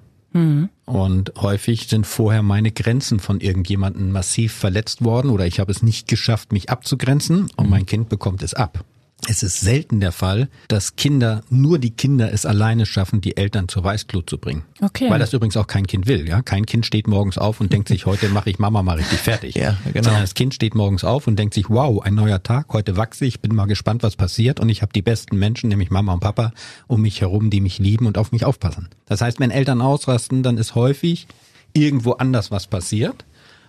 Und 0.85 1.33
häufig 1.37 1.87
sind 1.87 2.07
vorher 2.07 2.43
meine 2.43 2.73
Grenzen 2.73 3.21
von 3.21 3.41
irgendjemandem 3.41 4.11
massiv 4.11 4.53
verletzt 4.53 5.05
worden 5.05 5.31
oder 5.31 5.47
ich 5.47 5.61
habe 5.61 5.71
es 5.71 5.83
nicht 5.83 6.09
geschafft, 6.09 6.53
mich 6.53 6.71
abzugrenzen 6.71 7.51
und 7.57 7.71
mein 7.71 7.87
Kind 7.87 8.09
bekommt 8.09 8.43
es 8.43 8.53
ab. 8.53 8.85
Es 9.29 9.43
ist 9.43 9.61
selten 9.61 10.01
der 10.01 10.13
Fall, 10.13 10.49
dass 10.69 10.97
Kinder, 10.97 11.43
nur 11.49 11.79
die 11.79 11.91
Kinder 11.91 12.33
es 12.33 12.45
alleine 12.45 12.85
schaffen, 12.85 13.21
die 13.21 13.37
Eltern 13.37 13.69
zur 13.69 13.83
Weißglut 13.85 14.29
zu 14.29 14.39
bringen. 14.39 14.65
Okay. 14.83 15.09
Weil 15.09 15.19
das 15.19 15.33
übrigens 15.33 15.57
auch 15.57 15.67
kein 15.67 15.87
Kind 15.87 16.07
will. 16.07 16.29
Ja, 16.29 16.43
Kein 16.43 16.67
Kind 16.67 16.85
steht 16.85 17.07
morgens 17.07 17.39
auf 17.39 17.61
und 17.61 17.73
denkt 17.73 17.89
sich, 17.89 18.07
heute 18.07 18.29
mache 18.29 18.51
ich 18.51 18.59
Mama 18.59 18.83
mal 18.83 18.97
richtig 18.97 19.19
fertig. 19.19 19.55
Ja, 19.65 19.79
genau. 19.85 20.05
Sondern 20.05 20.21
das 20.21 20.35
Kind 20.35 20.53
steht 20.53 20.75
morgens 20.75 21.05
auf 21.05 21.27
und 21.27 21.39
denkt 21.39 21.55
sich, 21.55 21.71
wow, 21.71 22.03
ein 22.03 22.15
neuer 22.15 22.43
Tag, 22.43 22.67
heute 22.73 22.97
wachse 22.97 23.25
ich, 23.25 23.41
bin 23.41 23.55
mal 23.55 23.67
gespannt, 23.67 24.03
was 24.03 24.17
passiert 24.17 24.61
und 24.61 24.69
ich 24.69 24.83
habe 24.83 24.93
die 24.93 25.01
besten 25.01 25.39
Menschen, 25.39 25.69
nämlich 25.69 25.91
Mama 25.91 26.13
und 26.13 26.21
Papa, 26.21 26.53
um 26.87 27.01
mich 27.01 27.21
herum, 27.21 27.49
die 27.51 27.61
mich 27.61 27.79
lieben 27.79 28.07
und 28.07 28.19
auf 28.19 28.33
mich 28.33 28.45
aufpassen. 28.45 28.89
Das 29.07 29.21
heißt, 29.21 29.41
wenn 29.41 29.51
Eltern 29.51 29.81
ausrasten, 29.81 30.43
dann 30.43 30.59
ist 30.59 30.75
häufig 30.75 31.29
irgendwo 31.73 32.13
anders 32.13 32.51
was 32.51 32.67
passiert. 32.67 33.25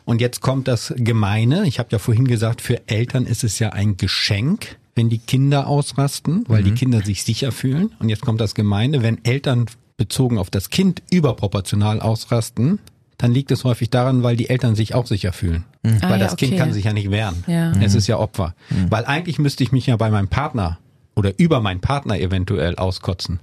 Und 0.05 0.21
jetzt 0.21 0.41
kommt 0.41 0.67
das 0.67 0.93
Gemeine. 0.97 1.65
Ich 1.65 1.79
habe 1.79 1.89
ja 1.91 1.99
vorhin 1.99 2.27
gesagt, 2.27 2.61
für 2.61 2.87
Eltern 2.87 3.25
ist 3.25 3.43
es 3.43 3.59
ja 3.59 3.69
ein 3.69 3.97
Geschenk, 3.97 4.77
wenn 4.95 5.09
die 5.09 5.19
Kinder 5.19 5.67
ausrasten, 5.67 6.45
weil 6.47 6.63
die 6.63 6.71
Kinder 6.71 7.01
sich 7.01 7.23
sicher 7.23 7.51
fühlen. 7.51 7.91
Und 7.99 8.09
jetzt 8.09 8.21
kommt 8.21 8.39
das 8.39 8.55
Gemeine, 8.55 9.03
wenn 9.03 9.23
Eltern 9.25 9.65
bezogen 9.97 10.37
auf 10.37 10.49
das 10.49 10.69
Kind 10.69 11.03
überproportional 11.11 11.99
ausrasten, 11.99 12.79
dann 13.17 13.31
liegt 13.33 13.51
es 13.51 13.63
häufig 13.63 13.89
daran, 13.89 14.23
weil 14.23 14.35
die 14.35 14.49
Eltern 14.49 14.75
sich 14.75 14.95
auch 14.95 15.05
sicher 15.05 15.33
fühlen. 15.33 15.65
Ah, 15.83 15.89
weil 16.09 16.11
ja, 16.11 16.17
das 16.17 16.35
Kind 16.37 16.53
okay. 16.53 16.59
kann 16.59 16.73
sich 16.73 16.85
ja 16.85 16.93
nicht 16.93 17.11
wehren. 17.11 17.43
Ja. 17.47 17.71
Es 17.81 17.95
ist 17.95 18.07
ja 18.07 18.17
Opfer. 18.17 18.55
Weil 18.89 19.05
eigentlich 19.05 19.39
müsste 19.39 19.63
ich 19.63 19.71
mich 19.71 19.85
ja 19.85 19.95
bei 19.97 20.09
meinem 20.09 20.27
Partner 20.27 20.79
oder 21.15 21.37
über 21.37 21.61
meinen 21.61 21.81
Partner 21.81 22.19
eventuell 22.19 22.75
auskotzen. 22.75 23.39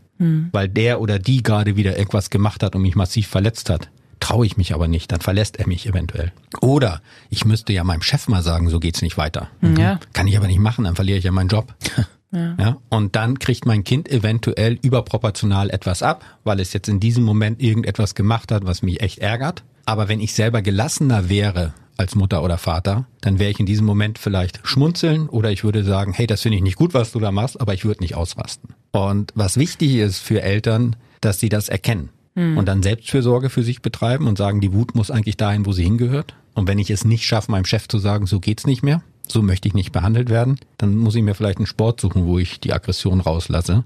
Weil 0.53 0.69
der 0.69 1.01
oder 1.01 1.19
die 1.19 1.43
gerade 1.43 1.75
wieder 1.75 1.99
irgendwas 1.99 2.31
gemacht 2.31 2.63
hat 2.63 2.77
und 2.77 2.83
mich 2.83 2.95
massiv 2.95 3.27
verletzt 3.27 3.69
hat. 3.71 3.91
Traue 4.23 4.47
ich 4.47 4.57
mich 4.57 4.73
aber 4.73 4.87
nicht, 4.87 5.11
dann 5.11 5.21
verlässt 5.21 5.59
er 5.59 5.67
mich 5.67 5.85
eventuell. 5.85 6.31
Oder 6.61 7.03
ich 7.29 7.45
müsste 7.45 7.73
ja 7.73 7.83
meinem 7.83 8.03
Chef 8.03 8.29
mal 8.29 8.41
sagen, 8.41 8.71
so 8.71 8.79
geht's 8.79 9.03
nicht 9.03 9.19
weiter. 9.19 9.49
Ja. 9.77 9.99
Kann 10.13 10.29
ich 10.29 10.37
aber 10.37 10.47
nicht 10.47 10.61
machen, 10.61 10.85
dann 10.85 10.95
verliere 10.95 11.19
ich 11.19 11.25
ja 11.25 11.33
meinen 11.33 11.49
Job. 11.49 11.75
Ja. 12.35 12.79
und 12.89 13.15
dann 13.15 13.39
kriegt 13.39 13.67
mein 13.67 13.85
Kind 13.85 14.11
eventuell 14.11 14.79
überproportional 14.81 15.69
etwas 15.69 16.03
ab, 16.03 16.25
weil 16.45 16.61
es 16.61 16.73
jetzt 16.73 16.89
in 16.89 16.99
diesem 16.99 17.25
Moment 17.25 17.61
irgendetwas 17.61 18.15
gemacht 18.15 18.51
hat, 18.51 18.65
was 18.65 18.81
mich 18.81 19.03
echt 19.03 19.19
ärgert. 19.19 19.65
Aber 19.85 20.09
wenn 20.09 20.19
ich 20.19 20.33
selber 20.33 20.63
gelassener 20.63 21.29
wäre 21.29 21.75
als 21.99 22.15
Mutter 22.15 22.43
oder 22.43 22.57
Vater, 22.57 23.05
dann 23.21 23.39
wäre 23.39 23.51
ich 23.51 23.61
in 23.61 23.67
diesem 23.67 23.85
Moment 23.85 24.19
vielleicht 24.19 24.67
schmunzeln 24.67 25.29
oder 25.29 25.51
ich 25.51 25.63
würde 25.63 25.85
sagen, 25.85 26.15
hey, 26.15 26.27
das 26.27 26.41
finde 26.41 26.57
ich 26.57 26.63
nicht 26.63 26.77
gut, 26.77 26.95
was 26.95 27.13
du 27.13 27.21
da 27.21 27.33
machst, 27.33 27.61
aber 27.61 27.75
ich 27.75 27.85
würde 27.85 28.01
nicht 28.01 28.15
ausrasten. 28.15 28.71
Und 28.93 29.33
was 29.35 29.59
wichtig 29.59 29.97
ist 29.97 30.21
für 30.21 30.41
Eltern, 30.41 30.97
dass 31.21 31.39
sie 31.39 31.51
das 31.51 31.69
erkennen 31.69 32.09
und 32.35 32.67
dann 32.67 32.83
Selbstfürsorge 32.83 33.51
für 33.51 33.63
sich 33.63 33.83
betreiben 33.83 34.27
und 34.27 34.39
sagen, 34.39 34.61
die 34.61 34.73
Wut 34.73 34.95
muss 34.95 35.11
eigentlich 35.11 35.37
dahin, 35.37 35.67
wo 35.67 35.73
sie 35.73 35.85
hingehört. 35.85 36.35
Und 36.55 36.67
wenn 36.69 36.79
ich 36.79 36.91
es 36.91 37.05
nicht 37.05 37.25
schaffe, 37.25 37.51
meinem 37.51 37.65
Chef 37.65 37.89
zu 37.89 37.99
sagen, 37.99 38.27
so 38.27 38.41
geht's 38.41 38.67
nicht 38.67 38.83
mehr, 38.83 39.03
so 39.29 39.43
möchte 39.43 39.69
ich 39.69 39.75
nicht 39.75 39.93
behandelt 39.93 40.31
werden, 40.31 40.59
dann 40.79 40.97
muss 40.97 41.15
ich 41.15 41.23
mir 41.23 41.35
vielleicht 41.35 41.59
einen 41.59 41.67
Sport 41.67 42.01
suchen, 42.01 42.27
wo 42.27 42.39
ich 42.39 42.61
die 42.61 42.73
Aggression 42.73 43.21
rauslasse. 43.21 43.85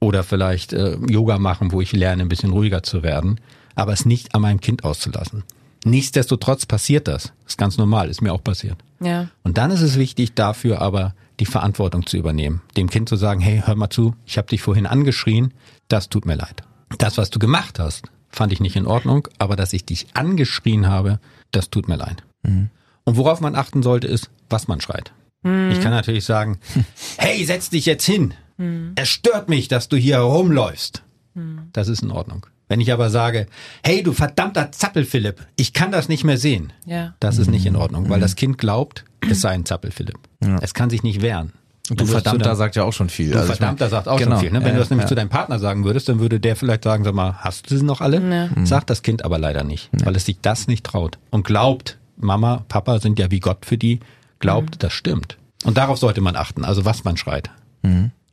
Oder 0.00 0.22
vielleicht 0.22 0.72
äh, 0.72 0.96
Yoga 1.08 1.38
machen, 1.38 1.72
wo 1.72 1.80
ich 1.80 1.92
lerne, 1.92 2.22
ein 2.22 2.28
bisschen 2.28 2.50
ruhiger 2.50 2.82
zu 2.82 3.02
werden, 3.02 3.40
aber 3.74 3.92
es 3.92 4.04
nicht 4.04 4.34
an 4.34 4.42
meinem 4.42 4.60
Kind 4.60 4.84
auszulassen. 4.84 5.44
Nichtsdestotrotz 5.84 6.66
passiert 6.66 7.08
das. 7.08 7.32
ist 7.46 7.58
ganz 7.58 7.76
normal, 7.76 8.08
ist 8.08 8.22
mir 8.22 8.32
auch 8.32 8.44
passiert. 8.44 8.76
Ja. 9.00 9.28
Und 9.42 9.58
dann 9.58 9.70
ist 9.70 9.80
es 9.80 9.98
wichtig, 9.98 10.34
dafür 10.34 10.80
aber 10.80 11.14
die 11.40 11.46
Verantwortung 11.46 12.06
zu 12.06 12.16
übernehmen. 12.16 12.62
Dem 12.76 12.88
Kind 12.88 13.08
zu 13.08 13.16
sagen, 13.16 13.40
hey, 13.40 13.62
hör 13.64 13.74
mal 13.74 13.90
zu, 13.90 14.14
ich 14.26 14.38
habe 14.38 14.48
dich 14.48 14.62
vorhin 14.62 14.86
angeschrien, 14.86 15.52
das 15.88 16.08
tut 16.08 16.24
mir 16.26 16.36
leid. 16.36 16.62
Das, 16.98 17.18
was 17.18 17.30
du 17.30 17.38
gemacht 17.38 17.78
hast, 17.78 18.06
fand 18.28 18.52
ich 18.52 18.60
nicht 18.60 18.76
in 18.76 18.86
Ordnung, 18.86 19.28
aber 19.38 19.56
dass 19.56 19.72
ich 19.72 19.84
dich 19.84 20.06
angeschrien 20.14 20.86
habe, 20.86 21.20
das 21.50 21.70
tut 21.70 21.88
mir 21.88 21.96
leid. 21.96 22.22
Und 23.04 23.16
worauf 23.16 23.40
man 23.40 23.54
achten 23.54 23.82
sollte, 23.82 24.06
ist, 24.06 24.30
was 24.48 24.68
man 24.68 24.80
schreit. 24.80 25.12
Ich 25.44 25.80
kann 25.80 25.90
natürlich 25.90 26.24
sagen, 26.24 26.58
hey, 27.18 27.44
setz 27.44 27.68
dich 27.70 27.84
jetzt 27.86 28.04
hin. 28.06 28.34
Es 28.94 29.08
stört 29.08 29.48
mich, 29.48 29.66
dass 29.68 29.88
du 29.88 29.96
hier 29.96 30.16
herumläufst. 30.16 31.02
Das 31.72 31.88
ist 31.88 32.02
in 32.02 32.10
Ordnung. 32.12 32.46
Wenn 32.68 32.80
ich 32.80 32.92
aber 32.92 33.10
sage, 33.10 33.46
hey, 33.84 34.02
du 34.02 34.12
verdammter 34.12 34.70
Zappel-Philipp, 34.72 35.44
ich 35.56 35.72
kann 35.72 35.90
das 35.90 36.08
nicht 36.08 36.24
mehr 36.24 36.38
sehen. 36.38 36.72
Ja. 36.86 37.14
Das 37.20 37.38
ist 37.38 37.50
nicht 37.50 37.66
in 37.66 37.76
Ordnung, 37.76 38.08
weil 38.08 38.20
das 38.20 38.36
Kind 38.36 38.56
glaubt, 38.56 39.04
es 39.28 39.40
sei 39.40 39.50
ein 39.50 39.66
Zappel-Philipp. 39.66 40.18
Es 40.60 40.72
kann 40.74 40.88
sich 40.90 41.02
nicht 41.02 41.20
wehren. 41.22 41.52
Du 41.88 41.94
es 42.04 42.10
zu 42.10 42.12
Verdammter 42.14 42.44
deinem- 42.44 42.56
sagt 42.56 42.76
ja 42.76 42.84
auch 42.84 42.92
schon 42.92 43.08
viel. 43.08 43.32
Du 43.32 43.38
Also 43.38 43.52
ich 43.52 43.58
Verdammter 43.58 43.84
mein- 43.86 43.90
sagt 43.90 44.08
auch 44.08 44.18
genau, 44.18 44.32
schon 44.32 44.40
viel. 44.40 44.50
Ne? 44.52 44.60
Wenn 44.60 44.68
ja, 44.68 44.72
du 44.74 44.78
das 44.78 44.90
nämlich 44.90 45.04
ja. 45.04 45.08
zu 45.08 45.14
deinem 45.16 45.28
Partner 45.28 45.58
sagen 45.58 45.84
würdest, 45.84 46.08
dann 46.08 46.20
würde 46.20 46.38
der 46.40 46.54
vielleicht 46.56 46.84
sagen, 46.84 47.02
sag 47.04 47.14
mal, 47.14 47.34
hast 47.40 47.70
du 47.70 47.76
sie 47.76 47.84
noch 47.84 48.00
alle? 48.00 48.50
Sagt 48.64 48.88
das 48.90 49.02
Kind 49.02 49.24
aber 49.24 49.38
leider 49.38 49.64
nicht, 49.64 49.90
weil 50.04 50.14
es 50.16 50.24
sich 50.24 50.38
das 50.40 50.68
nicht 50.68 50.84
traut. 50.84 51.18
Und 51.30 51.44
glaubt, 51.44 51.98
Mama, 52.16 52.64
Papa 52.68 53.00
sind 53.00 53.18
ja 53.18 53.30
wie 53.30 53.40
Gott 53.40 53.66
für 53.66 53.76
die, 53.78 53.98
glaubt, 54.38 54.82
das 54.82 54.92
stimmt. 54.92 55.36
Und 55.64 55.76
darauf 55.76 55.98
sollte 55.98 56.20
man 56.20 56.36
achten, 56.36 56.64
also 56.64 56.84
was 56.84 57.04
man 57.04 57.16
schreit. 57.16 57.50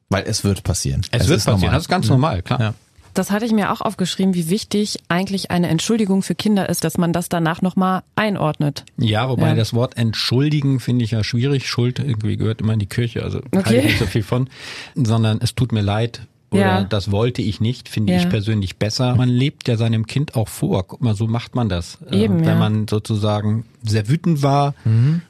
Weil 0.10 0.24
es 0.26 0.44
wird 0.44 0.64
passieren. 0.64 1.02
Es, 1.12 1.28
wird 1.28 1.38
ist 1.38 1.46
passieren, 1.46 1.62
normal. 1.62 1.76
das 1.76 1.84
ist 1.84 1.90
ganz 1.90 2.08
normal, 2.10 2.42
klar. 2.44 2.60
Ja. 2.62 2.74
Das 3.14 3.32
hatte 3.32 3.46
ich 3.46 3.52
mir 3.52 3.72
auch 3.72 3.82
aufgeschrieben, 3.82 4.34
wie 4.36 4.50
wichtig 4.50 5.00
eigentlich 5.10 5.52
eine 5.52 5.68
Entschuldigung 5.68 6.22
für 6.22 6.36
Kinder 6.36 6.70
ist, 6.70 6.84
dass 6.84 6.98
man 6.98 7.12
das 7.14 7.28
danach 7.30 7.62
nochmal 7.62 8.04
einordnet. 8.16 8.86
Ja, 8.98 9.30
wobei 9.30 9.50
Ja. 9.50 9.56
das 9.56 9.74
Wort 9.74 9.98
entschuldigen 9.98 10.80
finde 10.80 11.04
ich 11.06 11.12
ja 11.12 11.24
schwierig. 11.24 11.68
Schuld 11.68 12.00
irgendwie 12.00 12.38
gehört 12.38 12.62
immer 12.62 12.74
in 12.74 12.80
die 12.80 12.86
Kirche, 12.88 13.24
also 13.24 13.40
Okay. 13.40 13.56
halte 13.66 13.76
ich 13.78 13.84
nicht 13.86 14.00
so 14.00 14.06
viel 14.06 14.24
von, 14.24 14.50
sondern 14.96 15.40
es 15.42 15.56
tut 15.56 15.72
mir 15.72 15.82
leid. 15.82 16.22
Oder 16.52 16.62
Ja. 16.62 16.84
das 16.84 17.12
wollte 17.12 17.42
ich 17.44 17.62
nicht, 17.62 17.90
finde 17.90 18.14
Ja. 18.14 18.20
ich 18.20 18.30
persönlich 18.30 18.78
besser. 18.78 19.16
Man 19.16 19.30
lebt 19.30 19.68
ja 19.68 19.78
seinem 19.78 20.08
Kind 20.08 20.36
auch 20.36 20.48
vor. 20.48 20.88
Guck 20.88 21.02
mal, 21.02 21.14
so 21.16 21.28
macht 21.28 21.54
man 21.54 21.70
das. 21.70 22.00
Äh, 22.10 22.24
Eben, 22.24 22.40
Wenn 22.40 22.46
ja. 22.48 22.56
man 22.56 22.88
sozusagen 22.88 23.66
sehr 23.84 24.10
wütend 24.10 24.42
war 24.42 24.74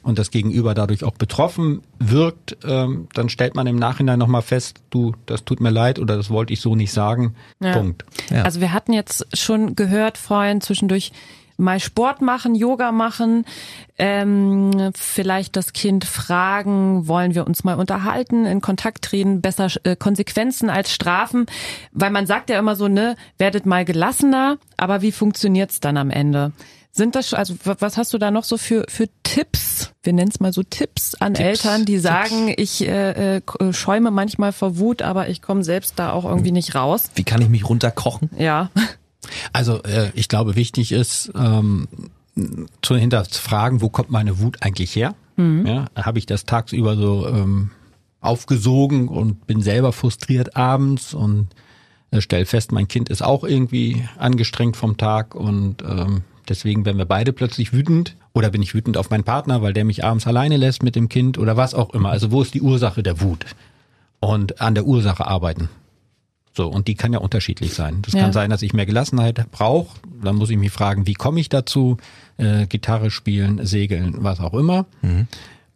und 0.02 0.18
das 0.18 0.30
Gegenüber 0.30 0.74
dadurch 0.74 1.04
auch 1.04 1.12
betroffen 1.14 1.82
wirkt, 1.98 2.56
ähm, 2.64 3.06
dann 3.14 3.28
stellt 3.28 3.54
man 3.54 3.66
im 3.66 3.76
Nachhinein 3.76 4.18
nochmal 4.18 4.42
fest, 4.42 4.80
du, 4.90 5.14
das 5.26 5.44
tut 5.44 5.60
mir 5.60 5.70
leid 5.70 5.98
oder 5.98 6.16
das 6.16 6.30
wollte 6.30 6.52
ich 6.52 6.60
so 6.60 6.74
nicht 6.74 6.92
sagen. 6.92 7.34
Ja. 7.62 7.74
Punkt. 7.74 8.04
Ja. 8.30 8.42
Also 8.42 8.60
wir 8.60 8.72
hatten 8.72 8.92
jetzt 8.92 9.26
schon 9.38 9.76
gehört 9.76 10.16
vorhin 10.18 10.60
zwischendurch 10.62 11.12
mal 11.60 11.78
Sport 11.80 12.20
machen, 12.22 12.54
Yoga 12.54 12.90
machen, 12.92 13.44
ähm, 13.98 14.90
vielleicht 14.94 15.56
das 15.56 15.72
Kind 15.72 16.04
fragen, 16.04 17.06
wollen 17.06 17.34
wir 17.34 17.46
uns 17.46 17.64
mal 17.64 17.74
unterhalten, 17.78 18.46
in 18.46 18.60
Kontakt 18.60 19.02
treten, 19.02 19.40
besser 19.40 19.68
äh, 19.84 19.94
Konsequenzen 19.96 20.70
als 20.70 20.92
Strafen, 20.92 21.46
weil 21.92 22.10
man 22.10 22.26
sagt 22.26 22.50
ja 22.50 22.58
immer 22.58 22.76
so, 22.76 22.88
ne, 22.88 23.16
werdet 23.38 23.66
mal 23.66 23.84
gelassener, 23.84 24.58
aber 24.76 25.02
wie 25.02 25.12
funktioniert's 25.12 25.80
dann 25.80 25.96
am 25.96 26.10
Ende? 26.10 26.52
Sind 26.92 27.14
das 27.14 27.34
also 27.34 27.54
wa- 27.62 27.76
was 27.78 27.96
hast 27.96 28.12
du 28.14 28.18
da 28.18 28.32
noch 28.32 28.42
so 28.42 28.56
für 28.56 28.84
für 28.88 29.08
Tipps? 29.22 29.92
Wir 30.02 30.12
nennen 30.12 30.30
es 30.32 30.40
mal 30.40 30.52
so 30.52 30.64
Tipps 30.64 31.14
an 31.14 31.34
Tipps, 31.34 31.64
Eltern, 31.64 31.84
die 31.84 31.92
Tipps. 31.92 32.02
sagen, 32.02 32.52
ich 32.56 32.84
äh, 32.84 33.36
äh, 33.36 33.42
schäume 33.72 34.10
manchmal 34.10 34.50
vor 34.52 34.76
Wut, 34.78 35.00
aber 35.00 35.28
ich 35.28 35.40
komme 35.40 35.62
selbst 35.62 36.00
da 36.00 36.10
auch 36.12 36.24
irgendwie 36.24 36.50
nicht 36.50 36.74
raus. 36.74 37.10
Wie 37.14 37.22
kann 37.22 37.42
ich 37.42 37.48
mich 37.48 37.68
runterkochen? 37.68 38.28
Ja. 38.36 38.70
Also 39.52 39.82
äh, 39.82 40.10
ich 40.14 40.28
glaube, 40.28 40.56
wichtig 40.56 40.92
ist 40.92 41.30
ähm, 41.34 41.88
zu 42.82 42.96
hinterfragen, 42.96 43.80
wo 43.82 43.88
kommt 43.88 44.10
meine 44.10 44.40
Wut 44.40 44.58
eigentlich 44.62 44.94
her? 44.96 45.14
Ja, 45.66 45.86
Habe 45.96 46.18
ich 46.18 46.26
das 46.26 46.44
tagsüber 46.44 46.96
so 46.96 47.26
ähm, 47.28 47.70
aufgesogen 48.20 49.08
und 49.08 49.46
bin 49.46 49.62
selber 49.62 49.92
frustriert 49.92 50.56
abends 50.56 51.14
und 51.14 51.48
äh, 52.10 52.20
stell 52.20 52.44
fest, 52.44 52.72
mein 52.72 52.88
Kind 52.88 53.08
ist 53.08 53.22
auch 53.22 53.44
irgendwie 53.44 54.04
angestrengt 54.18 54.76
vom 54.76 54.96
Tag 54.96 55.34
und 55.34 55.82
ähm, 55.82 56.22
deswegen 56.48 56.84
werden 56.84 56.98
wir 56.98 57.06
beide 57.06 57.32
plötzlich 57.32 57.72
wütend 57.72 58.16
oder 58.34 58.50
bin 58.50 58.62
ich 58.62 58.74
wütend 58.74 58.96
auf 58.96 59.10
meinen 59.10 59.24
Partner, 59.24 59.62
weil 59.62 59.72
der 59.72 59.84
mich 59.84 60.04
abends 60.04 60.26
alleine 60.26 60.56
lässt 60.56 60.82
mit 60.82 60.96
dem 60.96 61.08
Kind 61.08 61.38
oder 61.38 61.56
was 61.56 61.74
auch 61.74 61.90
immer. 61.94 62.10
Also 62.10 62.30
wo 62.30 62.42
ist 62.42 62.54
die 62.54 62.62
Ursache 62.62 63.02
der 63.02 63.20
Wut? 63.20 63.46
Und 64.20 64.60
an 64.60 64.74
der 64.74 64.84
Ursache 64.84 65.26
arbeiten. 65.26 65.70
So, 66.52 66.66
und 66.66 66.88
die 66.88 66.94
kann 66.96 67.12
ja 67.12 67.20
unterschiedlich 67.20 67.74
sein. 67.74 68.02
Das 68.02 68.14
Ja. 68.14 68.22
kann 68.22 68.32
sein, 68.32 68.50
dass 68.50 68.62
ich 68.62 68.72
mehr 68.72 68.86
Gelassenheit 68.86 69.50
brauche. 69.52 69.96
Dann 70.22 70.36
muss 70.36 70.50
ich 70.50 70.56
mich 70.58 70.72
fragen, 70.72 71.06
wie 71.06 71.14
komme 71.14 71.40
ich 71.40 71.48
dazu? 71.48 71.96
Äh, 72.38 72.66
Gitarre 72.66 73.10
spielen, 73.10 73.64
segeln, 73.64 74.16
was 74.18 74.40
auch 74.40 74.54
immer. 74.54 74.86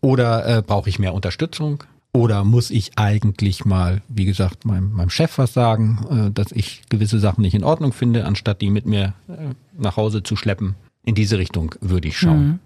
Oder 0.00 0.58
äh, 0.58 0.62
brauche 0.62 0.88
ich 0.88 0.98
mehr 0.98 1.14
Unterstützung? 1.14 1.84
Oder 2.12 2.44
muss 2.44 2.70
ich 2.70 2.92
eigentlich 2.96 3.64
mal, 3.64 4.00
wie 4.08 4.24
gesagt, 4.24 4.64
meinem, 4.64 4.92
meinem 4.92 5.10
Chef 5.10 5.36
was 5.38 5.52
sagen, 5.52 6.28
äh, 6.28 6.30
dass 6.30 6.52
ich 6.52 6.82
gewisse 6.88 7.18
Sachen 7.18 7.42
nicht 7.42 7.54
in 7.54 7.64
Ordnung 7.64 7.92
finde, 7.92 8.24
anstatt 8.24 8.60
die 8.60 8.70
mit 8.70 8.86
mir 8.86 9.14
äh, 9.28 9.54
nach 9.78 9.96
Hause 9.96 10.22
zu 10.22 10.36
schleppen? 10.36 10.74
In 11.04 11.14
diese 11.14 11.38
Richtung 11.38 11.74
würde 11.80 12.08
ich 12.08 12.16
schauen. 12.18 12.60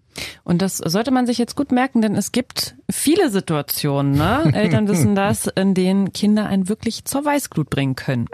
Und 0.44 0.62
das 0.62 0.78
sollte 0.78 1.10
man 1.10 1.26
sich 1.26 1.38
jetzt 1.38 1.56
gut 1.56 1.72
merken, 1.72 2.02
denn 2.02 2.14
es 2.14 2.32
gibt 2.32 2.76
viele 2.90 3.30
Situationen, 3.30 4.12
ne? 4.12 4.50
Eltern 4.54 4.88
wissen 4.88 5.14
das, 5.14 5.46
in 5.46 5.74
denen 5.74 6.12
Kinder 6.12 6.46
einen 6.46 6.68
wirklich 6.68 7.04
zur 7.04 7.24
Weißglut 7.24 7.70
bringen 7.70 7.96
können. 7.96 8.26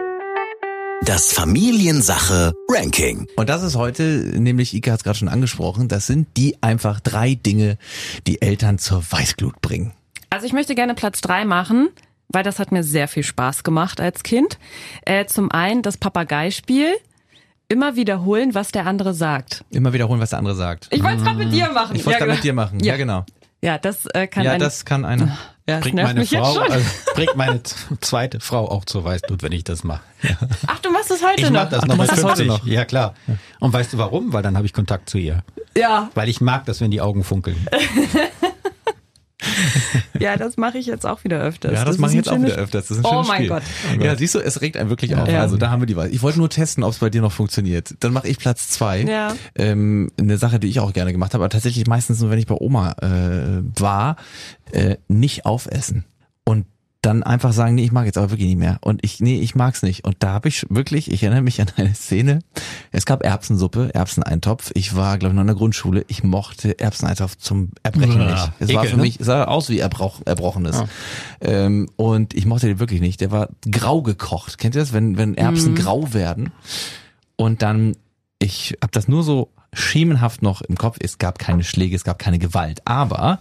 Das 1.03 1.33
Familiensache 1.33 2.53
Ranking. 2.69 3.27
Und 3.35 3.49
das 3.49 3.63
ist 3.63 3.75
heute, 3.75 4.03
nämlich 4.03 4.73
Ike 4.73 4.91
hat 4.91 4.99
es 4.99 5.03
gerade 5.03 5.17
schon 5.17 5.27
angesprochen, 5.27 5.87
das 5.87 6.07
sind 6.07 6.27
die 6.37 6.61
einfach 6.63 6.99
drei 6.99 7.35
Dinge, 7.35 7.77
die 8.25 8.41
Eltern 8.41 8.79
zur 8.79 9.03
Weißglut 9.03 9.61
bringen. 9.61 9.93
Also 10.29 10.47
ich 10.47 10.53
möchte 10.53 10.73
gerne 10.73 10.95
Platz 10.95 11.21
drei 11.21 11.45
machen, 11.45 11.89
weil 12.29 12.43
das 12.43 12.59
hat 12.59 12.71
mir 12.71 12.83
sehr 12.83 13.07
viel 13.07 13.23
Spaß 13.23 13.63
gemacht 13.63 14.01
als 14.01 14.23
Kind. 14.23 14.57
Äh, 15.05 15.25
zum 15.25 15.51
einen 15.51 15.81
das 15.81 15.97
Papageispiel. 15.97 16.93
Immer 17.67 17.95
wiederholen, 17.95 18.53
was 18.53 18.71
der 18.71 18.85
andere 18.85 19.13
sagt. 19.13 19.63
Immer 19.71 19.91
wiederholen, 19.93 20.21
was 20.21 20.29
der 20.31 20.39
andere 20.39 20.55
sagt. 20.55 20.87
Ich 20.91 21.01
wollte 21.03 21.17
es 21.17 21.23
gerade 21.23 21.39
mit 21.39 21.51
dir 21.51 21.69
machen. 21.71 21.95
Ich 21.95 22.05
wollte 22.05 22.19
ja, 22.19 22.25
es 22.27 22.35
mit 22.35 22.43
dir 22.43 22.53
machen. 22.53 22.79
Ja, 22.79 22.93
Ja. 22.93 22.97
genau. 22.97 23.25
Ja, 23.61 23.79
das 23.79 24.05
äh, 24.13 24.27
kann 24.27 24.43
Ja, 24.43 24.57
das 24.59 24.85
kann 24.85 25.05
einer. 25.05 25.25
ja, 25.67 25.77
das 25.77 25.81
Bringt 25.81 25.95
meine 25.95 26.23
Frau, 26.25 26.59
also, 26.59 26.85
bringt 27.15 27.35
meine 27.35 27.63
zweite 28.01 28.39
Frau 28.39 28.69
auch 28.69 28.85
zur 28.85 29.03
Weißblut, 29.03 29.41
wenn 29.41 29.53
ich 29.53 29.63
das 29.63 29.83
mache. 29.83 30.01
Ach, 30.67 30.77
du 30.79 30.91
machst 30.91 31.09
es 31.09 31.23
heute 31.25 31.41
Ich 31.41 31.49
noch. 31.49 31.63
mach 31.63 31.69
das 31.69 31.81
Ach, 31.83 31.87
noch 31.87 31.97
das 31.97 32.11
heute 32.23 32.25
50. 32.43 32.47
noch? 32.47 32.65
Ja, 32.67 32.85
klar. 32.85 33.15
Und 33.59 33.73
weißt 33.73 33.93
du 33.93 33.97
warum? 33.97 34.33
Weil 34.33 34.43
dann 34.43 34.55
habe 34.55 34.67
ich 34.67 34.73
Kontakt 34.73 35.09
zu 35.09 35.17
ihr. 35.17 35.43
Ja, 35.75 36.11
Weil 36.13 36.29
ich 36.29 36.41
mag 36.41 36.65
das, 36.65 36.79
wenn 36.81 36.91
die 36.91 37.01
Augen 37.01 37.23
funkeln. 37.23 37.57
ja, 40.19 40.37
das 40.37 40.57
mache 40.57 40.77
ich 40.77 40.85
jetzt 40.85 41.05
auch 41.05 41.23
wieder 41.23 41.41
öfters. 41.41 41.73
Ja, 41.73 41.85
das, 41.85 41.95
ist 41.95 42.01
mache 42.01 42.11
ich 42.11 42.17
jetzt 42.17 42.29
auch 42.29 42.41
wieder 42.41 42.55
öfters. 42.55 42.87
Das 42.87 42.97
ist 42.97 43.05
ein 43.05 43.11
Oh 43.11 43.23
mein 43.23 43.37
Spiel. 43.37 43.49
Gott. 43.49 43.63
Ja, 43.99 44.15
siehst 44.15 44.35
du, 44.35 44.39
es 44.39 44.61
regt 44.61 44.77
einen 44.77 44.89
wirklich 44.89 45.15
auf. 45.15 45.27
Ja. 45.27 45.41
Also 45.41 45.57
da 45.57 45.69
haben 45.69 45.81
wir 45.81 45.87
die 45.87 45.95
Wahl. 45.95 46.11
Ich 46.11 46.21
wollte 46.21 46.39
nur 46.39 46.49
testen, 46.49 46.83
ob 46.83 46.91
es 46.91 46.99
bei 46.99 47.09
dir 47.09 47.21
noch 47.21 47.31
funktioniert. 47.31 47.95
Dann 47.99 48.13
mache 48.13 48.27
ich 48.27 48.37
Platz 48.37 48.69
zwei. 48.69 49.01
Ja. 49.01 49.35
Ähm, 49.55 50.11
eine 50.19 50.37
Sache, 50.37 50.59
die 50.59 50.67
ich 50.67 50.79
auch 50.79 50.93
gerne 50.93 51.11
gemacht 51.11 51.33
habe, 51.33 51.43
aber 51.43 51.49
tatsächlich 51.49 51.87
meistens 51.87 52.19
nur, 52.21 52.29
wenn 52.29 52.39
ich 52.39 52.47
bei 52.47 52.55
Oma 52.55 52.95
äh, 53.01 53.61
war, 53.79 54.15
äh, 54.71 54.97
nicht 55.07 55.45
aufessen. 55.45 56.05
Und 56.43 56.65
dann 57.05 57.23
einfach 57.23 57.53
sagen, 57.53 57.75
nee, 57.75 57.83
ich 57.83 57.91
mag 57.91 58.05
jetzt 58.05 58.17
aber 58.17 58.31
wirklich 58.31 58.47
nicht 58.47 58.57
mehr. 58.57 58.79
Und 58.81 59.03
ich, 59.03 59.19
nee, 59.19 59.39
ich 59.39 59.53
mag's 59.53 59.83
nicht. 59.83 60.05
Und 60.05 60.17
da 60.19 60.29
habe 60.29 60.47
ich 60.47 60.65
wirklich, 60.69 61.11
ich 61.11 61.21
erinnere 61.21 61.43
mich 61.43 61.61
an 61.61 61.67
eine 61.77 61.93
Szene. 61.93 62.39
Es 62.91 63.05
gab 63.05 63.23
Erbsensuppe, 63.23 63.93
Erbseneintopf. 63.93 64.71
Ich 64.73 64.95
war, 64.95 65.17
glaube 65.17 65.33
ich, 65.33 65.35
noch 65.35 65.41
in 65.41 65.47
der 65.47 65.55
Grundschule. 65.55 66.03
Ich 66.07 66.23
mochte 66.23 66.79
Erbseneintopf 66.79 67.37
zum 67.37 67.69
Erbrechen 67.83 68.19
Ja, 68.19 68.31
nicht. 68.31 68.51
Es 68.59 68.73
war 68.73 68.83
Ekel, 68.83 68.89
für 68.91 68.97
ne? 68.97 69.01
mich, 69.03 69.19
es 69.19 69.27
sah 69.27 69.43
aus 69.45 69.69
wie 69.69 69.79
Erbroch, 69.79 70.21
Erbrochenes. 70.25 70.83
Ähm, 71.41 71.89
und 71.95 72.33
ich 72.33 72.45
mochte 72.45 72.67
den 72.67 72.79
wirklich 72.79 73.01
nicht. 73.01 73.21
Der 73.21 73.31
war 73.31 73.49
grau 73.69 74.01
gekocht. 74.01 74.57
Kennt 74.57 74.75
ihr 74.75 74.81
das, 74.81 74.91
wenn, 74.91 75.17
wenn 75.17 75.35
Erbsen 75.35 75.75
grau 75.75 76.13
werden? 76.13 76.51
Und 77.35 77.61
dann, 77.61 77.95
ich 78.39 78.77
habe 78.81 78.91
das 78.91 79.07
nur 79.07 79.23
so 79.23 79.51
schemenhaft 79.73 80.41
noch 80.41 80.61
im 80.61 80.75
Kopf. 80.75 80.97
Es 80.99 81.17
gab 81.19 81.37
keine 81.37 81.63
Schläge, 81.63 81.95
es 81.95 82.03
gab 82.03 82.17
keine 82.17 82.39
Gewalt. 82.39 82.81
Aber 82.85 83.39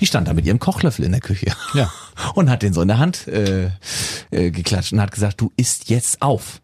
die 0.00 0.06
stand 0.06 0.28
da 0.28 0.34
mit 0.34 0.46
ihrem 0.46 0.58
Kochlöffel 0.58 1.04
in 1.04 1.12
der 1.12 1.20
Küche. 1.20 1.52
Ja. 1.74 1.92
Und 2.34 2.50
hat 2.50 2.62
den 2.62 2.72
so 2.72 2.82
in 2.82 2.88
der 2.88 2.98
Hand 2.98 3.26
äh, 3.28 3.70
äh, 4.30 4.50
geklatscht 4.50 4.92
und 4.92 5.00
hat 5.00 5.12
gesagt, 5.12 5.40
du 5.40 5.50
isst 5.56 5.88
jetzt 5.88 6.20
auf. 6.20 6.60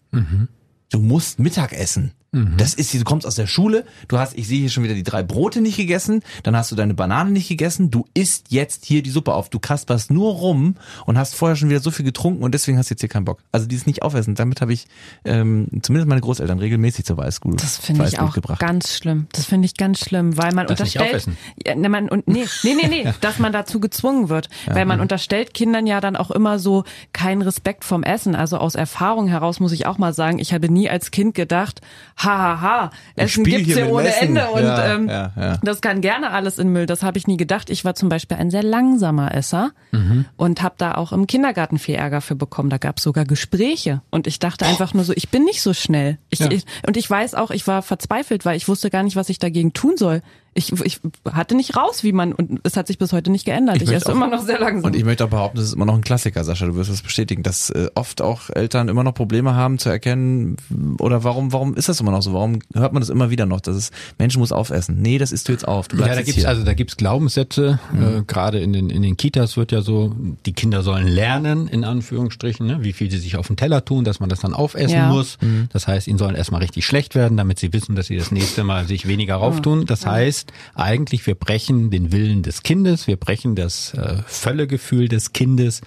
Du 0.90 0.98
musst 0.98 1.38
Mittag 1.38 1.72
essen. 1.72 2.12
Das 2.30 2.74
ist, 2.74 2.92
du 2.92 3.02
kommst 3.04 3.26
aus 3.26 3.36
der 3.36 3.46
Schule, 3.46 3.86
du 4.06 4.18
hast, 4.18 4.36
ich 4.36 4.46
sehe 4.46 4.60
hier 4.60 4.68
schon 4.68 4.84
wieder 4.84 4.92
die 4.92 5.02
drei 5.02 5.22
Brote 5.22 5.62
nicht 5.62 5.78
gegessen, 5.78 6.22
dann 6.42 6.54
hast 6.54 6.70
du 6.70 6.76
deine 6.76 6.92
Banane 6.92 7.30
nicht 7.30 7.48
gegessen, 7.48 7.90
du 7.90 8.04
isst 8.12 8.46
jetzt 8.50 8.84
hier 8.84 9.02
die 9.02 9.08
Suppe 9.08 9.32
auf, 9.32 9.48
du 9.48 9.58
kasperst 9.58 10.10
nur 10.10 10.34
rum 10.34 10.74
und 11.06 11.16
hast 11.16 11.34
vorher 11.34 11.56
schon 11.56 11.70
wieder 11.70 11.80
so 11.80 11.90
viel 11.90 12.04
getrunken 12.04 12.42
und 12.42 12.52
deswegen 12.52 12.76
hast 12.76 12.90
du 12.90 12.92
jetzt 12.92 13.00
hier 13.00 13.08
keinen 13.08 13.24
Bock. 13.24 13.38
Also 13.50 13.66
dieses 13.66 13.86
nicht 13.86 14.02
aufessen, 14.02 14.34
damit 14.34 14.60
habe 14.60 14.74
ich 14.74 14.88
ähm, 15.24 15.68
zumindest 15.80 16.06
meine 16.06 16.20
Großeltern 16.20 16.58
regelmäßig 16.58 17.06
zur 17.06 17.16
Weißglut 17.16 17.62
Das 17.62 17.78
finde 17.78 18.06
ich 18.06 18.20
auch 18.20 18.34
gebracht. 18.34 18.60
ganz 18.60 18.94
schlimm. 18.94 19.26
Das 19.32 19.46
finde 19.46 19.64
ich 19.64 19.74
ganz 19.78 19.98
schlimm, 19.98 20.36
weil 20.36 20.52
man 20.52 20.66
Das 20.66 20.80
unterstellt, 20.80 21.28
ja, 21.66 21.76
ne, 21.76 21.88
man, 21.88 22.10
und, 22.10 22.28
nee, 22.28 22.44
nee, 22.62 22.74
nee, 22.74 22.88
nee, 22.88 23.12
dass 23.22 23.38
man 23.38 23.54
dazu 23.54 23.80
gezwungen 23.80 24.28
wird, 24.28 24.50
weil 24.66 24.84
man 24.84 25.00
unterstellt 25.00 25.54
Kindern 25.54 25.86
ja 25.86 26.02
dann 26.02 26.14
auch 26.14 26.30
immer 26.30 26.58
so 26.58 26.84
keinen 27.14 27.40
Respekt 27.40 27.84
vom 27.84 28.02
Essen. 28.02 28.34
Also 28.34 28.58
aus 28.58 28.74
Erfahrung 28.74 29.28
heraus 29.28 29.60
muss 29.60 29.72
ich 29.72 29.86
auch 29.86 29.96
mal 29.96 30.12
sagen, 30.12 30.38
ich 30.38 30.52
habe 30.52 30.70
nie 30.70 30.90
als 30.90 31.10
Kind 31.10 31.34
gedacht, 31.34 31.80
hahaha, 32.18 32.60
ha, 32.60 32.80
ha, 32.82 32.90
Essen 33.16 33.44
gibt's 33.44 33.66
hier 33.74 33.86
ja 33.86 33.90
ohne 33.92 34.08
Essen. 34.08 34.36
Ende 34.36 34.48
und 34.50 34.62
Ja, 34.64 34.94
ähm, 34.94 35.08
ja, 35.08 35.32
ja. 35.36 35.58
das 35.62 35.80
kann 35.80 36.00
gerne 36.00 36.30
alles 36.30 36.58
in 36.58 36.68
Müll. 36.70 36.86
Das 36.86 37.02
habe 37.02 37.16
ich 37.18 37.26
nie 37.26 37.36
gedacht. 37.36 37.70
Ich 37.70 37.84
war 37.84 37.94
zum 37.94 38.08
Beispiel 38.08 38.36
ein 38.36 38.50
sehr 38.50 38.62
langsamer 38.62 39.34
Esser 39.34 39.70
Mhm. 39.92 40.26
und 40.36 40.62
habe 40.62 40.74
da 40.78 40.94
auch 40.96 41.12
im 41.12 41.26
Kindergarten 41.26 41.78
viel 41.78 41.94
Ärger 41.94 42.20
für 42.20 42.34
bekommen. 42.36 42.70
Da 42.70 42.78
gab 42.78 42.98
es 42.98 43.04
sogar 43.04 43.24
Gespräche 43.24 44.02
und 44.10 44.26
ich 44.26 44.38
dachte 44.38 44.66
einfach 44.66 44.92
nur 44.94 45.04
so, 45.04 45.12
ich 45.14 45.28
bin 45.30 45.44
nicht 45.44 45.62
so 45.62 45.72
schnell. 45.72 46.18
Ich, 46.30 46.40
ich, 46.40 46.64
und 46.86 46.96
ich 46.96 47.08
weiß 47.08 47.34
auch, 47.34 47.50
ich 47.50 47.66
war 47.66 47.82
verzweifelt, 47.82 48.44
weil 48.44 48.56
ich 48.56 48.68
wusste 48.68 48.90
gar 48.90 49.02
nicht, 49.02 49.16
was 49.16 49.28
ich 49.28 49.38
dagegen 49.38 49.72
tun 49.72 49.96
soll. 49.96 50.22
Ich, 50.58 50.72
ich 50.84 51.00
hatte 51.30 51.54
nicht 51.54 51.76
raus, 51.76 52.02
wie 52.02 52.12
man, 52.12 52.32
und 52.32 52.60
es 52.64 52.76
hat 52.76 52.88
sich 52.88 52.98
bis 52.98 53.12
heute 53.12 53.30
nicht 53.30 53.44
geändert. 53.44 53.76
Ich, 53.76 53.82
möchte 53.82 53.94
esse 53.94 54.08
auch- 54.10 54.14
immer 54.16 54.26
noch 54.26 54.42
sehr 54.42 54.58
langsam. 54.58 54.84
Und 54.90 54.96
ich 54.96 55.04
möchte 55.04 55.24
auch 55.24 55.28
behaupten, 55.30 55.56
das 55.58 55.66
ist 55.66 55.74
immer 55.74 55.84
noch 55.86 55.94
ein 55.94 56.02
Klassiker, 56.02 56.42
Sascha, 56.42 56.66
du 56.66 56.74
wirst 56.74 56.90
das 56.90 57.00
bestätigen, 57.02 57.42
dass 57.44 57.70
äh, 57.70 57.88
oft 57.94 58.20
auch 58.20 58.50
Eltern 58.50 58.88
immer 58.88 59.04
noch 59.04 59.14
Probleme 59.14 59.54
haben 59.54 59.78
zu 59.78 59.88
erkennen, 59.88 60.56
oder 60.98 61.22
warum, 61.24 61.52
warum 61.52 61.74
ist 61.76 61.88
das 61.88 62.00
immer 62.00 62.10
noch 62.10 62.22
so? 62.22 62.32
Warum 62.32 62.58
hört 62.74 62.92
man 62.92 63.00
das 63.00 63.08
immer 63.08 63.30
wieder 63.30 63.46
noch, 63.46 63.60
dass 63.60 63.76
es 63.76 63.90
Mensch 64.18 64.36
muss 64.36 64.50
aufessen? 64.52 65.00
Nee, 65.00 65.18
das 65.18 65.30
isst 65.32 65.48
du 65.48 65.52
jetzt 65.52 65.66
auf. 65.66 65.86
Du 65.88 65.96
Ja, 65.96 66.06
da 66.08 66.14
jetzt 66.16 66.26
gibt's 66.26 66.40
hier. 66.40 66.48
also 66.48 66.64
da 66.64 66.74
gibt's 66.74 66.96
Glaubenssätze. 66.96 67.78
Äh, 67.94 68.22
Gerade 68.26 68.58
in 68.58 68.72
den 68.72 68.90
in 68.90 69.02
den 69.02 69.16
Kitas 69.16 69.56
wird 69.56 69.70
ja 69.72 69.80
so, 69.82 70.14
die 70.44 70.52
Kinder 70.52 70.82
sollen 70.82 71.06
lernen 71.06 71.68
in 71.68 71.84
Anführungsstrichen, 71.84 72.66
ne, 72.66 72.78
wie 72.82 72.92
viel 72.92 73.10
sie 73.10 73.18
sich 73.18 73.36
auf 73.36 73.46
den 73.46 73.56
Teller 73.56 73.84
tun, 73.84 74.04
dass 74.04 74.18
man 74.20 74.28
das 74.28 74.40
dann 74.40 74.54
aufessen 74.54 74.90
Ja. 74.96 75.08
muss. 75.08 75.38
Das 75.72 75.86
heißt, 75.86 76.08
ihnen 76.08 76.18
sollen 76.18 76.34
erstmal 76.34 76.60
richtig 76.62 76.84
schlecht 76.84 77.14
werden, 77.14 77.36
damit 77.36 77.58
sie 77.58 77.72
wissen, 77.72 77.94
dass 77.94 78.06
sie 78.08 78.16
das 78.16 78.30
nächste 78.32 78.64
Mal 78.64 78.86
sich 78.88 79.06
weniger 79.06 79.36
rauftun. 79.36 79.86
Das 79.86 80.04
heißt, 80.06 80.47
eigentlich 80.74 81.26
wir 81.26 81.34
brechen 81.34 81.90
den 81.90 82.12
Willen 82.12 82.42
des 82.42 82.62
Kindes, 82.62 83.06
wir 83.06 83.16
brechen 83.16 83.54
das 83.54 83.94
äh, 83.94 84.18
Völlegefühl 84.26 85.08
des 85.08 85.32
Kindes 85.32 85.80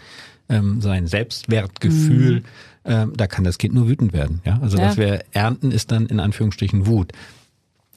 ähm, 0.50 0.82
sein 0.82 1.08
Selbstwertgefühl, 1.08 2.44
ähm, 2.86 3.14
da 3.16 3.28
kann 3.28 3.44
das 3.44 3.58
Kind 3.58 3.74
nur 3.74 3.88
wütend 3.88 4.12
werden. 4.14 4.42
Ja, 4.46 4.60
also 4.62 4.78
Ja. 4.78 4.88
was 4.88 4.98
wir 4.98 5.24
ernten, 5.32 5.72
ist 5.72 5.92
dann 5.92 6.08
in 6.08 6.20
Anführungsstrichen 6.20 6.88
Wut. 6.88 7.12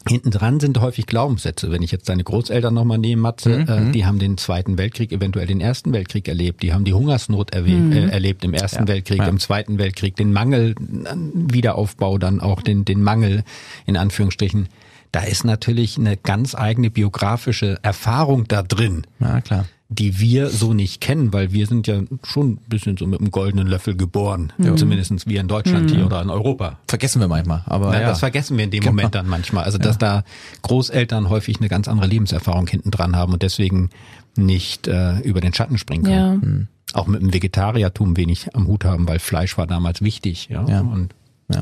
Hinten 0.06 0.30
dran 0.30 0.60
sind 0.60 0.78
häufig 0.82 1.06
Glaubenssätze. 1.06 1.72
Wenn 1.72 1.80
ich 1.82 1.90
jetzt 1.90 2.10
deine 2.10 2.22
Großeltern 2.24 2.74
nochmal 2.74 2.98
nehme, 2.98 3.22
Matze, 3.22 3.60
äh, 3.60 3.90
die 3.90 4.04
haben 4.04 4.18
den 4.18 4.36
Zweiten 4.36 4.76
Weltkrieg, 4.76 5.12
eventuell 5.12 5.46
den 5.46 5.62
Ersten 5.62 5.94
Weltkrieg 5.94 6.28
erlebt. 6.28 6.62
Die 6.62 6.74
haben 6.74 6.84
die 6.84 6.92
Hungersnot 6.92 7.54
erwe- 7.54 7.94
äh, 7.94 8.10
erlebt 8.10 8.44
im 8.44 8.52
Ersten 8.52 8.86
Weltkrieg, 8.86 9.26
im 9.26 9.40
Zweiten 9.40 9.78
Weltkrieg, 9.78 10.14
den 10.16 10.30
Mangel, 10.34 10.74
an 11.06 11.32
Wiederaufbau 11.50 12.18
dann 12.18 12.40
auch, 12.40 12.60
den, 12.60 12.84
den 12.84 13.02
Mangel 13.02 13.44
in 13.86 13.96
Anführungsstrichen. 13.96 14.68
Da 15.14 15.20
ist 15.22 15.44
natürlich 15.44 15.96
eine 15.96 16.16
ganz 16.16 16.56
eigene 16.56 16.90
biografische 16.90 17.78
Erfahrung 17.82 18.48
da 18.48 18.64
drin 18.64 19.06
Ja, 19.20 19.40
klar. 19.40 19.66
die 19.88 20.18
wir 20.18 20.48
so 20.50 20.74
nicht 20.74 21.00
kennen, 21.00 21.32
weil 21.32 21.52
wir 21.52 21.68
sind 21.68 21.86
ja 21.86 22.00
schon 22.24 22.54
ein 22.54 22.56
bisschen 22.68 22.96
so 22.96 23.06
mit 23.06 23.20
einem 23.20 23.30
goldenen 23.30 23.68
Löffel 23.68 23.96
geboren. 23.96 24.52
Zumindest 24.74 25.28
wir 25.28 25.40
in 25.40 25.46
Deutschland 25.46 25.92
hier 25.92 26.04
oder 26.06 26.20
in 26.20 26.30
Europa. 26.30 26.80
Vergessen 26.88 27.20
wir 27.20 27.28
manchmal, 27.28 27.62
aber 27.66 27.90
Na, 27.92 28.00
ja. 28.00 28.08
Das 28.08 28.18
vergessen 28.18 28.56
wir 28.56 28.64
in 28.64 28.72
dem 28.72 28.82
Moment 28.82 29.14
dann 29.14 29.28
manchmal. 29.28 29.62
Also 29.62 29.78
dass 29.78 29.98
da 29.98 30.24
Großeltern 30.62 31.28
häufig 31.28 31.58
eine 31.60 31.68
ganz 31.68 31.86
andere 31.86 32.08
Lebenserfahrung 32.08 32.66
hinten 32.66 32.90
dran 32.90 33.14
haben 33.14 33.32
und 33.34 33.42
deswegen 33.42 33.90
nicht 34.36 34.88
äh, 34.88 35.20
über 35.20 35.40
den 35.40 35.54
Schatten 35.54 35.78
springen 35.78 36.02
können. 36.02 36.68
Ja. 36.92 36.98
Auch 37.00 37.06
mit 37.06 37.22
dem 37.22 37.32
Vegetariertum 37.32 38.16
wenig 38.16 38.48
am 38.56 38.66
Hut 38.66 38.84
haben, 38.84 39.06
weil 39.06 39.20
Fleisch 39.20 39.56
war 39.58 39.68
damals 39.68 40.02
wichtig. 40.02 40.48
Ja. 40.50 40.66
Ja. 40.68 40.80
Und 40.80 41.14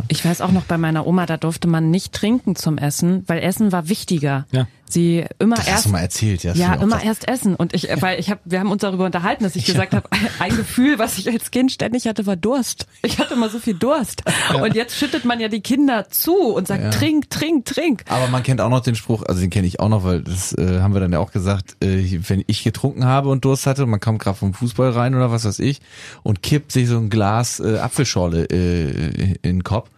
Ich 0.09 0.24
weiß 0.24 0.41
auch 0.41 0.53
noch 0.53 0.64
bei 0.64 0.78
meiner 0.78 1.07
Oma, 1.07 1.26
da 1.26 1.37
durfte 1.37 1.68
man 1.68 1.91
nicht 1.91 2.12
trinken 2.12 2.57
zum 2.57 2.78
Essen, 2.78 3.24
weil 3.26 3.41
Essen 3.41 3.72
war 3.72 3.89
wichtiger. 3.89 4.47
Ja. 4.53 4.66
Sie 4.93 5.24
immer 5.38 5.57
das 5.57 5.66
hast 5.66 5.72
erst 5.72 5.86
du 5.86 5.90
mal 5.90 6.01
erzählt, 6.01 6.43
ja. 6.45 6.53
ja, 6.53 6.74
immer 6.74 7.03
erst 7.03 7.26
essen. 7.28 7.55
Und 7.55 7.74
ich, 7.74 7.88
weil 8.01 8.20
ich 8.20 8.30
habe, 8.30 8.40
wir 8.45 8.61
haben 8.61 8.70
uns 8.70 8.82
darüber 8.82 9.07
unterhalten, 9.07 9.45
dass 9.45 9.57
ich 9.57 9.64
gesagt 9.64 9.95
habe, 9.95 10.09
ein 10.38 10.55
Gefühl, 10.57 10.99
was 10.99 11.18
ich 11.18 11.30
als 11.30 11.51
Kind 11.51 11.72
ständig 11.72 12.07
hatte, 12.07 12.26
war 12.26 12.36
Durst. 12.36 12.86
Ich 13.03 13.18
hatte 13.18 13.34
immer 13.34 13.49
so 13.49 13.59
viel 13.59 13.74
Durst. 13.74 14.22
Und 14.55 14.74
jetzt 14.74 14.97
schüttet 14.97 15.24
man 15.24 15.40
ja 15.40 15.49
die 15.49 15.61
Kinder 15.61 16.09
zu 16.11 16.34
und 16.34 16.68
sagt, 16.68 16.95
trink, 16.95 17.30
trink, 17.30 17.64
trink. 17.64 18.05
Aber 18.09 18.28
man 18.28 18.43
kennt 18.43 18.61
auch 18.61 18.68
noch 18.68 18.80
den 18.80 18.95
Spruch, 18.95 19.22
also 19.22 19.40
den 19.40 19.51
kenne 19.51 19.66
ich 19.66 19.80
auch 19.80 19.88
noch, 19.88 20.05
weil 20.05 20.22
das 20.22 20.53
äh, 20.53 20.80
haben 20.80 20.95
wir 20.95 21.01
dann 21.01 21.12
ja 21.12 21.18
auch 21.18 21.32
gesagt, 21.32 21.76
äh, 21.82 22.18
wenn 22.28 22.45
ich 22.47 22.62
getrunken 22.62 23.05
habe 23.05 23.28
und 23.30 23.45
Durst 23.45 23.66
hatte, 23.66 23.86
man 23.86 24.01
kommt 24.01 24.20
gerade 24.20 24.36
vom 24.36 24.55
Fußball 24.55 24.90
rein 24.90 25.14
oder 25.14 25.30
was 25.30 25.45
weiß 25.45 25.59
ich 25.59 25.80
und 26.22 26.43
kippt 26.43 26.72
sich 26.72 26.88
so 26.88 26.99
ein 26.99 27.11
Glas 27.11 27.61
äh, 27.61 27.78
Apfelschorle 27.78 28.45
äh, 28.45 29.36
in 29.43 29.57
den 29.57 29.64
Kopf, 29.64 29.88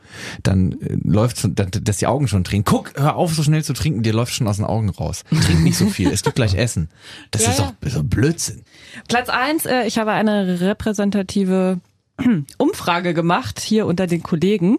dann 0.43 0.73
äh, 0.81 0.97
läuft 1.03 1.45
dann, 1.59 1.71
dass 1.71 1.99
die 1.99 2.07
Augen 2.07 2.29
schon 2.29 2.45
trinken. 2.45 2.65
Guck, 2.71 2.93
hör 2.97 3.17
auf 3.17 3.35
so 3.35 3.43
schnell 3.43 3.65
zu 3.65 3.73
trinken, 3.73 4.03
dir 4.03 4.13
läuft 4.13 4.35
schon 4.35 4.49
aus 4.49 4.57
den 4.57 4.67
Augen 4.67 4.89
raus. 4.91 5.25
Trink 5.31 5.63
nicht 5.63 5.77
so 5.77 5.87
viel, 5.87 6.11
es 6.11 6.23
gibt 6.23 6.37
gleich 6.37 6.55
Essen. 6.55 6.89
Das 7.31 7.45
Ja, 7.45 7.51
ist 7.51 7.61
doch 7.61 7.73
so 7.83 8.03
Blödsinn. 8.03 8.63
Platz 9.09 9.29
eins, 9.29 9.67
äh, 9.67 9.87
ich 9.87 9.99
habe 9.99 10.13
eine 10.13 10.61
repräsentative 10.61 11.81
Umfrage 12.59 13.15
gemacht 13.15 13.61
hier 13.61 13.87
unter 13.87 14.07
den 14.07 14.23
Kollegen, 14.23 14.79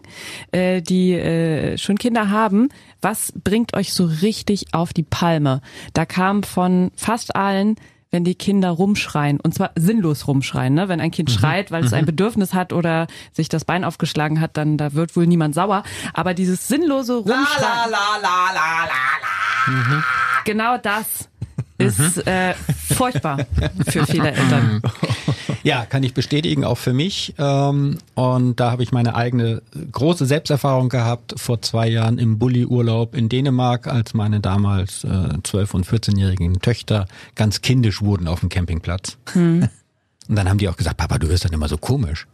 äh, 0.52 0.80
die 0.82 1.12
äh, 1.12 1.76
schon 1.78 1.98
Kinder 1.98 2.30
haben. 2.30 2.68
Was 3.02 3.32
bringt 3.44 3.74
euch 3.74 3.92
so 3.92 4.06
richtig 4.06 4.72
auf 4.72 4.92
die 4.92 5.02
Palme? 5.02 5.60
Da 5.92 6.06
kam 6.06 6.42
von 6.42 6.90
fast 6.96 7.36
allen, 7.36 7.76
wenn 8.16 8.24
die 8.24 8.34
Kinder 8.34 8.70
rumschreien 8.70 9.40
und 9.40 9.52
zwar 9.52 9.72
sinnlos 9.74 10.26
rumschreien. 10.26 10.72
Ne? 10.72 10.88
Wenn 10.88 11.02
ein 11.02 11.10
Kind 11.10 11.30
schreit, 11.30 11.70
weil 11.70 11.84
es 11.84 11.92
ein 11.92 12.06
Bedürfnis 12.06 12.54
hat 12.54 12.72
oder 12.72 13.08
sich 13.30 13.50
das 13.50 13.66
Bein 13.66 13.84
aufgeschlagen 13.84 14.40
hat, 14.40 14.56
dann 14.56 14.78
da 14.78 14.94
wird 14.94 15.14
wohl 15.16 15.26
niemand 15.26 15.54
sauer. 15.54 15.82
Aber 16.14 16.32
dieses 16.32 16.66
sinnlose 16.66 17.16
Rumschreien, 17.16 17.90
genau 20.46 20.78
das 20.78 21.28
ist 21.76 22.26
äh, 22.26 22.54
furchtbar 22.96 23.46
für 23.86 24.06
viele 24.06 24.32
Eltern. 24.32 24.82
Ja, 25.62 25.84
kann 25.84 26.02
ich 26.02 26.14
bestätigen, 26.14 26.64
auch 26.64 26.78
für 26.78 26.92
mich. 26.92 27.34
Ähm, 27.38 27.98
und 28.14 28.60
da 28.60 28.70
habe 28.70 28.82
ich 28.82 28.92
meine 28.92 29.14
eigene 29.14 29.62
große 29.90 30.24
Selbsterfahrung 30.26 30.88
gehabt 30.88 31.34
vor 31.36 31.60
zwei 31.60 31.88
Jahren 31.88 32.18
im 32.18 32.38
Bulli-Urlaub 32.38 33.14
in 33.16 33.28
Dänemark, 33.28 33.86
als 33.86 34.14
meine 34.14 34.40
damals 34.40 35.02
äh, 35.04 35.08
12- 35.08 35.74
und 35.74 35.86
14-jährigen 35.86 36.60
Töchter 36.60 37.06
ganz 37.34 37.62
kindisch 37.62 38.00
wurden 38.00 38.28
auf 38.28 38.40
dem 38.40 38.48
Campingplatz. 38.48 39.18
Und 40.28 40.36
dann 40.36 40.48
haben 40.48 40.58
die 40.58 40.68
auch 40.68 40.76
gesagt, 40.76 40.96
Papa, 40.96 41.18
du 41.18 41.28
wirst 41.28 41.44
dann 41.44 41.52
immer 41.52 41.68
so 41.68 41.78
komisch. 41.78 42.26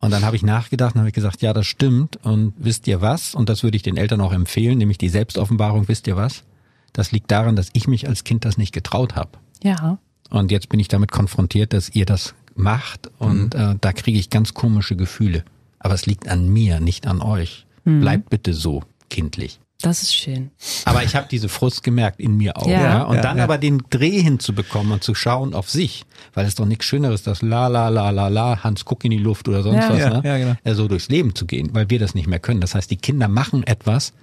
Und 0.00 0.10
dann 0.10 0.24
habe 0.24 0.36
ich 0.36 0.42
nachgedacht 0.42 0.94
und 0.94 1.00
habe 1.00 1.12
gesagt, 1.12 1.42
ja, 1.42 1.52
das 1.52 1.66
stimmt. 1.66 2.18
Und 2.24 2.52
wisst 2.58 2.86
ihr 2.86 3.00
was? 3.00 3.34
Und 3.34 3.48
das 3.48 3.62
würde 3.62 3.76
ich 3.76 3.82
den 3.82 3.96
Eltern 3.96 4.20
auch 4.20 4.32
empfehlen, 4.32 4.78
nämlich 4.78 4.98
die 4.98 5.08
Selbstoffenbarung, 5.08 5.88
wisst 5.88 6.06
ihr 6.06 6.16
was? 6.16 6.44
Das 6.92 7.10
liegt 7.10 7.30
daran, 7.30 7.56
dass 7.56 7.70
ich 7.72 7.88
mich 7.88 8.06
als 8.06 8.22
Kind 8.22 8.44
das 8.44 8.58
nicht 8.58 8.72
getraut 8.72 9.16
habe. 9.16 9.30
Ja. 9.64 9.98
Und 10.30 10.50
jetzt 10.52 10.68
bin 10.68 10.78
ich 10.78 10.86
damit 10.88 11.10
konfrontiert, 11.10 11.72
dass 11.72 11.88
ihr 11.88 12.06
das 12.06 12.34
macht 12.54 13.10
und 13.18 13.54
äh, 13.56 13.74
da 13.80 13.92
kriege 13.92 14.18
ich 14.18 14.30
ganz 14.30 14.54
komische 14.54 14.94
Gefühle. 14.94 15.42
Aber 15.80 15.94
es 15.94 16.06
liegt 16.06 16.28
an 16.28 16.48
mir, 16.48 16.78
nicht 16.80 17.06
an 17.06 17.20
euch. 17.20 17.66
Bleibt 17.84 18.30
bitte 18.30 18.54
so 18.54 18.82
kindlich. 19.10 19.58
Das 19.82 20.00
ist 20.02 20.14
schön. 20.14 20.50
Aber 20.86 21.02
ich 21.02 21.14
habe 21.14 21.26
diese 21.30 21.50
Frust 21.50 21.82
gemerkt 21.82 22.18
in 22.20 22.36
mir 22.38 22.56
auch. 22.56 22.66
Ja. 22.66 22.80
Ja. 22.80 23.02
Und 23.02 23.16
Ja, 23.16 23.22
dann 23.22 23.36
ja. 23.38 23.44
aber 23.44 23.58
den 23.58 23.82
Dreh 23.90 24.22
hinzubekommen 24.22 24.92
und 24.92 25.04
zu 25.04 25.14
schauen 25.14 25.52
auf 25.52 25.68
sich, 25.68 26.06
weil 26.32 26.46
es 26.46 26.54
doch 26.54 26.64
nichts 26.64 26.86
Schöneres, 26.86 27.22
das 27.22 27.42
la 27.42 27.66
la 27.66 27.88
la 27.90 28.08
la 28.08 28.28
la, 28.28 28.64
Hans 28.64 28.86
guck 28.86 29.04
in 29.04 29.10
die 29.10 29.18
Luft 29.18 29.46
oder 29.48 29.62
sonst 29.62 29.82
Ja. 29.82 29.90
was, 29.90 29.98
Ja, 29.98 30.08
ne? 30.10 30.22
ja, 30.24 30.38
genau. 30.38 30.54
Äh, 30.64 30.74
so 30.74 30.88
durchs 30.88 31.08
Leben 31.10 31.34
zu 31.34 31.44
gehen, 31.44 31.70
weil 31.74 31.90
wir 31.90 31.98
das 31.98 32.14
nicht 32.14 32.28
mehr 32.28 32.38
können. 32.38 32.62
Das 32.62 32.74
heißt, 32.74 32.90
die 32.90 32.96
Kinder 32.96 33.28
machen 33.28 33.62
etwas, 33.66 34.14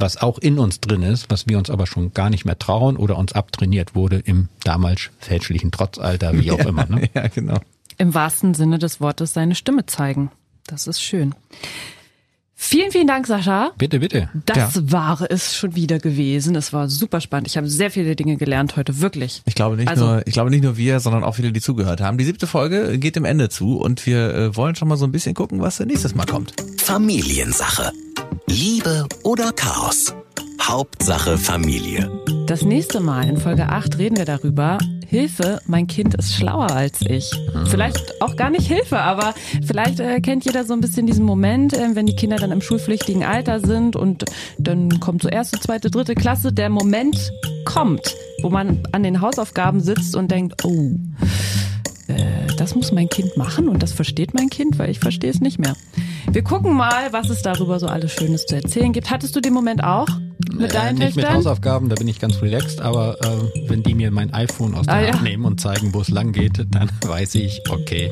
was 0.00 0.16
auch 0.16 0.38
in 0.38 0.58
uns 0.58 0.80
drin 0.80 1.02
ist, 1.02 1.30
was 1.30 1.46
wir 1.48 1.58
uns 1.58 1.70
aber 1.70 1.86
schon 1.86 2.12
gar 2.14 2.30
nicht 2.30 2.44
mehr 2.44 2.58
trauen 2.58 2.96
oder 2.96 3.16
uns 3.18 3.32
abtrainiert 3.32 3.94
wurde 3.94 4.18
im 4.24 4.48
damals 4.64 5.10
fälschlichen 5.18 5.70
Trotzalter, 5.70 6.32
wie 6.38 6.50
auch 6.52 6.58
immer. 6.60 6.86
Ne? 6.86 7.08
Ja, 7.14 7.28
genau. 7.28 7.58
Im 7.98 8.14
wahrsten 8.14 8.54
Sinne 8.54 8.78
des 8.78 9.00
Wortes 9.00 9.34
seine 9.34 9.54
Stimme 9.54 9.86
zeigen. 9.86 10.30
Das 10.66 10.86
ist 10.86 11.00
schön. 11.02 11.34
Vielen, 12.62 12.90
vielen 12.92 13.06
Dank, 13.06 13.26
Sascha. 13.26 13.70
Bitte, 13.78 14.00
bitte. 14.00 14.28
Das 14.44 14.92
war 14.92 15.22
es 15.30 15.56
schon 15.56 15.76
wieder 15.76 15.98
gewesen. 15.98 16.54
Es 16.56 16.74
war 16.74 16.88
super 16.88 17.22
spannend. 17.22 17.48
Ich 17.48 17.56
habe 17.56 17.66
sehr 17.68 17.90
viele 17.90 18.14
Dinge 18.14 18.36
gelernt 18.36 18.76
heute, 18.76 19.00
wirklich. 19.00 19.40
Ich 19.46 19.54
glaube 19.54 19.76
nicht 19.76 19.88
Also- 19.88 20.04
nur, 20.06 20.26
ich 20.26 20.34
glaube 20.34 20.50
nicht 20.50 20.62
nur 20.62 20.76
wir, 20.76 21.00
sondern 21.00 21.24
auch 21.24 21.36
viele, 21.36 21.52
die 21.52 21.60
zugehört 21.62 22.02
haben. 22.02 22.18
Die 22.18 22.24
siebte 22.24 22.46
Folge 22.46 22.98
geht 22.98 23.16
dem 23.16 23.24
Ende 23.24 23.48
zu 23.48 23.78
und 23.78 24.04
wir 24.04 24.34
äh, 24.34 24.56
wollen 24.56 24.74
schon 24.76 24.88
mal 24.88 24.96
so 24.98 25.06
ein 25.06 25.12
bisschen 25.12 25.34
gucken, 25.34 25.60
was 25.62 25.80
nächstes 25.80 26.14
Mal 26.14 26.26
kommt. 26.26 26.52
Familiensache. 26.76 27.92
Liebe 28.50 29.06
oder 29.22 29.52
Chaos? 29.52 30.12
Hauptsache 30.60 31.38
Familie. 31.38 32.10
Das 32.48 32.62
nächste 32.62 32.98
Mal 32.98 33.28
in 33.28 33.36
Folge 33.36 33.68
8 33.68 33.96
reden 33.96 34.16
wir 34.16 34.24
darüber. 34.24 34.76
Hilfe, 35.06 35.60
mein 35.68 35.86
Kind 35.86 36.16
ist 36.16 36.34
schlauer 36.34 36.68
als 36.68 37.00
ich. 37.02 37.30
Vielleicht 37.66 38.20
auch 38.20 38.34
gar 38.34 38.50
nicht 38.50 38.66
Hilfe, 38.66 38.98
aber 38.98 39.34
vielleicht 39.64 40.00
äh, 40.00 40.20
kennt 40.20 40.44
jeder 40.46 40.64
so 40.64 40.72
ein 40.72 40.80
bisschen 40.80 41.06
diesen 41.06 41.24
Moment, 41.24 41.74
äh, 41.74 41.94
wenn 41.94 42.06
die 42.06 42.16
Kinder 42.16 42.38
dann 42.38 42.50
im 42.50 42.60
schulpflichtigen 42.60 43.22
Alter 43.22 43.60
sind 43.60 43.94
und 43.94 44.24
dann 44.58 44.98
kommt 44.98 45.22
so 45.22 45.28
erste, 45.28 45.60
zweite, 45.60 45.88
dritte 45.88 46.16
Klasse, 46.16 46.52
der 46.52 46.70
Moment 46.70 47.30
kommt, 47.64 48.16
wo 48.42 48.50
man 48.50 48.82
an 48.90 49.04
den 49.04 49.20
Hausaufgaben 49.20 49.80
sitzt 49.80 50.16
und 50.16 50.28
denkt, 50.28 50.64
oh, 50.64 50.96
äh, 52.08 52.48
das 52.58 52.74
muss 52.74 52.90
mein 52.90 53.08
Kind 53.08 53.36
machen 53.36 53.68
und 53.68 53.80
das 53.80 53.92
versteht 53.92 54.34
mein 54.34 54.50
Kind, 54.50 54.76
weil 54.80 54.90
ich 54.90 54.98
verstehe 54.98 55.30
es 55.30 55.40
nicht 55.40 55.60
mehr. 55.60 55.76
Wir 56.30 56.42
gucken 56.42 56.74
mal, 56.74 57.12
was 57.12 57.28
es 57.30 57.42
darüber 57.42 57.78
so 57.78 57.86
alles 57.86 58.12
Schönes 58.12 58.46
zu 58.46 58.56
erzählen 58.56 58.92
gibt. 58.92 59.10
Hattest 59.10 59.34
du 59.36 59.40
den 59.40 59.52
Moment 59.52 59.82
auch 59.84 60.06
mit 60.52 60.70
Äh, 60.70 60.74
deinen 60.74 60.98
nicht 60.98 61.16
mit 61.16 61.24
Töchtern? 61.24 61.34
Hausaufgaben, 61.38 61.88
da 61.88 61.94
bin 61.96 62.08
ich 62.08 62.18
ganz 62.20 62.40
relaxed, 62.42 62.80
aber 62.80 63.16
äh, 63.20 63.68
wenn 63.68 63.82
die 63.82 63.94
mir 63.94 64.10
mein 64.10 64.32
iPhone 64.32 64.74
aus 64.74 64.86
der 64.86 64.94
Ah, 64.94 64.98
Hand 64.98 65.14
ja. 65.16 65.20
nehmen 65.22 65.44
und 65.44 65.60
zeigen, 65.60 65.92
wo 65.94 66.00
es 66.00 66.08
lang 66.08 66.32
geht, 66.32 66.64
dann 66.70 66.90
weiß 67.06 67.34
ich, 67.36 67.62
okay. 67.70 68.10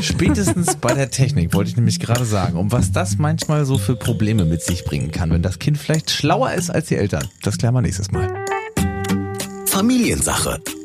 Spätestens 0.00 0.76
bei 0.76 0.94
der 0.94 1.10
Technik 1.10 1.54
wollte 1.54 1.70
ich 1.70 1.76
nämlich 1.76 2.00
gerade 2.00 2.24
sagen, 2.24 2.56
um 2.58 2.70
was 2.72 2.92
das 2.92 3.18
manchmal 3.18 3.64
so 3.64 3.78
für 3.78 3.96
Probleme 3.96 4.44
mit 4.44 4.62
sich 4.62 4.84
bringen 4.84 5.10
kann, 5.10 5.30
wenn 5.30 5.42
das 5.42 5.58
Kind 5.58 5.78
vielleicht 5.78 6.10
schlauer 6.10 6.52
ist 6.52 6.70
als 6.70 6.88
die 6.88 6.96
Eltern. 6.96 7.26
Das 7.42 7.58
klären 7.58 7.74
wir 7.74 7.82
nächstes 7.82 8.10
Mal. 8.10 8.28
Familiensache. 9.66 10.60